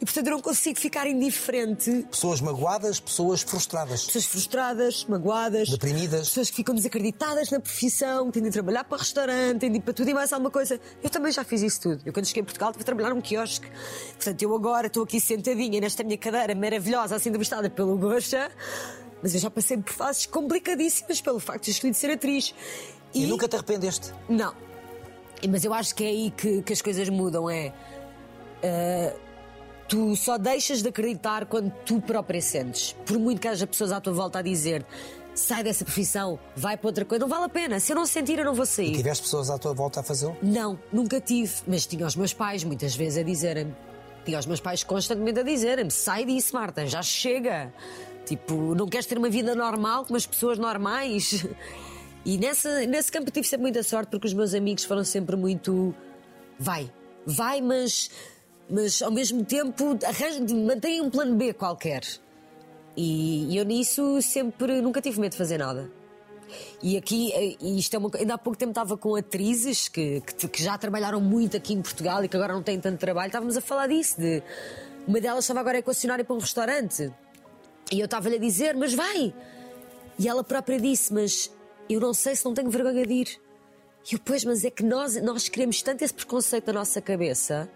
e 0.00 0.04
portanto 0.06 0.26
eu 0.26 0.32
não 0.32 0.40
consigo 0.40 0.80
ficar 0.80 1.06
indiferente. 1.06 2.06
Pessoas 2.10 2.40
magoadas, 2.40 2.98
pessoas 2.98 3.42
frustradas. 3.42 4.06
Pessoas 4.06 4.24
frustradas, 4.24 5.04
magoadas, 5.04 5.68
Deprimidas. 5.68 6.28
pessoas 6.28 6.48
que 6.48 6.56
ficam 6.56 6.74
desacreditadas 6.74 7.50
na 7.50 7.60
profissão, 7.60 8.26
que 8.28 8.32
têm 8.32 8.42
de 8.44 8.50
trabalhar 8.50 8.84
para 8.84 8.96
restaurante, 8.96 9.60
têm 9.60 9.70
de 9.70 9.76
ir 9.76 9.80
para 9.82 9.92
tudo 9.92 10.08
e 10.08 10.14
mais 10.14 10.32
alguma 10.32 10.50
coisa. 10.50 10.80
Eu 11.02 11.10
também 11.10 11.30
já 11.30 11.44
fiz 11.44 11.60
isso 11.60 11.82
tudo. 11.82 12.00
Eu, 12.06 12.12
quando 12.12 12.24
cheguei 12.24 12.40
a 12.40 12.44
Portugal, 12.44 12.72
tive 12.72 12.78
de 12.78 12.86
trabalhar 12.86 13.10
num 13.10 13.20
quiosque. 13.20 13.66
Portanto, 14.14 14.42
eu 14.42 14.54
agora 14.56 14.86
estou 14.86 15.02
aqui 15.02 15.20
sentadinha 15.20 15.78
nesta 15.78 16.02
minha 16.02 16.16
cadeira 16.16 16.54
maravilhosa, 16.54 17.16
assim 17.16 17.28
entrevistada 17.28 17.68
pelo 17.68 17.98
Goxa, 17.98 18.50
mas 19.22 19.34
eu 19.34 19.40
já 19.40 19.50
passei 19.50 19.76
por 19.76 19.92
fases 19.92 20.26
complicadíssimas 20.26 21.20
pelo 21.20 21.40
facto 21.40 21.64
de 21.64 21.90
de 21.90 21.96
ser 21.96 22.10
atriz. 22.10 22.54
E 23.14 23.26
nunca 23.26 23.48
te 23.48 23.56
arrependeste. 23.56 24.12
Não. 24.28 24.54
Mas 25.48 25.64
eu 25.64 25.72
acho 25.72 25.94
que 25.94 26.04
é 26.04 26.08
aí 26.08 26.30
que, 26.30 26.62
que 26.62 26.72
as 26.72 26.82
coisas 26.82 27.08
mudam. 27.08 27.48
É. 27.48 27.72
ah, 28.62 29.14
tu 29.88 30.14
só 30.16 30.36
deixas 30.36 30.82
de 30.82 30.88
acreditar 30.88 31.46
quando 31.46 31.72
tu 31.84 32.00
própria 32.00 32.42
sentes. 32.42 32.94
Por 33.06 33.18
muito 33.18 33.40
que 33.40 33.48
haja 33.48 33.66
pessoas 33.66 33.92
à 33.92 34.00
tua 34.00 34.12
volta 34.12 34.40
a 34.40 34.42
dizer 34.42 34.84
sai 35.38 35.62
dessa 35.62 35.84
profissão, 35.84 36.38
vai 36.56 36.76
para 36.76 36.88
outra 36.88 37.04
coisa, 37.04 37.20
não 37.20 37.28
vale 37.28 37.44
a 37.44 37.48
pena. 37.48 37.80
Se 37.80 37.92
eu 37.92 37.96
não 37.96 38.04
sentir, 38.04 38.38
eu 38.38 38.44
não 38.44 38.54
vou 38.54 38.66
sair. 38.66 38.92
Tiveste 38.92 39.22
pessoas 39.22 39.48
à 39.50 39.58
tua 39.58 39.72
volta 39.72 40.00
a 40.00 40.02
fazê-lo? 40.02 40.36
Não, 40.42 40.78
nunca 40.92 41.20
tive. 41.20 41.52
Mas 41.66 41.86
tinha 41.86 42.06
os 42.06 42.16
meus 42.16 42.34
pais 42.34 42.64
muitas 42.64 42.94
vezes 42.94 43.18
a 43.18 43.22
dizerem-me. 43.22 43.74
Tinha 44.24 44.38
os 44.38 44.46
meus 44.46 44.60
pais 44.60 44.82
constantemente 44.82 45.40
a 45.40 45.42
dizerem-me: 45.42 45.90
sai 45.90 46.24
disso, 46.24 46.54
Marta, 46.54 46.86
já 46.86 47.02
chega. 47.02 47.72
Tipo, 48.28 48.74
não 48.74 48.86
queres 48.86 49.06
ter 49.06 49.16
uma 49.16 49.30
vida 49.30 49.54
normal 49.54 50.04
como 50.04 50.16
as 50.16 50.26
pessoas 50.26 50.58
normais? 50.58 51.46
E 52.24 52.36
nessa, 52.36 52.84
nesse 52.84 53.10
campo 53.10 53.30
tive 53.30 53.46
sempre 53.46 53.62
muita 53.62 53.82
sorte 53.82 54.10
porque 54.10 54.26
os 54.26 54.34
meus 54.34 54.52
amigos 54.52 54.84
foram 54.84 55.02
sempre 55.02 55.34
muito. 55.34 55.94
Vai, 56.58 56.92
vai, 57.24 57.62
mas, 57.62 58.10
mas 58.68 59.00
ao 59.00 59.10
mesmo 59.10 59.44
tempo 59.46 59.98
mantém 60.66 61.00
um 61.00 61.08
plano 61.08 61.36
B 61.36 61.54
qualquer. 61.54 62.02
E, 62.94 63.56
eu 63.56 63.64
nisso 63.64 64.20
sempre 64.20 64.82
nunca 64.82 65.00
tive 65.00 65.18
medo 65.20 65.32
de 65.32 65.38
fazer 65.38 65.56
nada. 65.56 65.90
E 66.82 66.98
aqui, 66.98 67.32
e 67.62 67.78
isto 67.78 67.94
é 67.94 67.98
uma, 67.98 68.10
ainda 68.14 68.34
há 68.34 68.38
pouco 68.38 68.58
tempo 68.58 68.72
estava 68.72 68.96
com 68.98 69.14
atrizes 69.14 69.88
que, 69.88 70.20
que, 70.20 70.48
que 70.48 70.62
já 70.62 70.76
trabalharam 70.76 71.20
muito 71.22 71.56
aqui 71.56 71.72
em 71.72 71.80
Portugal 71.80 72.22
e 72.24 72.28
que 72.28 72.36
agora 72.36 72.52
não 72.52 72.62
têm 72.62 72.78
tanto 72.78 72.98
trabalho. 72.98 73.28
Estávamos 73.28 73.56
a 73.56 73.60
falar 73.62 73.86
disso. 73.86 74.20
De, 74.20 74.42
uma 75.06 75.18
delas 75.18 75.44
estava 75.44 75.60
agora 75.60 75.78
a 75.78 75.80
equacionar 75.80 76.20
ir 76.20 76.24
para 76.24 76.36
um 76.36 76.40
restaurante. 76.40 77.10
E 77.90 78.00
eu 78.00 78.04
estava-lhe 78.04 78.36
a 78.36 78.38
dizer, 78.38 78.76
mas 78.76 78.92
vai! 78.94 79.34
E 80.18 80.28
ela 80.28 80.42
própria 80.44 80.78
disse, 80.80 81.12
mas 81.12 81.50
eu 81.88 82.00
não 82.00 82.12
sei 82.12 82.34
se 82.36 82.44
não 82.44 82.52
tenho 82.54 82.70
vergonha 82.70 83.06
de 83.06 83.12
ir. 83.12 83.40
E 84.10 84.14
eu, 84.14 84.20
pois, 84.24 84.44
mas 84.44 84.64
é 84.64 84.70
que 84.70 84.82
nós, 84.82 85.20
nós 85.22 85.48
queremos 85.48 85.80
tanto 85.82 86.02
esse 86.02 86.12
preconceito 86.14 86.66
na 86.68 86.72
nossa 86.74 87.00
cabeça 87.00 87.68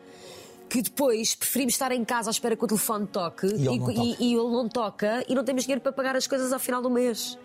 que 0.69 0.81
depois 0.81 1.35
preferimos 1.35 1.75
estar 1.75 1.93
em 1.93 2.03
casa 2.05 2.31
à 2.31 2.33
espera 2.33 2.57
que 2.57 2.65
o 2.65 2.67
telefone 2.67 3.07
toque 3.07 3.47
E 3.47 3.51
ele 3.51 3.65
não 3.65 3.75
e, 3.75 3.79
toca. 3.79 3.93
e- 3.93 4.17
e 4.21 4.35
ele 4.35 4.51
não 4.51 4.69
toca 4.69 5.25
e 5.29 5.35
não 5.35 5.45
temos 5.45 5.65
dinheiro 5.65 5.81
para 5.83 5.93
pagar 5.93 6.17
as 6.17 6.27
coisas 6.27 6.53
ao 6.53 6.59
final 6.59 6.81
do 6.81 6.89
mês. 6.91 7.39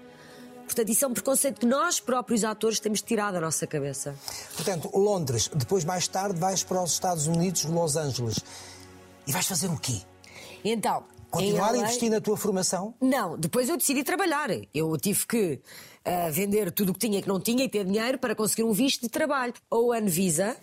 Portanto, 0.66 0.90
isso 0.90 1.04
é 1.06 1.08
um 1.08 1.14
preconceito 1.14 1.60
que 1.60 1.66
nós 1.66 2.00
próprios 2.00 2.44
atores 2.44 2.80
temos 2.80 3.02
tirado 3.02 3.34
da 3.36 3.42
nossa 3.42 3.66
cabeça. 3.68 4.16
Portanto, 4.56 4.90
Londres, 4.98 5.50
depois 5.54 5.84
mais 5.86 6.08
tarde 6.08 6.40
vais 6.40 6.64
para 6.64 6.82
os 6.82 6.92
Estados 6.94 7.28
Unidos, 7.28 7.64
Los 7.66 7.96
Angeles. 7.98 8.38
E 9.26 9.32
vais 9.32 9.46
fazer 9.46 9.68
o 9.70 9.78
quê? 9.78 10.02
Então, 10.64 11.04
Continuar 11.30 11.74
a 11.74 11.78
investir 11.78 12.10
na 12.10 12.22
tua 12.22 12.38
formação? 12.38 12.94
Não, 13.02 13.38
depois 13.38 13.70
eu 13.70 13.78
decidi 13.78 14.04
trabalhar. 14.04 14.50
Eu 14.74 14.98
tive 14.98 15.26
que 15.28 15.62
ah, 16.06 16.30
vender 16.32 16.72
tudo 16.72 16.90
o 16.92 16.94
que 16.94 17.00
tinha 17.00 17.20
e 17.20 17.22
que 17.22 17.28
não 17.28 17.40
tinha 17.40 17.64
e 17.66 17.70
ter 17.70 17.86
dinheiro 17.86 18.18
para 18.18 18.34
conseguir 18.34 18.64
um 18.64 18.72
visto 18.72 19.02
de 19.02 19.10
trabalho. 19.10 19.54
Ou 19.70 19.92
Visa, 20.06 20.56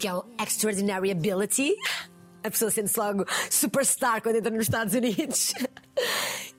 que 0.00 0.08
é 0.08 0.14
o 0.14 0.24
Extraordinary 0.40 1.12
Ability. 1.12 1.76
A 2.44 2.50
pessoa 2.50 2.70
sente-se 2.70 3.00
logo 3.00 3.24
superstar 3.50 4.22
quando 4.22 4.36
entra 4.36 4.50
nos 4.50 4.64
Estados 4.64 4.94
Unidos. 4.94 5.54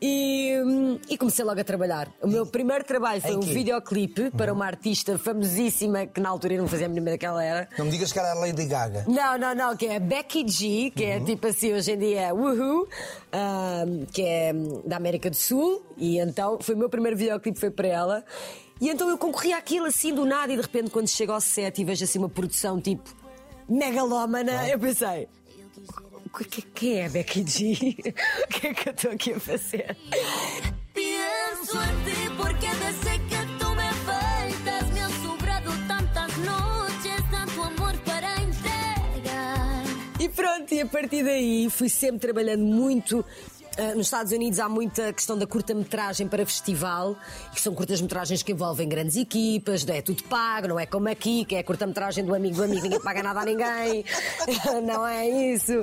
E, 0.01 0.53
hum, 0.63 0.99
e 1.09 1.17
comecei 1.17 1.43
logo 1.43 1.59
a 1.59 1.63
trabalhar. 1.63 2.11
O 2.21 2.27
meu 2.27 2.45
primeiro 2.45 2.83
trabalho 2.83 3.21
foi 3.21 3.35
um 3.35 3.39
videoclipe 3.39 4.29
para 4.31 4.51
uma 4.51 4.65
artista 4.65 5.17
famosíssima 5.17 6.05
que 6.05 6.19
na 6.19 6.29
altura 6.29 6.55
eu 6.55 6.61
não 6.61 6.67
fazia 6.67 6.85
a 6.85 6.89
mínima 6.89 7.07
ideia 7.07 7.17
que 7.17 7.25
ela 7.25 7.43
era. 7.43 7.69
Não 7.77 7.85
me 7.85 7.91
digas 7.91 8.11
que 8.11 8.19
era 8.19 8.31
a 8.31 8.33
Lady 8.35 8.65
Gaga. 8.65 9.05
Não, 9.07 9.37
não, 9.37 9.55
não, 9.55 9.75
que 9.75 9.85
é 9.85 9.95
a 9.95 9.99
Becky 9.99 10.47
G, 10.47 10.91
que 10.91 11.03
é 11.05 11.19
tipo 11.21 11.47
assim, 11.47 11.73
hoje 11.73 11.93
em 11.93 11.97
dia 11.97 12.21
é 12.21 12.33
Woohoo, 12.33 12.87
ahm, 13.31 14.05
que 14.11 14.21
é 14.21 14.53
hum, 14.53 14.81
da 14.85 14.97
América 14.97 15.29
do 15.29 15.35
Sul, 15.35 15.83
e 15.97 16.19
então 16.19 16.59
foi 16.59 16.75
o 16.75 16.77
meu 16.77 16.89
primeiro 16.89 17.17
videoclipe, 17.17 17.57
foi 17.57 17.71
para 17.71 17.87
ela. 17.87 18.25
E 18.81 18.89
então 18.89 19.09
eu 19.09 19.17
concorri 19.17 19.53
àquilo 19.53 19.85
assim 19.85 20.13
do 20.13 20.25
nada, 20.25 20.51
e 20.51 20.57
de 20.57 20.61
repente 20.61 20.89
quando 20.91 21.07
chego 21.07 21.31
ao 21.31 21.41
set 21.41 21.81
e 21.81 21.85
vejo 21.85 22.03
assim 22.03 22.19
uma 22.19 22.29
produção 22.29 22.81
tipo 22.81 23.09
megalómana, 23.67 24.67
eu 24.69 24.77
pensei. 24.77 25.27
"O 26.39 26.43
que- 26.43 26.61
Quem 26.73 26.99
é 27.01 27.09
Becky 27.09 27.43
G? 27.47 27.95
O 28.43 28.47
que 28.49 28.67
é 28.67 28.73
que 28.73 28.89
eu 28.89 28.93
estou 28.93 29.11
aqui 29.11 29.33
a 29.33 29.39
fazer? 29.39 29.95
Pienso 30.93 31.77
en 31.77 31.97
ti 32.05 32.29
porque 32.37 32.67
desde 32.83 33.19
que 33.29 33.39
tú 33.59 33.69
me 33.75 33.89
faltas 34.05 34.89
me 34.93 34.99
han 35.01 35.11
sobrado 35.23 35.71
tantas 35.87 36.37
noches, 36.37 37.21
tanto 37.31 37.63
amor 37.63 37.95
para 38.05 38.29
entregar. 38.41 39.83
E 40.19 40.29
pronto, 40.29 40.73
e 40.73 40.81
a 40.81 40.85
partir 40.85 41.23
daí 41.23 41.69
fui 41.69 41.89
sempre 41.89 42.19
trabalhando 42.19 42.63
muito. 42.65 43.25
Ah, 43.77 43.93
nos 43.93 44.07
Estados 44.07 44.31
Unidos 44.31 44.57
há 44.59 44.69
muita 44.69 45.11
questão 45.11 45.37
da 45.37 45.45
curta-metragem 45.45 46.27
para 46.27 46.45
festival, 46.45 47.17
que 47.53 47.59
são 47.61 47.75
curtas-metragens 47.75 48.41
que 48.41 48.53
envolvem 48.53 48.87
grandes 48.87 49.17
equipas, 49.17 49.85
é 49.87 50.01
tudo 50.01 50.23
pago, 50.23 50.69
não 50.69 50.79
é 50.79 50.85
como 50.85 51.09
aqui, 51.09 51.43
que 51.43 51.55
é 51.55 51.59
a 51.59 51.63
curta-metragem 51.63 52.23
do 52.23 52.33
amigo 52.33 52.55
do 52.55 52.63
amigo, 52.63 52.83
ninguém 52.83 53.01
paga 53.01 53.21
nada 53.21 53.41
a 53.41 53.45
ninguém. 53.45 54.05
não 54.85 55.05
é 55.05 55.27
isso. 55.27 55.73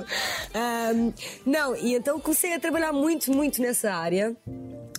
Ahm, 0.53 1.13
não, 1.45 1.75
e 1.75 1.95
então 1.95 2.19
comecei 2.19 2.55
a 2.55 2.59
trabalhar 2.59 2.91
muito, 2.91 3.31
muito 3.31 3.61
nessa 3.61 3.93
área. 3.93 4.35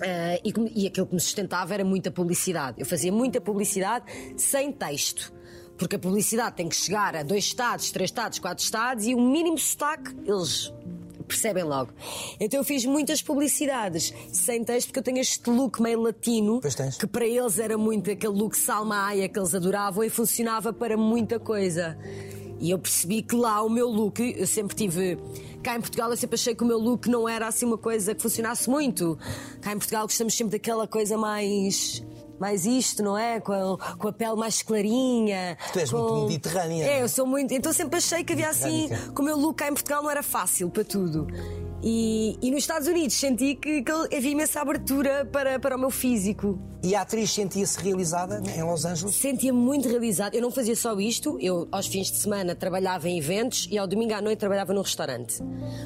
Ah, 0.01 0.39
e, 0.45 0.83
e 0.85 0.87
aquilo 0.87 1.07
que 1.07 1.15
me 1.15 1.21
sustentava 1.21 1.75
era 1.75 1.85
muita 1.85 2.13
publicidade. 2.13 2.81
Eu 2.81 2.87
fazia 2.87 3.11
muita 3.11 3.41
publicidade 3.41 4.05
sem 4.37 4.71
texto. 4.71 5.33
Porque 5.77 5.97
a 5.97 5.99
publicidade 5.99 6.55
tem 6.55 6.69
que 6.69 6.77
chegar 6.77 7.17
a 7.17 7.25
dois 7.25 7.43
estados, 7.43 7.91
três 7.91 8.09
estados, 8.09 8.39
quatro 8.39 8.63
estados 8.63 9.07
e 9.07 9.15
o 9.15 9.21
mínimo 9.21 9.59
sotaque 9.59 10.15
eles 10.25 10.73
percebem 11.27 11.65
logo. 11.65 11.93
Então 12.39 12.61
eu 12.61 12.65
fiz 12.65 12.85
muitas 12.85 13.23
publicidades 13.23 14.13
sem 14.33 14.63
texto 14.65 14.89
porque 14.89 14.99
eu 14.99 15.03
tenho 15.03 15.19
este 15.19 15.49
look 15.51 15.81
meio 15.81 16.01
latino 16.01 16.61
que 16.99 17.07
para 17.07 17.27
eles 17.27 17.59
era 17.59 17.77
muito 17.77 18.11
aquele 18.11 18.35
look 18.35 18.57
Salma 18.57 19.07
Aya 19.07 19.29
que 19.29 19.39
eles 19.39 19.55
adoravam 19.55 20.05
e 20.05 20.11
funcionava 20.11 20.73
para 20.73 20.97
muita 20.97 21.39
coisa. 21.39 21.97
E 22.61 22.71
eu 22.71 22.79
percebi 22.79 23.21
que 23.23 23.35
lá 23.35 23.63
o 23.63 23.69
meu 23.69 23.89
look, 23.89 24.21
eu 24.21 24.47
sempre 24.47 24.75
tive. 24.75 25.19
Cá 25.63 25.77
em 25.77 25.81
Portugal 25.81 26.11
eu 26.11 26.17
sempre 26.17 26.37
achei 26.37 26.55
que 26.55 26.63
o 26.63 26.67
meu 26.67 26.79
look 26.79 27.09
não 27.09 27.29
era 27.29 27.47
assim 27.47 27.67
uma 27.67 27.79
coisa 27.79 28.15
que 28.15 28.23
funcionasse 28.23 28.71
muito. 28.71 29.19
Cá 29.61 29.73
em 29.73 29.79
Portugal 29.79 30.07
gostamos 30.07 30.35
sempre 30.35 30.53
daquela 30.53 30.87
coisa 30.87 31.19
mais. 31.19 32.03
Mais 32.39 32.67
isto, 32.67 33.03
não 33.03 33.17
é? 33.17 33.41
Com 33.41 33.53
a, 33.53 33.97
com 33.97 34.09
a 34.09 34.13
pele 34.13 34.37
mais 34.37 34.63
clarinha. 34.63 35.57
Tu 35.73 35.79
és 35.79 35.91
com... 35.91 35.99
muito 35.99 36.27
mediterrânea. 36.29 36.85
É, 36.85 37.03
eu 37.03 37.09
sou 37.09 37.27
muito. 37.27 37.53
Então 37.53 37.73
sempre 37.73 37.99
achei 37.99 38.25
que 38.25 38.33
havia 38.33 38.49
assim. 38.49 38.83
Mediterrânica. 38.83 39.13
Que 39.15 39.21
o 39.21 39.25
meu 39.25 39.37
look 39.37 39.55
cá 39.57 39.69
em 39.69 39.73
Portugal 39.73 40.03
não 40.03 40.11
era 40.11 40.23
fácil 40.23 40.69
para 40.71 40.85
tudo. 40.85 41.27
E, 41.87 42.39
e 42.41 42.51
nos 42.51 42.61
Estados 42.61 42.89
Unidos 42.89 43.15
senti 43.15 43.55
que, 43.55 43.83
que 43.83 43.93
havia 43.93 44.31
imensa 44.31 44.59
abertura 44.63 45.29
para, 45.31 45.59
para 45.59 45.77
o 45.77 45.79
meu 45.79 45.91
físico. 45.91 46.59
E 46.83 46.95
a 46.95 47.03
atriz 47.03 47.31
sentia-se 47.31 47.79
realizada 47.79 48.43
em 48.57 48.63
Los 48.63 48.87
Angeles? 48.87 49.15
Sentia-me 49.17 49.59
muito 49.59 49.87
realizada. 49.87 50.35
Eu 50.35 50.41
não 50.41 50.51
fazia 50.51 50.75
só 50.75 50.99
isto, 50.99 51.39
eu 51.43 51.69
aos 51.71 51.87
fins 51.87 52.11
de 52.11 52.17
semana 52.17 52.55
trabalhava 52.55 53.07
em 53.07 53.19
eventos 53.19 53.69
e 53.71 53.77
ao 53.77 53.87
domingo 53.87 54.15
à 54.15 54.23
noite 54.23 54.39
trabalhava 54.39 54.73
num 54.73 54.81
restaurante. 54.81 55.43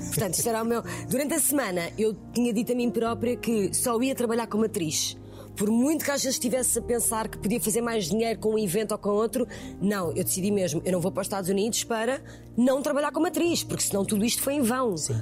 Portanto, 0.07 0.35
isso 0.35 0.49
era 0.49 0.63
o 0.63 0.65
meu. 0.65 0.85
Durante 1.09 1.35
a 1.35 1.41
semana 1.41 1.91
eu 1.99 2.15
tinha 2.33 2.53
dito 2.53 2.71
a 2.71 2.77
mim 2.77 2.91
própria 2.91 3.37
que 3.37 3.75
só 3.75 4.01
ia 4.01 4.15
trabalhar 4.15 4.47
como 4.47 4.65
atriz. 4.65 5.18
Por 5.59 5.71
muito 5.71 6.05
que 6.05 6.11
às 6.13 6.23
vezes 6.23 6.37
estivesse 6.37 6.79
a 6.79 6.83
pensar 6.83 7.27
que 7.27 7.37
podia 7.37 7.61
fazer 7.61 7.81
mais 7.81 8.09
dinheiro 8.09 8.39
com 8.39 8.55
um 8.55 8.59
evento 8.59 8.93
ou 8.93 8.99
com 8.99 9.11
outro, 9.11 9.47
não, 9.83 10.11
eu 10.13 10.23
decidi 10.23 10.53
mesmo, 10.53 10.81
eu 10.85 10.93
não 10.93 11.01
vou 11.01 11.11
para 11.11 11.23
os 11.23 11.27
Estados 11.27 11.51
Unidos 11.51 11.83
para 11.83 12.23
não 12.57 12.81
trabalhar 12.81 13.11
como 13.11 13.27
atriz, 13.27 13.65
porque 13.65 13.83
senão 13.83 14.05
tudo 14.05 14.25
isto 14.25 14.41
foi 14.41 14.55
em 14.55 14.63
vão. 14.63 14.97
Sim. 14.97 15.21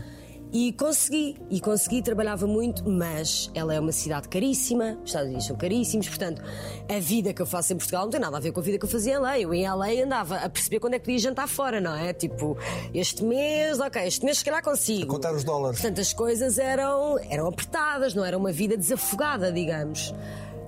E 0.52 0.72
consegui, 0.72 1.36
e 1.50 1.60
consegui, 1.60 2.00
trabalhava 2.00 2.46
muito, 2.46 2.88
mas 2.88 3.50
ela 3.52 3.74
é 3.74 3.80
uma 3.80 3.92
cidade 3.92 4.28
caríssima, 4.28 4.96
os 5.02 5.10
Estados 5.10 5.28
Unidos 5.28 5.46
são 5.46 5.56
caríssimos, 5.56 6.08
portanto, 6.08 6.42
a 6.88 6.98
vida 7.00 7.34
que 7.34 7.42
eu 7.42 7.46
faço 7.46 7.72
em 7.72 7.76
Portugal 7.76 8.04
não 8.04 8.10
tem 8.10 8.20
nada 8.20 8.36
a 8.36 8.40
ver 8.40 8.52
com 8.52 8.60
a 8.60 8.62
vida 8.62 8.78
que 8.78 8.84
eu 8.84 8.88
fazia 8.88 9.14
em 9.14 9.18
LA. 9.18 9.38
Eu 9.40 9.52
em 9.52 9.68
LA 9.68 10.04
andava 10.04 10.36
a 10.36 10.48
perceber 10.48 10.80
quando 10.80 10.94
é 10.94 10.98
que 10.98 11.04
podia 11.04 11.18
jantar 11.18 11.48
fora, 11.48 11.80
não 11.80 11.94
é? 11.94 12.12
Tipo, 12.12 12.56
este 12.94 13.24
mês, 13.24 13.80
ok, 13.80 14.02
este 14.06 14.24
mês 14.24 14.38
se 14.38 14.44
calhar 14.44 14.62
consigo. 14.62 15.04
A 15.04 15.14
contar 15.14 15.34
os 15.34 15.44
dólares. 15.44 15.80
Portanto, 15.80 16.00
as 16.00 16.12
coisas 16.12 16.58
eram, 16.58 17.18
eram 17.28 17.48
apertadas, 17.48 18.14
não 18.14 18.24
era 18.24 18.38
uma 18.38 18.52
vida 18.52 18.76
desafogada, 18.76 19.52
digamos. 19.52 20.14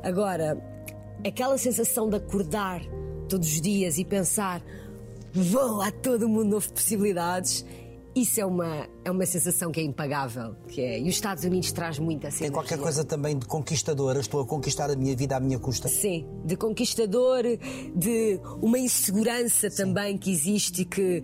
Agora, 0.03 0.59
aquela 1.27 1.57
sensação 1.57 2.09
de 2.09 2.17
acordar 2.17 2.83
todos 3.29 3.49
os 3.49 3.61
dias 3.61 3.99
e 3.99 4.05
pensar, 4.05 4.62
vou, 5.33 5.81
há 5.83 5.91
todo 5.91 6.29
mundo 6.29 6.51
novo 6.51 6.67
de 6.67 6.73
possibilidades. 6.73 7.64
Isso 8.14 8.41
é 8.41 8.47
uma, 8.47 8.88
é 9.09 9.11
uma 9.11 9.27
sensação 9.27 9.73
que 9.73 9.81
é 9.81 9.83
impagável. 9.83 10.55
Que 10.68 10.81
é, 10.81 11.01
e 11.01 11.09
os 11.09 11.14
Estados 11.14 11.44
Unidos 11.44 11.73
traz 11.73 11.99
muito 11.99 12.27
essa 12.27 12.38
Tem 12.38 12.51
qualquer 12.51 12.79
coisa 12.79 13.05
também 13.05 13.38
de 13.38 13.47
conquistadora. 13.47 14.21
Estou 14.21 14.40
a 14.40 14.47
conquistar 14.47 14.90
a 14.90 14.97
minha 14.97 15.16
vida 15.16 15.37
à 15.37 15.40
minha 15.40 15.59
custa. 15.59 15.88
Sim, 15.88 16.27
de 16.44 16.57
conquistador, 16.57 17.42
de 17.94 18.40
uma 18.61 18.79
insegurança 18.79 19.71
também 19.71 20.16
que 20.16 20.31
existe 20.31 20.83
e 20.83 20.85
que, 20.85 21.23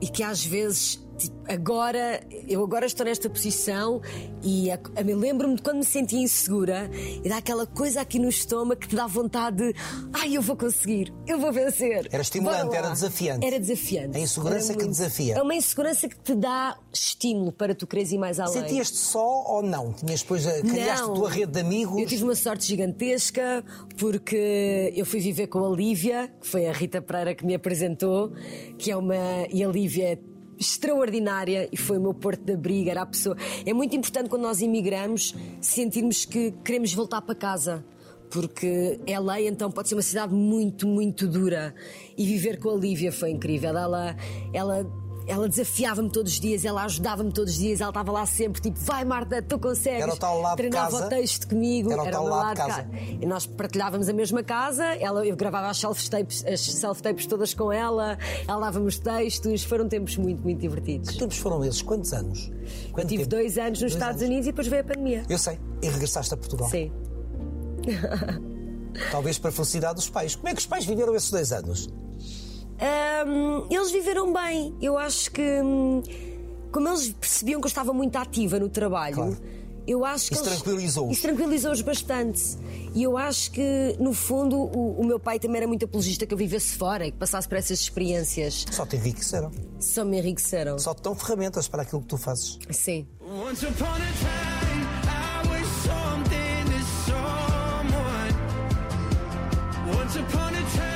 e 0.00 0.08
que 0.08 0.22
às 0.22 0.44
vezes. 0.44 1.02
tipo, 1.18 1.34
agora, 1.48 2.20
eu 2.48 2.62
agora 2.62 2.86
estou 2.86 3.04
nesta 3.06 3.28
posição 3.30 4.00
e 4.42 4.70
a, 4.70 4.78
a, 4.96 5.04
me 5.04 5.14
lembro-me 5.14 5.56
de 5.56 5.62
quando 5.62 5.78
me 5.78 5.84
sentia 5.84 6.18
insegura 6.20 6.90
e 7.22 7.28
dá 7.28 7.38
aquela 7.38 7.66
coisa 7.66 8.00
aqui 8.00 8.18
no 8.18 8.28
estômago 8.28 8.80
que 8.80 8.88
te 8.88 8.96
dá 8.96 9.06
vontade 9.06 9.56
de 9.56 9.74
ai, 10.12 10.36
eu 10.36 10.42
vou 10.42 10.56
conseguir, 10.56 11.12
eu 11.26 11.38
vou 11.38 11.52
vencer. 11.52 12.08
Era 12.10 12.22
estimulante, 12.22 12.66
Bora 12.66 12.80
lá." 12.80 12.86
era 12.86 12.90
desafiante. 12.90 13.46
Era 13.46 13.60
desafiante. 13.60 14.16
A 14.16 14.20
insegurança 14.20 14.72
Era 14.72 14.80
que 14.80 14.88
desafia. 14.88 15.34
É 15.36 15.42
uma 15.42 15.54
insegurança 15.54 16.08
que 16.08 16.18
te 16.18 16.34
dá 16.34 16.76
estímulo 16.92 17.23
para 17.56 17.74
tu 17.74 17.86
quereres 17.86 18.12
ir 18.12 18.18
mais 18.18 18.40
além. 18.40 18.52
Sentias-te 18.52 18.96
só 18.96 19.44
ou 19.46 19.62
não? 19.62 19.92
Tinhas 19.92 20.22
depois 20.22 20.46
a, 20.46 20.60
criaste 20.60 21.04
a 21.04 21.12
tua 21.12 21.30
rede 21.30 21.52
de 21.52 21.60
amigos? 21.60 22.00
Eu 22.00 22.06
tive 22.06 22.24
uma 22.24 22.34
sorte 22.34 22.66
gigantesca 22.66 23.64
porque 23.96 24.92
eu 24.94 25.06
fui 25.06 25.20
viver 25.20 25.46
com 25.46 25.64
a 25.64 25.74
Lívia, 25.74 26.32
que 26.40 26.46
foi 26.46 26.66
a 26.66 26.72
Rita 26.72 27.00
Pereira 27.00 27.34
que 27.34 27.44
me 27.44 27.54
apresentou, 27.54 28.32
que 28.78 28.90
é 28.90 28.96
uma. 28.96 29.14
E 29.52 29.62
a 29.62 29.68
Lívia 29.68 30.12
é 30.12 30.18
extraordinária 30.58 31.68
e 31.70 31.76
foi 31.76 31.98
o 31.98 32.00
meu 32.00 32.14
porto 32.14 32.42
de 32.44 32.52
abrigo, 32.52 32.90
era 32.90 33.02
a 33.02 33.06
pessoa. 33.06 33.36
É 33.64 33.72
muito 33.72 33.94
importante 33.96 34.28
quando 34.28 34.42
nós 34.42 34.60
imigramos 34.60 35.34
sentirmos 35.60 36.24
que 36.24 36.52
queremos 36.64 36.92
voltar 36.94 37.20
para 37.22 37.34
casa. 37.34 37.84
Porque 38.30 38.98
LA 39.06 39.42
então 39.42 39.70
pode 39.70 39.88
ser 39.88 39.94
uma 39.94 40.02
cidade 40.02 40.34
muito, 40.34 40.88
muito 40.88 41.28
dura. 41.28 41.72
E 42.16 42.24
viver 42.26 42.58
com 42.58 42.70
a 42.70 42.74
Lívia 42.74 43.12
foi 43.12 43.30
incrível. 43.30 43.70
Ela, 43.70 44.16
ela 44.52 44.84
ela 45.26 45.48
desafiava-me 45.48 46.10
todos 46.10 46.32
os 46.32 46.40
dias, 46.40 46.64
ela 46.64 46.84
ajudava-me 46.84 47.32
todos 47.32 47.52
os 47.52 47.58
dias, 47.58 47.80
ela 47.80 47.90
estava 47.90 48.12
lá 48.12 48.26
sempre, 48.26 48.60
tipo, 48.60 48.78
vai 48.80 49.04
Marta, 49.04 49.40
tu 49.42 49.58
consegues. 49.58 50.02
Era 50.02 50.12
o 50.12 50.16
tal 50.16 50.40
lado 50.40 50.56
de 50.56 50.68
Treinava 50.68 50.90
casa? 50.90 51.06
o 51.06 51.08
texto 51.08 51.48
comigo, 51.48 51.92
Era 51.92 52.02
o 52.02 52.10
tal 52.10 52.22
o 52.22 52.24
meu 52.26 52.34
lado 52.34 52.54
de 52.54 52.60
lado 52.60 52.70
casa. 52.70 52.88
E 53.20 53.26
nós 53.26 53.46
partilhávamos 53.46 54.08
a 54.08 54.12
mesma 54.12 54.42
casa, 54.42 54.84
ela, 54.84 55.26
eu 55.26 55.36
gravava 55.36 55.68
as 55.68 55.78
self-tapes 55.78 56.44
as 56.44 56.60
self-tapes 56.60 57.26
todas 57.26 57.54
com 57.54 57.72
ela, 57.72 58.18
ela 58.46 58.60
dava-me 58.60 58.86
os 58.86 58.98
textos, 58.98 59.64
foram 59.64 59.88
tempos 59.88 60.16
muito, 60.16 60.42
muito 60.42 60.60
divertidos. 60.60 61.10
Que 61.10 61.18
tempos 61.18 61.38
foram 61.38 61.64
esses? 61.64 61.82
Quantos 61.82 62.12
anos? 62.12 62.50
Quanto 62.92 63.08
Tive 63.08 63.24
tempo? 63.24 63.36
dois 63.36 63.58
anos 63.58 63.80
nos 63.80 63.92
Dois 63.92 63.92
Estados 63.94 64.22
anos. 64.22 64.28
Unidos 64.28 64.46
e 64.46 64.50
depois 64.50 64.66
veio 64.66 64.82
a 64.82 64.84
pandemia. 64.84 65.24
Eu 65.28 65.38
sei. 65.38 65.58
E 65.82 65.88
regressaste 65.88 66.34
a 66.34 66.36
Portugal. 66.36 66.68
Sim. 66.68 66.92
Talvez 69.10 69.38
para 69.38 69.50
a 69.50 69.52
felicidade 69.52 69.94
dos 69.96 70.08
pais. 70.08 70.36
Como 70.36 70.48
é 70.48 70.52
que 70.54 70.60
os 70.60 70.66
pais 70.66 70.84
viveram 70.84 71.14
esses 71.14 71.30
dois 71.30 71.52
anos? 71.52 71.88
Hum, 73.26 73.66
eles 73.70 73.90
viveram 73.92 74.32
bem. 74.32 74.74
Eu 74.80 74.98
acho 74.98 75.30
que, 75.30 75.42
hum, 75.62 76.02
como 76.72 76.88
eles 76.88 77.10
percebiam 77.12 77.60
que 77.60 77.66
eu 77.66 77.68
estava 77.68 77.92
muito 77.92 78.16
ativa 78.16 78.58
no 78.58 78.68
trabalho, 78.68 79.14
Claro. 79.16 79.36
eu 79.86 80.04
acho 80.04 80.28
que 80.28 80.34
Isso 80.34 80.44
eles- 80.44 80.60
tranquilizou-os. 80.62 81.12
Isso 81.12 81.22
tranquilizou-os 81.22 81.80
bastante. 81.82 82.42
E 82.94 83.02
eu 83.02 83.16
acho 83.16 83.50
que, 83.52 83.96
no 83.98 84.12
fundo, 84.12 84.56
o, 84.56 85.00
o 85.00 85.04
meu 85.04 85.18
pai 85.18 85.38
também 85.38 85.58
era 85.58 85.66
muito 85.66 85.84
apologista 85.84 86.26
que 86.26 86.34
eu 86.34 86.38
vivesse 86.38 86.76
fora 86.76 87.06
e 87.06 87.10
que 87.12 87.16
passasse 87.18 87.48
por 87.48 87.56
essas 87.58 87.80
experiências. 87.80 88.64
Só 88.70 88.84
te 88.86 88.96
enriqueceram. 88.96 89.50
Só 89.80 90.04
me 90.04 90.18
enriqueceram. 90.18 90.78
Só 90.78 90.94
te 90.94 91.02
dão 91.02 91.14
ferramentas 91.14 91.66
para 91.68 91.82
aquilo 91.82 92.00
que 92.02 92.08
tu 92.08 92.16
fazes. 92.18 92.58
Sim. 92.70 93.06
Once 93.20 93.64
upon 93.66 93.84
a 93.86 93.96
time, 93.96 94.84
I 95.06 95.48
was 95.48 95.66
something 95.82 96.64
to 96.70 96.84
someone. 97.06 98.34
Once 99.98 100.18
upon 100.18 100.48
a 100.48 100.62
time, 100.70 100.93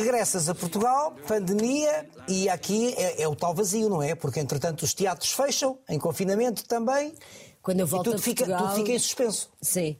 Regressas 0.00 0.48
a 0.48 0.54
Portugal, 0.54 1.14
pandemia, 1.26 2.08
e 2.26 2.48
aqui 2.48 2.94
é, 2.96 3.22
é 3.22 3.28
o 3.28 3.36
tal 3.36 3.54
vazio, 3.54 3.88
não 3.88 4.02
é? 4.02 4.14
Porque 4.14 4.40
entretanto 4.40 4.82
os 4.82 4.94
teatros 4.94 5.30
fecham, 5.32 5.78
em 5.88 5.98
confinamento 5.98 6.64
também, 6.64 7.14
Quando 7.62 7.80
eu 7.80 7.86
e 7.86 7.88
volto 7.88 8.04
tudo 8.04 8.16
a 8.16 8.18
fica, 8.18 8.44
Portugal... 8.44 8.68
tudo 8.68 8.78
fica 8.78 8.92
em 8.92 8.98
suspenso. 8.98 9.50
Sim. 9.60 9.96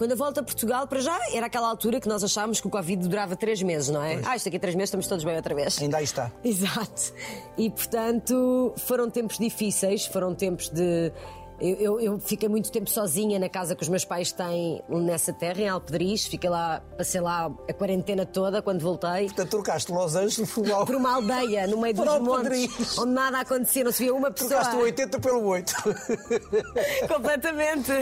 Quando 0.00 0.12
eu 0.12 0.16
volto 0.16 0.38
a 0.38 0.42
Portugal, 0.42 0.86
para 0.86 1.00
já, 1.00 1.18
era 1.30 1.44
aquela 1.44 1.68
altura 1.68 2.00
que 2.00 2.08
nós 2.08 2.24
achávamos 2.24 2.58
que 2.58 2.66
o 2.66 2.70
Covid 2.70 3.06
durava 3.06 3.36
três 3.36 3.60
meses, 3.60 3.90
não 3.90 4.02
é? 4.02 4.18
Ah, 4.24 4.34
isto 4.34 4.48
aqui 4.48 4.58
três 4.58 4.74
meses 4.74 4.88
estamos 4.88 5.06
todos 5.06 5.24
bem 5.24 5.36
outra 5.36 5.54
vez. 5.54 5.78
Ainda 5.78 5.98
aí 5.98 6.04
está. 6.04 6.32
Exato. 6.42 7.12
E 7.58 7.68
portanto 7.68 8.72
foram 8.78 9.10
tempos 9.10 9.36
difíceis, 9.36 10.06
foram 10.06 10.34
tempos 10.34 10.70
de. 10.70 11.12
Eu, 11.60 11.76
eu- 11.76 12.00
eu 12.00 12.18
fiquei 12.18 12.48
muito 12.48 12.72
tempo 12.72 12.88
sozinha 12.88 13.38
na 13.38 13.48
casa 13.48 13.74
que 13.76 13.82
os 13.82 13.88
meus 13.88 14.04
pais 14.04 14.32
têm 14.32 14.82
nessa 14.88 15.32
terra, 15.32 15.60
em 15.60 15.68
Alpedris. 15.68 16.26
Fiquei 16.26 16.48
lá, 16.48 16.80
passei 16.96 17.20
lá 17.20 17.50
a 17.68 17.72
quarentena 17.74 18.24
toda 18.24 18.62
quando 18.62 18.80
voltei. 18.80 19.26
Portanto, 19.26 19.50
trocaste 19.50 19.92
Los 19.92 20.14
Angeles 20.14 20.50
por 20.52 20.86
Por 20.86 20.94
uma 20.96 21.14
aldeia, 21.16 21.66
no 21.66 21.78
meio 21.78 21.94
dos 21.94 22.04
Por 22.04 22.20
montes, 22.20 22.36
Alpedris. 22.70 22.98
onde 22.98 23.12
nada 23.12 23.40
acontecia, 23.40 23.84
não 23.84 23.92
se 23.92 24.04
via 24.04 24.14
uma 24.14 24.30
pessoa. 24.30 24.50
Trocaste 24.50 24.76
o 24.76 24.80
80 24.80 25.20
pelo 25.20 25.44
8. 25.44 25.74
Completamente. 27.08 27.92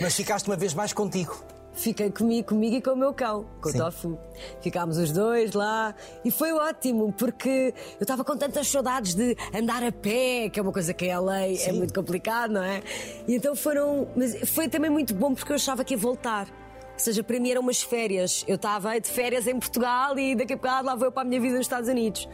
Mas 0.00 0.14
ficaste 0.14 0.46
uma 0.46 0.56
vez 0.56 0.74
mais 0.74 0.92
contigo. 0.92 1.36
Fiquei 1.80 2.10
comigo, 2.10 2.48
comigo 2.48 2.76
e 2.76 2.82
com 2.82 2.90
o 2.90 2.96
meu 2.96 3.14
cão, 3.14 3.46
com 3.58 3.70
Sim. 3.70 3.80
o 3.80 3.84
Tofu. 3.84 4.18
Ficámos 4.60 4.98
os 4.98 5.10
dois 5.12 5.54
lá 5.54 5.94
e 6.22 6.30
foi 6.30 6.52
ótimo, 6.52 7.10
porque 7.10 7.72
eu 7.98 8.02
estava 8.02 8.22
com 8.22 8.36
tantas 8.36 8.68
saudades 8.68 9.14
de 9.14 9.34
andar 9.54 9.82
a 9.82 9.90
pé, 9.90 10.50
que 10.50 10.60
é 10.60 10.62
uma 10.62 10.72
coisa 10.72 10.92
que 10.92 11.06
é 11.06 11.12
a 11.12 11.20
lei, 11.20 11.54
é 11.54 11.56
Sim. 11.56 11.72
muito 11.72 11.94
complicado, 11.94 12.50
não 12.52 12.62
é? 12.62 12.82
E 13.26 13.34
então 13.34 13.56
foram. 13.56 14.06
Mas 14.14 14.50
foi 14.50 14.68
também 14.68 14.90
muito 14.90 15.14
bom 15.14 15.34
porque 15.34 15.52
eu 15.52 15.56
achava 15.56 15.82
que 15.82 15.94
ia 15.94 15.98
voltar. 15.98 16.48
Ou 16.92 16.98
seja, 16.98 17.22
para 17.22 17.40
mim 17.40 17.50
eram 17.50 17.62
umas 17.62 17.80
férias. 17.80 18.44
Eu 18.46 18.56
estava 18.56 19.00
de 19.00 19.08
férias 19.08 19.46
em 19.46 19.58
Portugal 19.58 20.18
e 20.18 20.34
daqui 20.34 20.52
a 20.52 20.56
bocado 20.56 20.86
lá 20.86 20.94
vou 20.94 21.06
eu 21.06 21.12
para 21.12 21.22
a 21.22 21.24
minha 21.24 21.40
vida 21.40 21.54
nos 21.54 21.64
Estados 21.64 21.88
Unidos. 21.88 22.28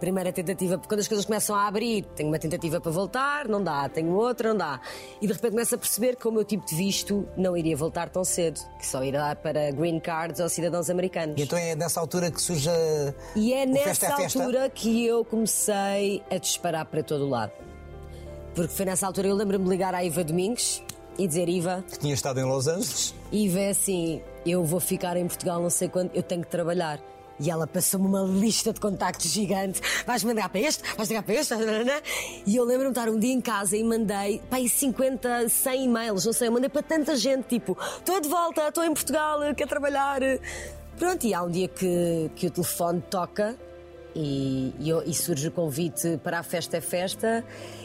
Primeira 0.00 0.32
tentativa, 0.32 0.76
porque 0.78 0.88
quando 0.88 1.00
as 1.00 1.08
coisas 1.08 1.26
começam 1.26 1.56
a 1.56 1.66
abrir, 1.66 2.04
tenho 2.14 2.28
uma 2.28 2.38
tentativa 2.38 2.80
para 2.80 2.92
voltar, 2.92 3.48
não 3.48 3.62
dá, 3.62 3.88
tenho 3.88 4.12
outra, 4.12 4.50
não 4.50 4.56
dá. 4.56 4.80
E 5.20 5.26
de 5.26 5.32
repente 5.32 5.50
começo 5.50 5.74
a 5.74 5.78
perceber 5.78 6.14
que 6.16 6.28
o 6.28 6.30
meu 6.30 6.44
tipo 6.44 6.64
de 6.66 6.74
visto 6.76 7.28
não 7.36 7.56
iria 7.56 7.76
voltar 7.76 8.08
tão 8.08 8.24
cedo, 8.24 8.60
que 8.78 8.86
só 8.86 9.02
irá 9.02 9.28
dar 9.28 9.36
para 9.36 9.72
green 9.72 9.98
cards 9.98 10.40
ou 10.40 10.48
cidadãos 10.48 10.88
americanos. 10.88 11.38
E 11.38 11.42
então 11.42 11.58
é 11.58 11.74
nessa 11.74 12.00
altura 12.00 12.30
que 12.30 12.40
surge 12.40 12.70
a... 12.70 13.14
E 13.34 13.52
é 13.52 13.64
o 13.64 13.68
nessa 13.68 13.88
Festa 13.88 14.06
é 14.06 14.16
Festa. 14.16 14.38
altura 14.38 14.70
que 14.70 15.04
eu 15.04 15.24
comecei 15.24 16.22
a 16.30 16.38
disparar 16.38 16.86
para 16.86 17.02
todo 17.02 17.24
o 17.24 17.28
lado. 17.28 17.52
Porque 18.54 18.72
foi 18.72 18.86
nessa 18.86 19.06
altura 19.06 19.28
eu 19.28 19.34
lembro-me 19.34 19.64
de 19.64 19.70
ligar 19.70 19.94
à 19.94 20.04
Iva 20.04 20.22
Domingues 20.24 20.82
e 21.18 21.26
dizer: 21.26 21.48
Iva, 21.48 21.84
que 21.88 21.98
tinha 21.98 22.14
estado 22.14 22.40
em 22.40 22.44
Los 22.44 22.66
Angeles. 22.66 23.14
Iva 23.30 23.60
é 23.60 23.70
assim, 23.70 24.22
eu 24.46 24.64
vou 24.64 24.80
ficar 24.80 25.16
em 25.16 25.26
Portugal 25.26 25.60
não 25.60 25.70
sei 25.70 25.88
quando, 25.88 26.10
eu 26.14 26.22
tenho 26.22 26.42
que 26.42 26.48
trabalhar. 26.48 27.00
E 27.40 27.50
ela 27.50 27.66
passou-me 27.66 28.06
uma 28.06 28.22
lista 28.22 28.72
de 28.72 28.80
contactos 28.80 29.30
gigante. 29.30 29.80
Vais 30.06 30.24
mandar 30.24 30.48
para 30.48 30.60
este, 30.60 30.82
vais 30.96 31.08
ligar 31.08 31.22
para 31.22 31.34
este. 31.34 31.54
E 32.46 32.56
eu 32.56 32.64
lembro-me 32.64 32.92
de 32.92 32.98
estar 32.98 33.10
um 33.10 33.18
dia 33.18 33.32
em 33.32 33.40
casa 33.40 33.76
e 33.76 33.84
mandei 33.84 34.40
para 34.48 34.58
aí 34.58 34.68
50, 34.68 35.48
100 35.48 35.84
e-mails, 35.84 36.24
não 36.24 36.32
sei, 36.32 36.48
eu 36.48 36.52
mandei 36.52 36.68
para 36.68 36.82
tanta 36.82 37.16
gente, 37.16 37.46
tipo, 37.46 37.76
estou 37.98 38.20
de 38.20 38.28
volta, 38.28 38.68
estou 38.68 38.84
em 38.84 38.92
Portugal, 38.92 39.40
quero 39.54 39.68
trabalhar. 39.68 40.20
Pronto, 40.98 41.26
e 41.26 41.32
há 41.32 41.42
um 41.42 41.50
dia 41.50 41.68
que, 41.68 42.30
que 42.34 42.46
o 42.48 42.50
telefone 42.50 43.00
toca 43.08 43.56
e, 44.14 44.74
e 44.80 45.10
e 45.10 45.14
surge 45.14 45.48
o 45.48 45.52
convite 45.52 46.18
para 46.24 46.40
a 46.40 46.42
Festa 46.42 46.76
é 46.76 46.80
Festa. 46.80 47.44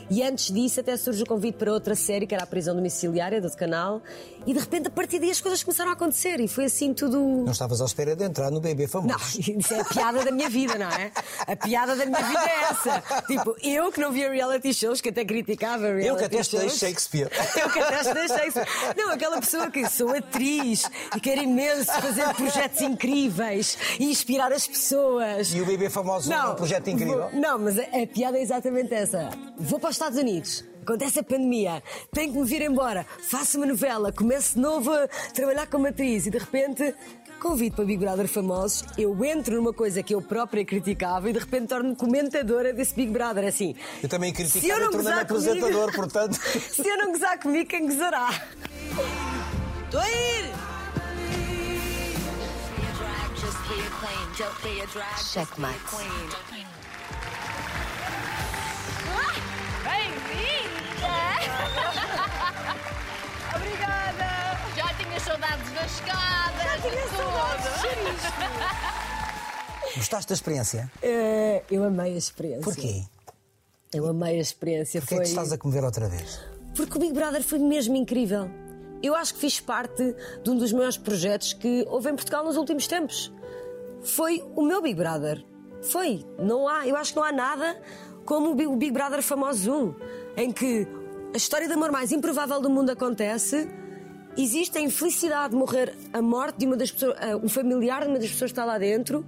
E 0.10 0.22
antes 0.24 0.52
disso, 0.52 0.80
até 0.80 0.96
surge 0.98 1.24
o 1.24 1.26
convite 1.26 1.56
para 1.56 1.72
outra 1.72 1.96
série, 1.96 2.28
que 2.28 2.34
era 2.36 2.44
a 2.44 2.48
Prisão 2.48 2.76
Domiciliária 2.76 3.42
do 3.42 3.50
canal. 3.56 4.02
E 4.46 4.54
de 4.54 4.60
repente, 4.60 4.88
a 4.88 4.92
partir 4.92 5.20
daí, 5.20 5.32
as 5.32 5.40
coisas 5.40 5.64
começaram 5.64 5.90
a 5.92 5.94
acontecer. 5.94 6.40
E 6.40 6.48
foi 6.48 6.66
assim 6.66 6.94
tudo. 6.94 7.18
Não 7.20 7.52
estavas 7.52 7.82
à 7.82 7.86
espera 7.86 8.16
de 8.16 8.24
entrar 8.24 8.52
no 8.52 8.60
bebê 8.60 8.88
famoso. 8.88 9.14
Não, 9.14 9.20
isso 9.60 9.74
é 9.74 9.80
a 9.82 9.86
piada 9.86 10.24
da 10.26 10.32
minha 10.32 10.50
vida, 10.50 10.78
não 10.78 10.90
é? 10.90 11.12
A 11.48 11.56
piada 11.56 11.96
da 11.96 12.06
minha 12.06 12.22
vida 12.24 12.42
é 12.42 12.64
essa. 12.72 13.04
Tipo, 13.28 13.56
eu 13.64 13.92
que 13.92 14.00
não 14.02 14.12
via 14.12 14.30
reality 14.32 14.74
shows, 14.74 15.00
que 15.02 15.10
até 15.10 15.24
criticava 15.24 15.84
reality 15.88 16.08
Eu 16.08 16.16
que 16.18 16.24
até 16.26 16.40
estudei 16.40 16.68
shows. 16.70 16.80
Shakespeare. 16.80 17.30
Eu 17.64 17.70
que 17.72 17.80
até 17.80 18.02
estudei 18.02 18.28
Shakespeare. 18.28 18.68
Não, 18.98 19.12
aquela 19.12 19.40
pessoa 19.40 19.72
que 19.72 19.88
sou 19.90 20.10
atriz 20.16 20.90
e 21.16 21.20
quero 21.20 21.42
imenso 21.42 21.92
fazer 21.92 22.28
projetos 22.36 22.82
incríveis 22.82 23.78
e 24.00 24.06
inspirar 24.06 24.52
as 24.52 24.68
pessoas. 24.68 25.54
E 25.54 25.62
o 25.62 25.66
bebê 25.66 25.90
famoso 25.90 26.32
é 26.32 26.44
um 26.46 26.56
projeto 26.56 26.90
incrível. 26.90 27.30
vou- 27.30 27.40
não, 27.40 27.60
mas 27.60 27.78
a, 27.80 27.84
a 27.84 28.08
piada 28.08 28.38
é 28.38 28.42
exatamente 28.42 28.94
essa. 28.94 29.30
Vou 29.58 29.80
para 29.80 29.90
os 29.94 29.98
Estados 29.98 30.18
Unidos. 30.18 30.66
Acontece 30.82 31.20
a 31.20 31.24
pandemia, 31.24 31.82
tenho 32.12 32.34
que 32.34 32.40
me 32.40 32.46
vir 32.46 32.62
embora, 32.62 33.06
faço 33.30 33.58
uma 33.58 33.66
novela, 33.66 34.12
começo 34.12 34.56
de 34.56 34.60
novo 34.60 34.92
a 34.92 35.08
trabalhar 35.34 35.66
como 35.68 35.88
atriz 35.88 36.26
e 36.26 36.30
de 36.30 36.38
repente 36.38 36.94
convido 37.40 37.76
para 37.76 37.86
Big 37.86 38.04
Brother 38.04 38.28
famosos, 38.28 38.84
eu 38.98 39.24
entro 39.24 39.56
numa 39.56 39.72
coisa 39.72 40.04
que 40.04 40.14
eu 40.14 40.22
própria 40.22 40.66
criticava 40.66 41.30
e 41.30 41.34
de 41.34 41.40
repente 41.40 41.68
torno-me 41.68 41.96
comentadora 41.96 42.74
desse 42.74 42.96
Big 42.96 43.12
Brother. 43.12 43.48
Assim, 43.48 43.76
Eu 44.02 44.10
também 44.10 44.34
criticava 44.34 44.82
e 44.82 44.90
tornei-me 44.90 45.22
apresentador, 45.22 45.94
portanto. 45.94 46.36
se 46.60 46.88
eu 46.88 46.98
não 46.98 47.12
gozar 47.12 47.40
comigo, 47.40 47.70
quem 47.70 47.86
gozará? 47.86 48.30
Tô 49.92 50.00
a 50.00 50.10
ir! 50.10 50.54
Checkmate. 55.18 56.83
Saudades 65.54 65.74
da 65.74 65.86
escada! 65.86 66.64
Já 66.64 66.90
tinha 66.90 67.08
saudades 67.08 67.68
Gostaste 69.98 70.30
da 70.30 70.34
experiência? 70.36 70.92
Eh, 71.02 71.62
eu 71.70 71.84
amei 71.84 72.16
a 72.16 72.18
experiência. 72.18 72.64
Porquê? 72.64 73.04
Eu 73.94 74.08
amei 74.08 74.38
a 74.38 74.42
experiência. 74.42 75.00
Porquê 75.02 75.14
é 75.14 75.18
foi... 75.18 75.24
que 75.26 75.30
estás 75.30 75.52
a 75.52 75.58
comer 75.58 75.84
outra 75.84 76.08
vez? 76.10 76.40
Porque 76.76 76.98
o 76.98 77.00
Big 77.00 77.14
Brother 77.14 77.44
foi 77.44 77.60
mesmo 77.60 77.96
incrível. 77.96 78.50
Eu 79.04 79.14
acho 79.16 79.36
que 79.36 79.40
fiz 79.42 79.60
parte 79.60 80.16
de 80.44 80.50
um 80.50 80.58
dos 80.58 80.72
maiores 80.74 80.98
projetos 80.98 81.54
que 81.54 81.86
houve 81.88 82.10
em 82.10 82.16
Portugal 82.16 82.44
nos 82.44 82.58
últimos 82.58 82.88
tempos. 82.88 83.32
Foi 84.04 84.44
o 84.56 84.64
meu 84.64 84.82
Big 84.82 84.96
Brother. 84.96 85.46
Foi. 85.84 86.26
Não 86.40 86.68
há, 86.68 86.88
eu 86.88 86.96
acho 86.96 87.14
que 87.14 87.20
não 87.20 87.26
há 87.26 87.32
nada 87.32 87.80
como 88.26 88.52
o 88.52 88.56
Big- 88.56 88.68
o 88.70 88.76
Big 88.76 88.92
Brother 88.92 89.22
Famoso 89.22 89.72
1, 89.72 89.96
em 90.38 90.52
que 90.52 90.88
a 91.34 91.38
história 91.38 91.68
de 91.68 91.74
amor 91.74 91.92
mais 91.92 92.12
improvável 92.12 92.60
do 92.60 92.70
mundo 92.70 92.90
acontece. 92.90 93.70
Existe 94.38 94.78
a 94.78 94.82
infelicidade 94.82 95.52
de 95.52 95.60
morrer 95.60 95.96
a 96.12 96.22
morte 96.22 96.60
de 96.60 96.66
uma 96.66 96.76
das 96.76 96.92
pessoas, 96.92 97.16
ah, 97.20 97.38
um 97.38 97.50
familiar 97.50 98.02
de 98.02 98.08
uma 98.08 98.20
das 98.20 98.30
pessoas 98.30 98.52
que 98.52 98.60
está 98.60 98.66
lá 98.66 98.78
dentro. 98.78 99.26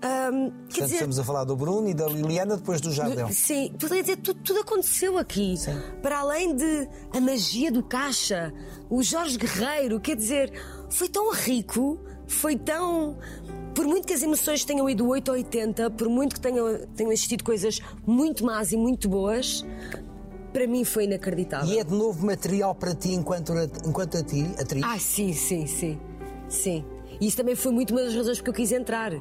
Quer 0.00 0.08
Portanto, 0.08 0.70
dizer, 0.70 0.94
estamos 0.94 1.18
a 1.18 1.24
falar 1.24 1.44
do 1.44 1.56
Bruno 1.56 1.88
e 1.88 1.94
da 1.94 2.06
Liliana 2.06 2.56
depois 2.56 2.80
do 2.80 2.92
Jardel. 2.92 3.28
Sim, 3.32 3.74
poderia 3.80 4.02
dizer, 4.02 4.16
tudo, 4.18 4.40
tudo 4.42 4.60
aconteceu 4.60 5.18
aqui. 5.18 5.56
Para 6.00 6.20
além 6.20 6.54
de 6.54 6.88
a 7.12 7.20
magia 7.20 7.72
do 7.72 7.82
caixa, 7.82 8.52
o 8.88 9.02
Jorge 9.02 9.36
Guerreiro, 9.36 9.98
quer 9.98 10.14
dizer, 10.14 10.52
foi 10.88 11.08
tão 11.08 11.32
rico, 11.32 11.98
foi 12.28 12.56
tão. 12.56 13.18
Por 13.74 13.86
muito 13.86 14.06
que 14.06 14.12
as 14.12 14.22
emoções 14.22 14.64
tenham 14.64 14.88
ido 14.88 15.06
8 15.06 15.28
ou 15.28 15.34
80, 15.34 15.90
por 15.90 16.08
muito 16.08 16.34
que 16.34 16.40
tenham, 16.40 16.86
tenham 16.94 17.12
existido 17.12 17.42
coisas 17.42 17.80
muito 18.06 18.44
más 18.44 18.70
e 18.70 18.76
muito 18.76 19.08
boas, 19.08 19.64
para 20.52 20.66
mim 20.66 20.84
foi 20.84 21.04
inacreditável. 21.04 21.68
E 21.72 21.78
é 21.78 21.84
de 21.84 21.92
novo 21.94 22.24
material 22.26 22.74
para 22.74 22.94
ti 22.94 23.12
enquanto, 23.12 23.52
enquanto 23.86 24.16
a 24.18 24.22
ti, 24.22 24.44
atriz? 24.58 24.82
Ah, 24.84 24.98
sim, 24.98 25.32
sim, 25.32 25.66
sim. 25.66 25.98
Sim. 26.48 26.84
E 27.20 27.26
isso 27.26 27.36
também 27.36 27.54
foi 27.54 27.72
muito 27.72 27.90
uma 27.92 28.02
das 28.02 28.14
razões 28.14 28.38
porque 28.38 28.50
eu 28.50 28.54
quis 28.54 28.72
entrar. 28.72 29.12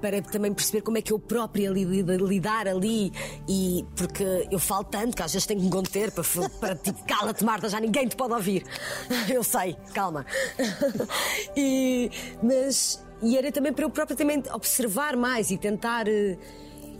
Para 0.00 0.20
também 0.20 0.52
perceber 0.52 0.82
como 0.82 0.98
é 0.98 1.02
que 1.02 1.12
eu 1.14 1.18
própria 1.18 1.70
li- 1.70 1.84
li- 1.84 2.02
lidar 2.02 2.68
ali 2.68 3.10
e 3.48 3.86
porque 3.96 4.46
eu 4.50 4.58
falo 4.58 4.84
tanto 4.84 5.16
que 5.16 5.22
às 5.22 5.32
vezes 5.32 5.46
tenho 5.46 5.60
que 5.60 5.66
me 5.66 5.72
conter 5.72 6.10
para, 6.10 6.22
para 6.60 6.74
tipo, 6.76 7.02
cala-te 7.06 7.42
Marta, 7.42 7.70
já 7.70 7.80
ninguém 7.80 8.06
te 8.06 8.14
pode 8.14 8.34
ouvir. 8.34 8.64
Eu 9.32 9.42
sei, 9.42 9.74
calma. 9.94 10.26
E, 11.56 12.10
mas 12.42 13.02
e 13.22 13.36
era 13.38 13.50
também 13.50 13.72
para 13.72 13.84
eu 13.84 13.90
própria 13.90 14.16
também 14.16 14.42
observar 14.52 15.16
mais 15.16 15.50
e 15.50 15.56
tentar. 15.56 16.06
eh, 16.08 16.36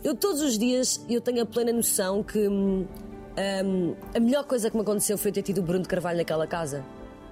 Eu 0.03 0.15
todos 0.15 0.41
os 0.41 0.57
dias 0.57 0.99
eu 1.09 1.21
tenho 1.21 1.43
a 1.43 1.45
plena 1.45 1.71
noção 1.73 2.23
que 2.23 2.39
hum, 3.65 3.95
a 4.13 4.19
melhor 4.19 4.45
coisa 4.45 4.69
que 4.69 4.75
me 4.75 4.81
aconteceu 4.81 5.17
foi 5.17 5.31
ter 5.31 5.41
tido 5.41 5.59
o 5.59 5.61
Bruno 5.61 5.83
de 5.83 5.89
Carvalho 5.89 6.17
naquela 6.17 6.47
casa. 6.47 6.83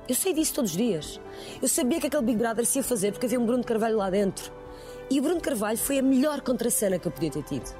Eu 0.08 0.16
sei 0.16 0.34
disso 0.34 0.56
todos 0.56 0.72
os 0.72 0.78
dias. 0.78 1.20
Eu 1.62 1.68
sabia 1.68 1.99
que 1.99 2.08
aquele 2.08 2.24
Big 2.24 2.38
Brother 2.38 2.66
se 2.66 2.80
ia 2.80 2.84
fazer 2.84 3.12
porque 3.12 3.26
havia 3.26 3.39
um 3.39 3.45
Bruno 3.45 3.62
de 3.62 3.68
Carvalho 3.68 3.97
lá 3.97 4.10
dentro. 4.10 4.51
E 5.10 5.20
o 5.20 5.22
Bruno 5.22 5.38
de 5.38 5.43
Carvalho 5.43 5.78
foi 5.78 5.99
a 5.99 6.01
melhor 6.01 6.41
contracena 6.41 6.99
que 6.99 7.08
eu 7.08 7.12
podia 7.12 7.32
ter 7.32 7.43
tido. 7.43 7.74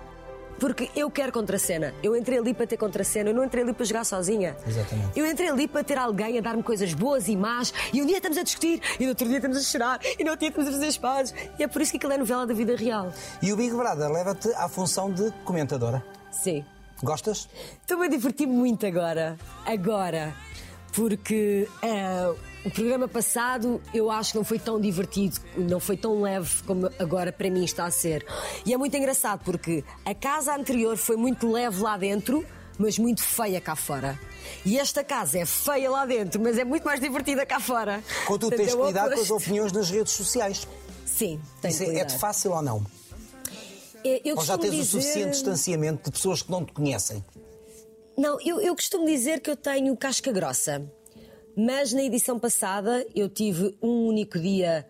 Porque 0.60 0.90
eu 0.96 1.10
quero 1.12 1.32
contracena. 1.32 1.94
Eu 2.02 2.16
entrei 2.16 2.38
ali 2.38 2.54
para 2.54 2.66
ter 2.66 2.78
contracena, 2.78 3.30
eu 3.30 3.34
não 3.34 3.44
entrei 3.44 3.64
ali 3.64 3.74
para 3.74 3.86
jogar 3.86 4.06
sozinha. 4.06 4.56
Exatamente. 4.66 5.20
Eu 5.20 5.26
entrei 5.26 5.50
ali 5.50 5.68
para 5.68 5.84
ter 5.84 5.98
alguém 5.98 6.38
a 6.38 6.42
dar-me 6.42 6.64
coisas 6.64 6.94
boas 6.94 7.28
e 7.28 7.36
más, 7.36 7.74
e 7.92 8.02
um 8.02 8.06
dia 8.06 8.18
estamos 8.18 8.38
a 8.38 8.44
discutir, 8.44 8.80
e 9.00 9.04
no 9.04 9.10
outro 9.10 9.28
dia 9.28 9.38
estamos 9.38 9.58
a 9.58 9.62
chorar, 9.62 10.00
e 10.18 10.24
no 10.24 10.32
outro 10.32 10.42
dia 10.42 10.50
estamos 10.50 10.70
a 10.70 10.72
fazer 10.72 10.88
as 10.88 10.98
pazes. 10.98 11.34
E 11.60 11.64
é 11.64 11.68
por 11.68 11.82
isso 11.82 11.92
que 11.92 11.98
aquilo 11.98 12.14
é 12.14 12.18
novela 12.18 12.46
da 12.46 12.54
vida 12.54 12.76
real. 12.76 13.12
E 13.42 13.52
o 13.52 13.58
Big 13.58 13.76
Brother 13.76 14.10
leva-te 14.10 14.48
à 14.54 14.70
função 14.70 15.12
de 15.12 15.32
comentadora. 15.44 16.06
Sim. 16.32 16.64
Gostas? 17.02 17.50
Estou-me 17.82 18.06
a 18.06 18.10
divertir 18.10 18.48
muito 18.48 18.86
agora. 18.86 19.38
Agora. 19.66 20.36
Porque 20.94 21.68
eh, 21.82 22.34
o 22.64 22.70
programa 22.70 23.08
passado 23.08 23.82
eu 23.94 24.12
acho 24.12 24.32
que 24.34 24.38
não 24.38 24.44
foi 24.46 24.60
tão 24.60 24.80
divertido, 24.80 25.38
não 25.58 25.80
foi 25.80 25.98
tão 25.98 26.22
leve 26.22 26.62
como 26.68 26.88
agora 27.00 27.32
para 27.32 27.50
mim 27.50 27.64
está 27.66 27.86
a 27.86 27.92
ser. 27.92 28.24
E 28.64 28.74
é 28.74 28.78
muito 28.78 28.96
engraçado 28.96 29.42
porque 29.44 29.84
a 30.06 30.14
casa 30.14 30.56
anterior 30.56 30.96
foi 30.96 31.18
muito 31.18 31.52
leve 31.52 31.82
lá 31.82 31.98
dentro, 31.98 32.46
mas 32.78 33.00
muito 33.00 33.24
feia 33.24 33.60
cá 33.60 33.76
fora. 33.76 34.20
E 34.64 34.78
esta 34.78 35.04
casa 35.04 35.40
é 35.40 35.46
feia 35.48 35.90
lá 35.90 36.06
dentro, 36.06 36.40
mas 36.40 36.60
é 36.60 36.64
muito 36.64 36.84
mais 36.84 37.00
divertida 37.00 37.44
cá 37.44 37.60
fora. 37.60 38.04
Quando 38.28 38.42
tu 38.42 38.50
Portanto, 38.50 38.60
tens 38.68 38.74
é 38.74 38.78
cuidado 38.78 39.16
com 39.16 39.22
as 39.22 39.32
opiniões 39.32 39.72
nas 39.72 39.90
redes 39.90 40.14
sociais. 40.14 40.68
Sim, 41.08 41.42
tenho 41.60 41.72
Isso 41.74 41.82
é- 41.84 41.86
cuidado. 41.88 42.04
é-te 42.04 42.20
fácil 42.20 42.52
ou 42.52 42.62
não? 42.62 42.86
Eu 44.04 44.38
Ou 44.38 44.44
já 44.44 44.58
tens 44.58 44.70
o 44.70 44.72
dizer- 44.72 44.86
suficiente 44.86 45.32
distanciamento 45.32 46.04
de 46.06 46.12
pessoas 46.12 46.42
que 46.42 46.52
não 46.52 46.66
te 46.66 46.74
conhecem? 46.74 47.24
Não, 48.18 48.38
eu, 48.42 48.60
eu 48.60 48.76
costumo 48.76 49.06
dizer 49.06 49.40
que 49.40 49.50
eu 49.50 49.56
tenho 49.56 49.96
casca 49.98 50.32
grossa. 50.32 50.84
Mas 51.56 51.94
na 51.94 52.04
edição 52.04 52.40
passada 52.40 53.06
eu 53.16 53.30
tive 53.30 53.76
um 53.82 54.08
único 54.08 54.40
dia 54.40 54.88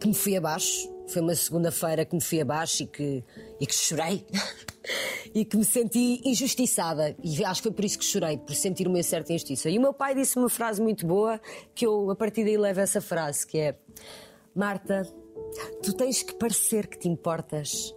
que 0.00 0.08
me 0.08 0.14
fui 0.14 0.36
abaixo. 0.36 0.90
Foi 1.08 1.22
uma 1.22 1.34
segunda-feira 1.34 2.04
que 2.04 2.14
me 2.14 2.20
fui 2.20 2.40
abaixo 2.40 2.82
e 2.82 2.86
que, 2.86 3.24
e 3.60 3.66
que 3.66 3.74
chorei. 3.74 4.24
e 5.34 5.44
que 5.44 5.56
me 5.56 5.64
senti 5.64 6.20
injustiçada. 6.24 7.14
E 7.22 7.44
acho 7.44 7.60
que 7.60 7.68
foi 7.68 7.72
por 7.72 7.84
isso 7.84 7.98
que 7.98 8.04
chorei, 8.04 8.38
por 8.38 8.54
sentir 8.54 8.88
uma 8.88 9.02
certa 9.02 9.32
injustiça. 9.32 9.68
E 9.68 9.78
o 9.78 9.80
meu 9.80 9.92
pai 9.92 10.14
disse 10.14 10.36
uma 10.36 10.48
frase 10.48 10.80
muito 10.80 11.06
boa 11.06 11.40
que 11.74 11.86
eu, 11.86 12.10
a 12.10 12.16
partir 12.16 12.44
daí, 12.44 12.56
levo 12.56 12.80
essa 12.80 13.00
frase: 13.00 13.46
que 13.46 13.58
é 13.58 13.76
Marta, 14.54 15.02
tu 15.82 15.92
tens 15.92 16.22
que 16.22 16.34
parecer 16.34 16.86
que 16.88 16.98
te 16.98 17.08
importas. 17.08 17.94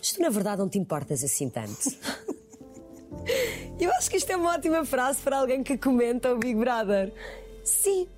Mas 0.00 0.12
tu, 0.12 0.22
na 0.22 0.30
verdade, 0.30 0.60
não 0.60 0.68
te 0.68 0.78
importas 0.78 1.22
assim 1.22 1.50
tanto. 1.50 1.90
Eu 3.78 3.90
acho 3.92 4.10
que 4.10 4.16
isto 4.16 4.30
é 4.30 4.36
uma 4.36 4.54
ótima 4.54 4.84
frase 4.84 5.20
para 5.20 5.38
alguém 5.38 5.62
que 5.62 5.76
comenta 5.76 6.32
o 6.32 6.38
Big 6.38 6.54
Brother. 6.54 7.12
Sim. 7.64 8.08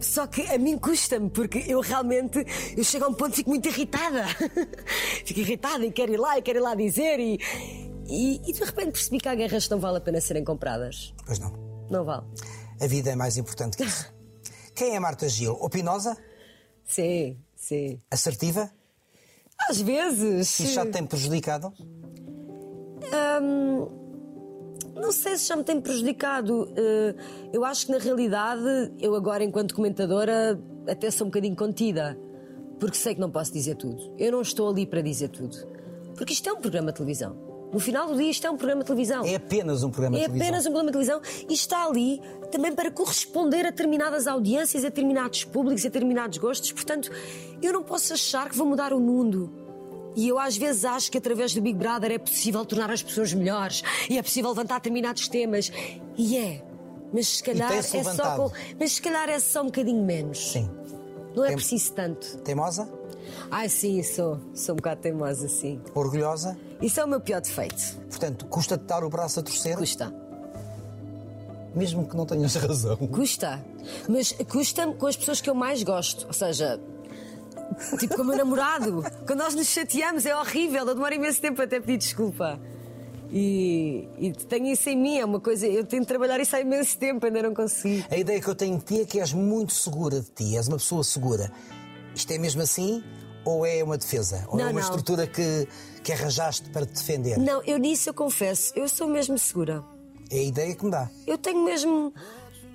Só 0.00 0.26
que 0.26 0.42
a 0.42 0.58
mim 0.58 0.78
custa-me, 0.78 1.30
porque 1.30 1.64
eu 1.66 1.80
realmente 1.80 2.44
eu 2.76 2.84
chego 2.84 3.04
a 3.04 3.08
um 3.08 3.14
ponto 3.14 3.32
e 3.32 3.36
fico 3.36 3.50
muito 3.50 3.68
irritada. 3.68 4.26
fico 5.24 5.40
irritada 5.40 5.84
e 5.84 5.92
quero 5.92 6.12
ir 6.12 6.16
lá 6.16 6.38
e 6.38 6.42
quero 6.42 6.58
ir 6.58 6.62
lá 6.62 6.74
dizer 6.74 7.20
e, 7.20 7.38
e, 8.06 8.40
e 8.48 8.52
de 8.52 8.64
repente 8.64 8.92
percebi 8.92 9.18
que 9.18 9.28
há 9.28 9.34
guerras 9.34 9.64
que 9.64 9.70
não 9.70 9.80
vale 9.80 9.98
a 9.98 10.00
pena 10.00 10.20
serem 10.20 10.44
compradas. 10.44 11.14
Pois 11.24 11.38
não. 11.38 11.52
Não 11.88 12.04
vale. 12.04 12.24
A 12.80 12.86
vida 12.86 13.10
é 13.10 13.16
mais 13.16 13.36
importante 13.36 13.76
que 13.76 13.84
isso. 13.84 14.12
Quem 14.74 14.94
é 14.94 15.00
Marta 15.00 15.28
Gil? 15.28 15.52
Opinosa? 15.52 16.16
Sim, 16.84 17.38
sim. 17.54 18.00
Assertiva? 18.10 18.70
Às 19.68 19.80
vezes. 19.80 20.60
Isso 20.60 20.72
já 20.72 20.84
te 20.84 20.92
tem 20.92 21.06
prejudicado? 21.06 21.72
Hum, 23.42 23.88
não 24.94 25.12
sei 25.12 25.36
se 25.36 25.48
já 25.48 25.56
me 25.56 25.64
tem 25.64 25.80
prejudicado. 25.80 26.72
Eh, 26.76 27.14
eu 27.52 27.64
acho 27.64 27.86
que 27.86 27.92
na 27.92 27.98
realidade, 27.98 28.92
eu 28.98 29.14
agora, 29.14 29.44
enquanto 29.44 29.74
comentadora, 29.74 30.60
até 30.88 31.10
sou 31.10 31.26
um 31.26 31.30
bocadinho 31.30 31.56
contida. 31.56 32.18
Porque 32.78 32.96
sei 32.96 33.14
que 33.14 33.20
não 33.20 33.30
posso 33.30 33.52
dizer 33.52 33.76
tudo. 33.76 34.14
Eu 34.18 34.32
não 34.32 34.42
estou 34.42 34.68
ali 34.68 34.86
para 34.86 35.00
dizer 35.00 35.28
tudo. 35.28 35.56
Porque 36.14 36.32
isto 36.32 36.48
é 36.48 36.52
um 36.52 36.60
programa 36.60 36.88
de 36.88 36.94
televisão. 36.94 37.45
No 37.76 37.80
final 37.80 38.06
do 38.08 38.16
dia, 38.16 38.30
isto 38.30 38.46
é 38.46 38.50
um 38.50 38.56
programa 38.56 38.80
de 38.80 38.86
televisão. 38.86 39.22
É 39.26 39.34
apenas 39.34 39.82
um 39.82 39.90
programa 39.90 40.16
É 40.16 40.20
de 40.20 40.24
televisão. 40.24 40.46
apenas 40.48 40.64
um 40.66 40.70
programa 40.72 40.90
de 40.90 40.92
televisão 40.92 41.44
e 41.46 41.52
está 41.52 41.84
ali 41.84 42.22
também 42.50 42.72
para 42.74 42.90
corresponder 42.90 43.66
a 43.66 43.70
determinadas 43.70 44.26
audiências, 44.26 44.82
a 44.82 44.88
determinados 44.88 45.44
públicos, 45.44 45.84
a 45.84 45.88
determinados 45.88 46.38
gostos. 46.38 46.72
Portanto, 46.72 47.10
eu 47.60 47.74
não 47.74 47.82
posso 47.82 48.14
achar 48.14 48.48
que 48.48 48.56
vou 48.56 48.66
mudar 48.66 48.94
o 48.94 48.98
mundo. 48.98 49.52
E 50.16 50.26
eu 50.26 50.38
às 50.38 50.56
vezes 50.56 50.86
acho 50.86 51.12
que 51.12 51.18
através 51.18 51.52
do 51.52 51.60
Big 51.60 51.76
Brother 51.78 52.12
é 52.12 52.18
possível 52.18 52.64
tornar 52.64 52.90
as 52.90 53.02
pessoas 53.02 53.34
melhores 53.34 53.82
e 54.08 54.16
é 54.16 54.22
possível 54.22 54.48
levantar 54.48 54.76
determinados 54.76 55.28
temas. 55.28 55.70
E 56.16 56.38
é. 56.38 56.62
Mas 57.12 57.28
se 57.28 57.42
calhar 57.42 57.70
é 57.70 57.82
só 57.82 58.36
com- 58.36 58.50
mas 58.80 58.92
se 58.92 59.02
calhar 59.02 59.28
é 59.28 59.38
só 59.38 59.60
um 59.60 59.66
bocadinho 59.66 60.02
menos. 60.02 60.52
Sim. 60.52 60.70
Não 61.36 61.44
é 61.44 61.48
Tem- 61.48 61.56
preciso 61.56 61.92
tanto. 61.92 62.38
Teimosa? 62.38 62.88
Ai 63.50 63.68
sim, 63.68 64.02
sou. 64.02 64.40
Sou 64.54 64.74
um 64.74 64.76
bocado 64.76 65.00
teimosa, 65.00 65.48
sim. 65.48 65.80
Orgulhosa? 65.94 66.56
Isso 66.80 67.00
é 67.00 67.04
o 67.04 67.08
meu 67.08 67.20
pior 67.20 67.40
defeito. 67.40 67.96
Portanto, 68.08 68.46
custa-te 68.46 68.84
dar 68.84 69.04
o 69.04 69.08
braço 69.08 69.40
a 69.40 69.42
torcer? 69.42 69.76
Custa. 69.76 70.12
Mesmo 71.74 72.08
que 72.08 72.16
não 72.16 72.26
tenhas 72.26 72.54
razão. 72.56 72.96
Custa. 72.96 73.64
Mas 74.08 74.32
custa-me 74.50 74.94
com 74.94 75.06
as 75.06 75.16
pessoas 75.16 75.40
que 75.40 75.48
eu 75.48 75.54
mais 75.54 75.82
gosto. 75.82 76.26
Ou 76.26 76.32
seja, 76.32 76.80
tipo 77.98 78.16
com 78.16 78.22
o 78.22 78.24
meu 78.24 78.36
namorado. 78.36 79.02
Quando 79.26 79.40
nós 79.40 79.54
nos 79.54 79.68
chateamos 79.68 80.26
é 80.26 80.36
horrível. 80.36 80.86
Eu 80.86 80.94
demoro 80.94 81.14
imenso 81.14 81.40
tempo 81.40 81.60
até 81.60 81.78
pedir 81.80 81.98
desculpa. 81.98 82.58
E, 83.30 84.08
e 84.18 84.32
tenho 84.32 84.66
isso 84.66 84.88
em 84.88 84.96
mim, 84.96 85.18
é 85.18 85.24
uma 85.24 85.40
coisa. 85.40 85.66
Eu 85.66 85.84
tenho 85.84 86.02
de 86.02 86.08
trabalhar 86.08 86.38
isso 86.40 86.54
há 86.54 86.60
imenso 86.60 86.96
tempo, 86.96 87.26
ainda 87.26 87.42
não 87.42 87.54
consegui. 87.54 88.04
A 88.10 88.16
ideia 88.16 88.40
que 88.40 88.48
eu 88.48 88.54
tenho 88.54 88.78
de 88.78 88.84
ti 88.84 89.00
é 89.00 89.04
que 89.04 89.20
és 89.20 89.32
muito 89.32 89.72
segura 89.72 90.20
de 90.20 90.30
ti, 90.30 90.56
és 90.56 90.68
uma 90.68 90.76
pessoa 90.76 91.02
segura. 91.02 91.50
Isto 92.14 92.32
é 92.32 92.38
mesmo 92.38 92.62
assim? 92.62 93.02
Ou 93.46 93.64
é 93.64 93.82
uma 93.82 93.96
defesa? 93.96 94.44
Ou 94.48 94.58
é 94.58 94.64
Não, 94.64 94.70
uma 94.72 94.80
não. 94.80 94.88
estrutura 94.88 95.26
que, 95.26 95.68
que 96.02 96.12
arranjaste 96.12 96.68
para 96.70 96.84
te 96.84 96.94
defender? 96.94 97.38
Não, 97.38 97.62
eu 97.62 97.78
nisso 97.78 98.10
eu 98.10 98.14
confesso, 98.14 98.72
eu 98.76 98.88
sou 98.88 99.06
mesmo 99.06 99.38
segura. 99.38 99.84
É 100.30 100.38
a 100.38 100.42
ideia 100.42 100.74
que 100.74 100.84
me 100.84 100.90
dá. 100.90 101.08
Eu 101.26 101.38
tenho 101.38 101.62
mesmo. 101.64 102.12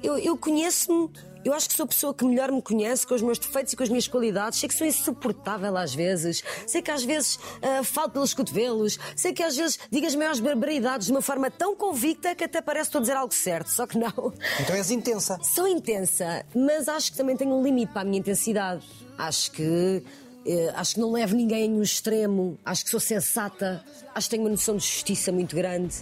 Eu, 0.02 0.18
eu 0.18 0.38
conheço-me. 0.38 1.10
Eu 1.44 1.54
acho 1.54 1.68
que 1.68 1.76
sou 1.76 1.84
a 1.84 1.88
pessoa 1.88 2.14
que 2.14 2.24
melhor 2.24 2.52
me 2.52 2.62
conhece 2.62 3.06
com 3.06 3.14
os 3.16 3.22
meus 3.22 3.38
defeitos 3.38 3.74
e 3.74 3.76
com 3.76 3.84
as 3.84 3.90
minhas 3.90 4.08
qualidades. 4.08 4.60
Sei 4.60 4.70
que 4.70 4.76
sou 4.76 4.88
insuportável 4.88 5.76
às 5.76 5.94
vezes. 5.94 6.42
Sei 6.68 6.82
que 6.82 6.90
às 6.92 7.04
vezes 7.04 7.38
ah, 7.62 7.84
falo 7.84 8.10
pelos 8.12 8.34
cotovelos. 8.34 8.98
Sei 9.16 9.34
que 9.34 9.44
às 9.44 9.58
vezes 9.58 9.78
digo 9.92 10.06
as 10.08 10.16
maiores 10.16 10.40
barbaridades 10.40 11.08
de 11.08 11.12
uma 11.12 11.22
forma 11.22 11.52
tão 11.52 11.76
convicta 11.76 12.34
que 12.36 12.44
até 12.46 12.62
parece 12.62 12.86
que 12.86 12.90
estou 12.90 13.00
a 13.00 13.02
dizer 13.02 13.18
algo 13.18 13.34
certo. 13.34 13.68
Só 13.70 13.86
que 13.86 13.98
não. 13.98 14.34
Então 14.62 14.76
és 14.76 14.90
intensa. 14.92 15.38
Sou 15.44 15.68
intensa, 15.68 16.46
mas 16.56 16.88
acho 16.88 17.12
que 17.12 17.18
também 17.18 17.36
tenho 17.36 17.54
um 17.54 17.62
limite 17.64 17.92
para 17.92 18.02
a 18.04 18.06
minha 18.06 18.20
intensidade. 18.20 18.86
Acho 19.18 19.52
que. 19.52 20.04
Eh, 20.46 20.72
acho 20.76 20.96
que 20.96 21.00
não 21.00 21.12
levo 21.12 21.36
ninguém 21.36 21.70
no 21.70 21.84
extremo. 21.84 22.58
Acho 22.66 22.84
que 22.84 22.90
sou 22.90 23.00
sensata. 23.00 23.84
Acho 24.14 24.28
que 24.28 24.32
tenho 24.32 24.44
uma 24.44 24.50
noção 24.50 24.76
de 24.76 24.84
justiça 24.84 25.32
muito 25.32 25.56
grande. 25.56 25.96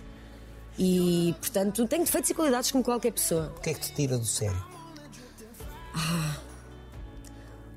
E, 0.77 1.35
portanto, 1.39 1.85
tenho 1.87 2.05
defeitos 2.05 2.29
e 2.29 2.33
qualidades 2.33 2.71
como 2.71 2.83
qualquer 2.83 3.11
pessoa. 3.11 3.53
O 3.57 3.59
que 3.59 3.69
é 3.69 3.73
que 3.73 3.81
te 3.81 3.93
tira 3.93 4.17
do 4.17 4.25
sério? 4.25 4.63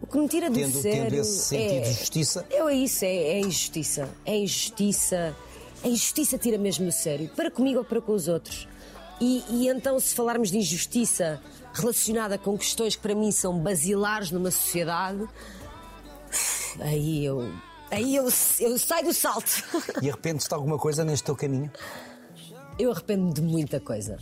O 0.00 0.06
que 0.06 0.18
me 0.18 0.28
tira 0.28 0.48
do 0.48 0.54
Tendo, 0.54 0.80
sério 0.80 1.10
tendo 1.10 1.20
esse 1.20 1.38
sentido 1.38 1.72
é... 1.72 1.80
de 1.80 1.92
justiça, 1.92 2.46
Eu 2.50 2.68
é 2.68 2.74
isso, 2.74 3.04
é, 3.04 3.08
é 3.08 3.40
injustiça. 3.40 4.08
É 4.24 4.36
injustiça. 4.36 5.36
A 5.82 5.88
injustiça 5.88 6.38
tira 6.38 6.58
mesmo 6.58 6.86
do 6.86 6.92
sério. 6.92 7.28
Para 7.34 7.50
comigo 7.50 7.78
ou 7.78 7.84
para 7.84 8.00
com 8.00 8.12
os 8.12 8.28
outros. 8.28 8.68
E, 9.20 9.44
e 9.50 9.68
então, 9.68 9.98
se 9.98 10.14
falarmos 10.14 10.50
de 10.50 10.58
injustiça 10.58 11.40
relacionada 11.72 12.36
com 12.38 12.56
questões 12.56 12.94
que 12.94 13.02
para 13.02 13.14
mim 13.14 13.30
são 13.32 13.58
basilares 13.58 14.30
numa 14.30 14.50
sociedade, 14.50 15.26
aí 16.80 17.24
eu. 17.24 17.52
Aí 17.90 18.16
eu, 18.16 18.24
eu 18.60 18.78
saio 18.78 19.04
do 19.04 19.12
salto. 19.12 19.62
e 20.00 20.08
arrependes-te 20.08 20.48
de 20.48 20.54
alguma 20.54 20.78
coisa 20.78 21.04
neste 21.04 21.24
teu 21.24 21.36
caminho? 21.36 21.70
Eu 22.78 22.90
arrependo-me 22.90 23.32
de 23.34 23.42
muita 23.42 23.78
coisa. 23.80 24.18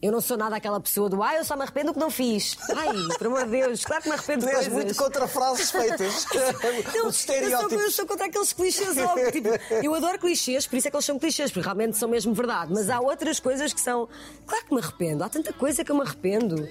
Eu 0.00 0.10
não 0.12 0.20
sou 0.22 0.34
nada 0.36 0.56
aquela 0.56 0.80
pessoa 0.80 1.10
do 1.10 1.22
ai, 1.22 1.38
eu 1.38 1.44
só 1.44 1.54
me 1.56 1.62
arrependo 1.62 1.88
do 1.88 1.94
que 1.94 2.00
não 2.00 2.08
fiz. 2.10 2.56
Ai, 2.74 2.88
por 3.18 3.26
amor 3.26 3.44
de 3.44 3.50
Deus, 3.50 3.84
claro 3.84 4.02
que 4.02 4.08
me 4.08 4.14
arrependo 4.14 4.46
Tu 4.46 4.48
de 4.48 4.54
és 4.54 4.68
coisas. 4.68 4.72
muito 4.72 4.94
contra 4.96 5.28
frases 5.28 5.70
feitas. 5.70 6.24
Não, 6.64 6.70
Os 6.70 6.86
eu, 6.86 6.92
sou, 6.94 7.02
eu 7.04 7.10
estereótipos. 7.10 7.94
sou 7.96 8.06
contra 8.06 8.26
aqueles 8.26 8.52
clichês 8.54 8.96
óbvios. 8.96 9.30
Tipo, 9.32 9.48
eu 9.84 9.94
adoro 9.94 10.18
clichês, 10.18 10.66
por 10.66 10.76
isso 10.76 10.88
é 10.88 10.90
que 10.90 10.96
eles 10.96 11.04
são 11.04 11.18
clichês, 11.18 11.50
porque 11.50 11.64
realmente 11.66 11.98
são 11.98 12.08
mesmo 12.08 12.32
verdade. 12.32 12.72
Mas 12.72 12.88
há 12.88 12.98
outras 12.98 13.38
coisas 13.40 13.74
que 13.74 13.80
são. 13.80 14.08
Claro 14.46 14.64
que 14.64 14.74
me 14.74 14.80
arrependo, 14.80 15.22
há 15.22 15.28
tanta 15.28 15.52
coisa 15.52 15.84
que 15.84 15.90
eu 15.92 15.96
me 15.96 16.02
arrependo. 16.02 16.66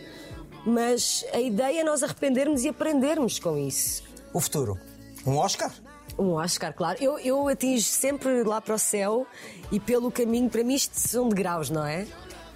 Mas 0.66 1.24
a 1.32 1.40
ideia 1.40 1.82
é 1.82 1.84
nós 1.84 2.02
arrependermos 2.02 2.64
e 2.64 2.70
aprendermos 2.70 3.38
com 3.38 3.56
isso. 3.58 4.02
O 4.34 4.40
futuro? 4.40 4.80
Um 5.30 5.38
Oscar? 5.38 5.72
Um 6.18 6.32
Oscar, 6.32 6.74
claro. 6.74 6.98
Eu, 7.00 7.20
eu 7.20 7.48
atingo 7.48 7.80
sempre 7.82 8.44
lá 8.44 8.60
para 8.60 8.74
o 8.74 8.80
céu 8.80 9.28
e 9.72 9.80
pelo 9.80 10.12
caminho, 10.12 10.50
para 10.50 10.64
mim, 10.64 10.74
isto 10.74 10.96
são 10.96 11.30
degraus, 11.30 11.70
não 11.70 11.86
é? 11.86 12.08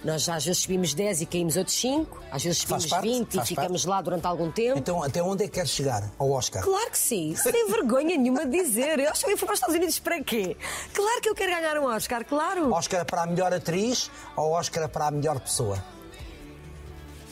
Nós 0.02 0.22
já 0.22 0.34
às 0.34 0.44
vezes 0.44 0.60
subimos 0.60 0.92
10 0.92 1.22
e 1.22 1.26
caímos 1.26 1.56
outros 1.56 1.76
5, 1.76 2.22
às 2.30 2.42
vezes 2.42 2.58
subimos 2.58 2.86
parte, 2.86 3.08
20 3.08 3.34
e 3.34 3.46
ficamos 3.46 3.82
parte. 3.82 3.88
lá 3.88 4.02
durante 4.02 4.26
algum 4.26 4.50
tempo. 4.50 4.78
Então, 4.78 5.02
até 5.02 5.22
onde 5.22 5.44
é 5.44 5.46
que 5.46 5.54
queres 5.54 5.70
chegar 5.70 6.10
ao 6.18 6.30
Oscar? 6.30 6.62
Claro 6.62 6.90
que 6.90 6.98
sim, 6.98 7.34
sem 7.36 7.52
vergonha 7.70 8.18
nenhuma 8.18 8.44
de 8.44 8.60
dizer. 8.60 8.98
Eu 8.98 9.10
acho 9.10 9.24
que 9.24 9.32
eu 9.32 9.38
fui 9.38 9.46
para 9.46 9.54
os 9.54 9.60
Estados 9.60 9.76
Unidos 9.76 9.98
para 10.00 10.22
quê? 10.22 10.56
Claro 10.92 11.20
que 11.22 11.28
eu 11.28 11.34
quero 11.34 11.52
ganhar 11.52 11.78
um 11.78 11.86
Oscar, 11.86 12.24
claro. 12.24 12.70
Oscar 12.74 13.06
para 13.06 13.22
a 13.22 13.26
melhor 13.26 13.54
atriz 13.54 14.10
ou 14.36 14.50
Oscar 14.50 14.88
para 14.90 15.06
a 15.06 15.10
melhor 15.10 15.40
pessoa? 15.40 15.82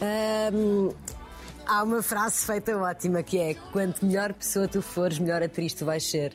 Ahm, 0.00 0.94
há 1.66 1.82
uma 1.82 2.02
frase 2.02 2.44
feita 2.44 2.76
ótima 2.76 3.22
que 3.22 3.38
é: 3.38 3.54
quanto 3.72 4.04
melhor 4.04 4.32
pessoa 4.32 4.68
tu 4.68 4.82
fores, 4.82 5.18
melhor 5.18 5.42
atriz 5.42 5.74
tu 5.74 5.84
vais 5.84 6.08
ser. 6.08 6.34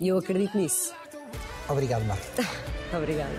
E 0.00 0.08
eu 0.08 0.18
acredito 0.18 0.56
nisso. 0.56 0.92
Obrigado, 1.68 2.04
Marta. 2.04 2.42
Obrigada. 2.96 3.30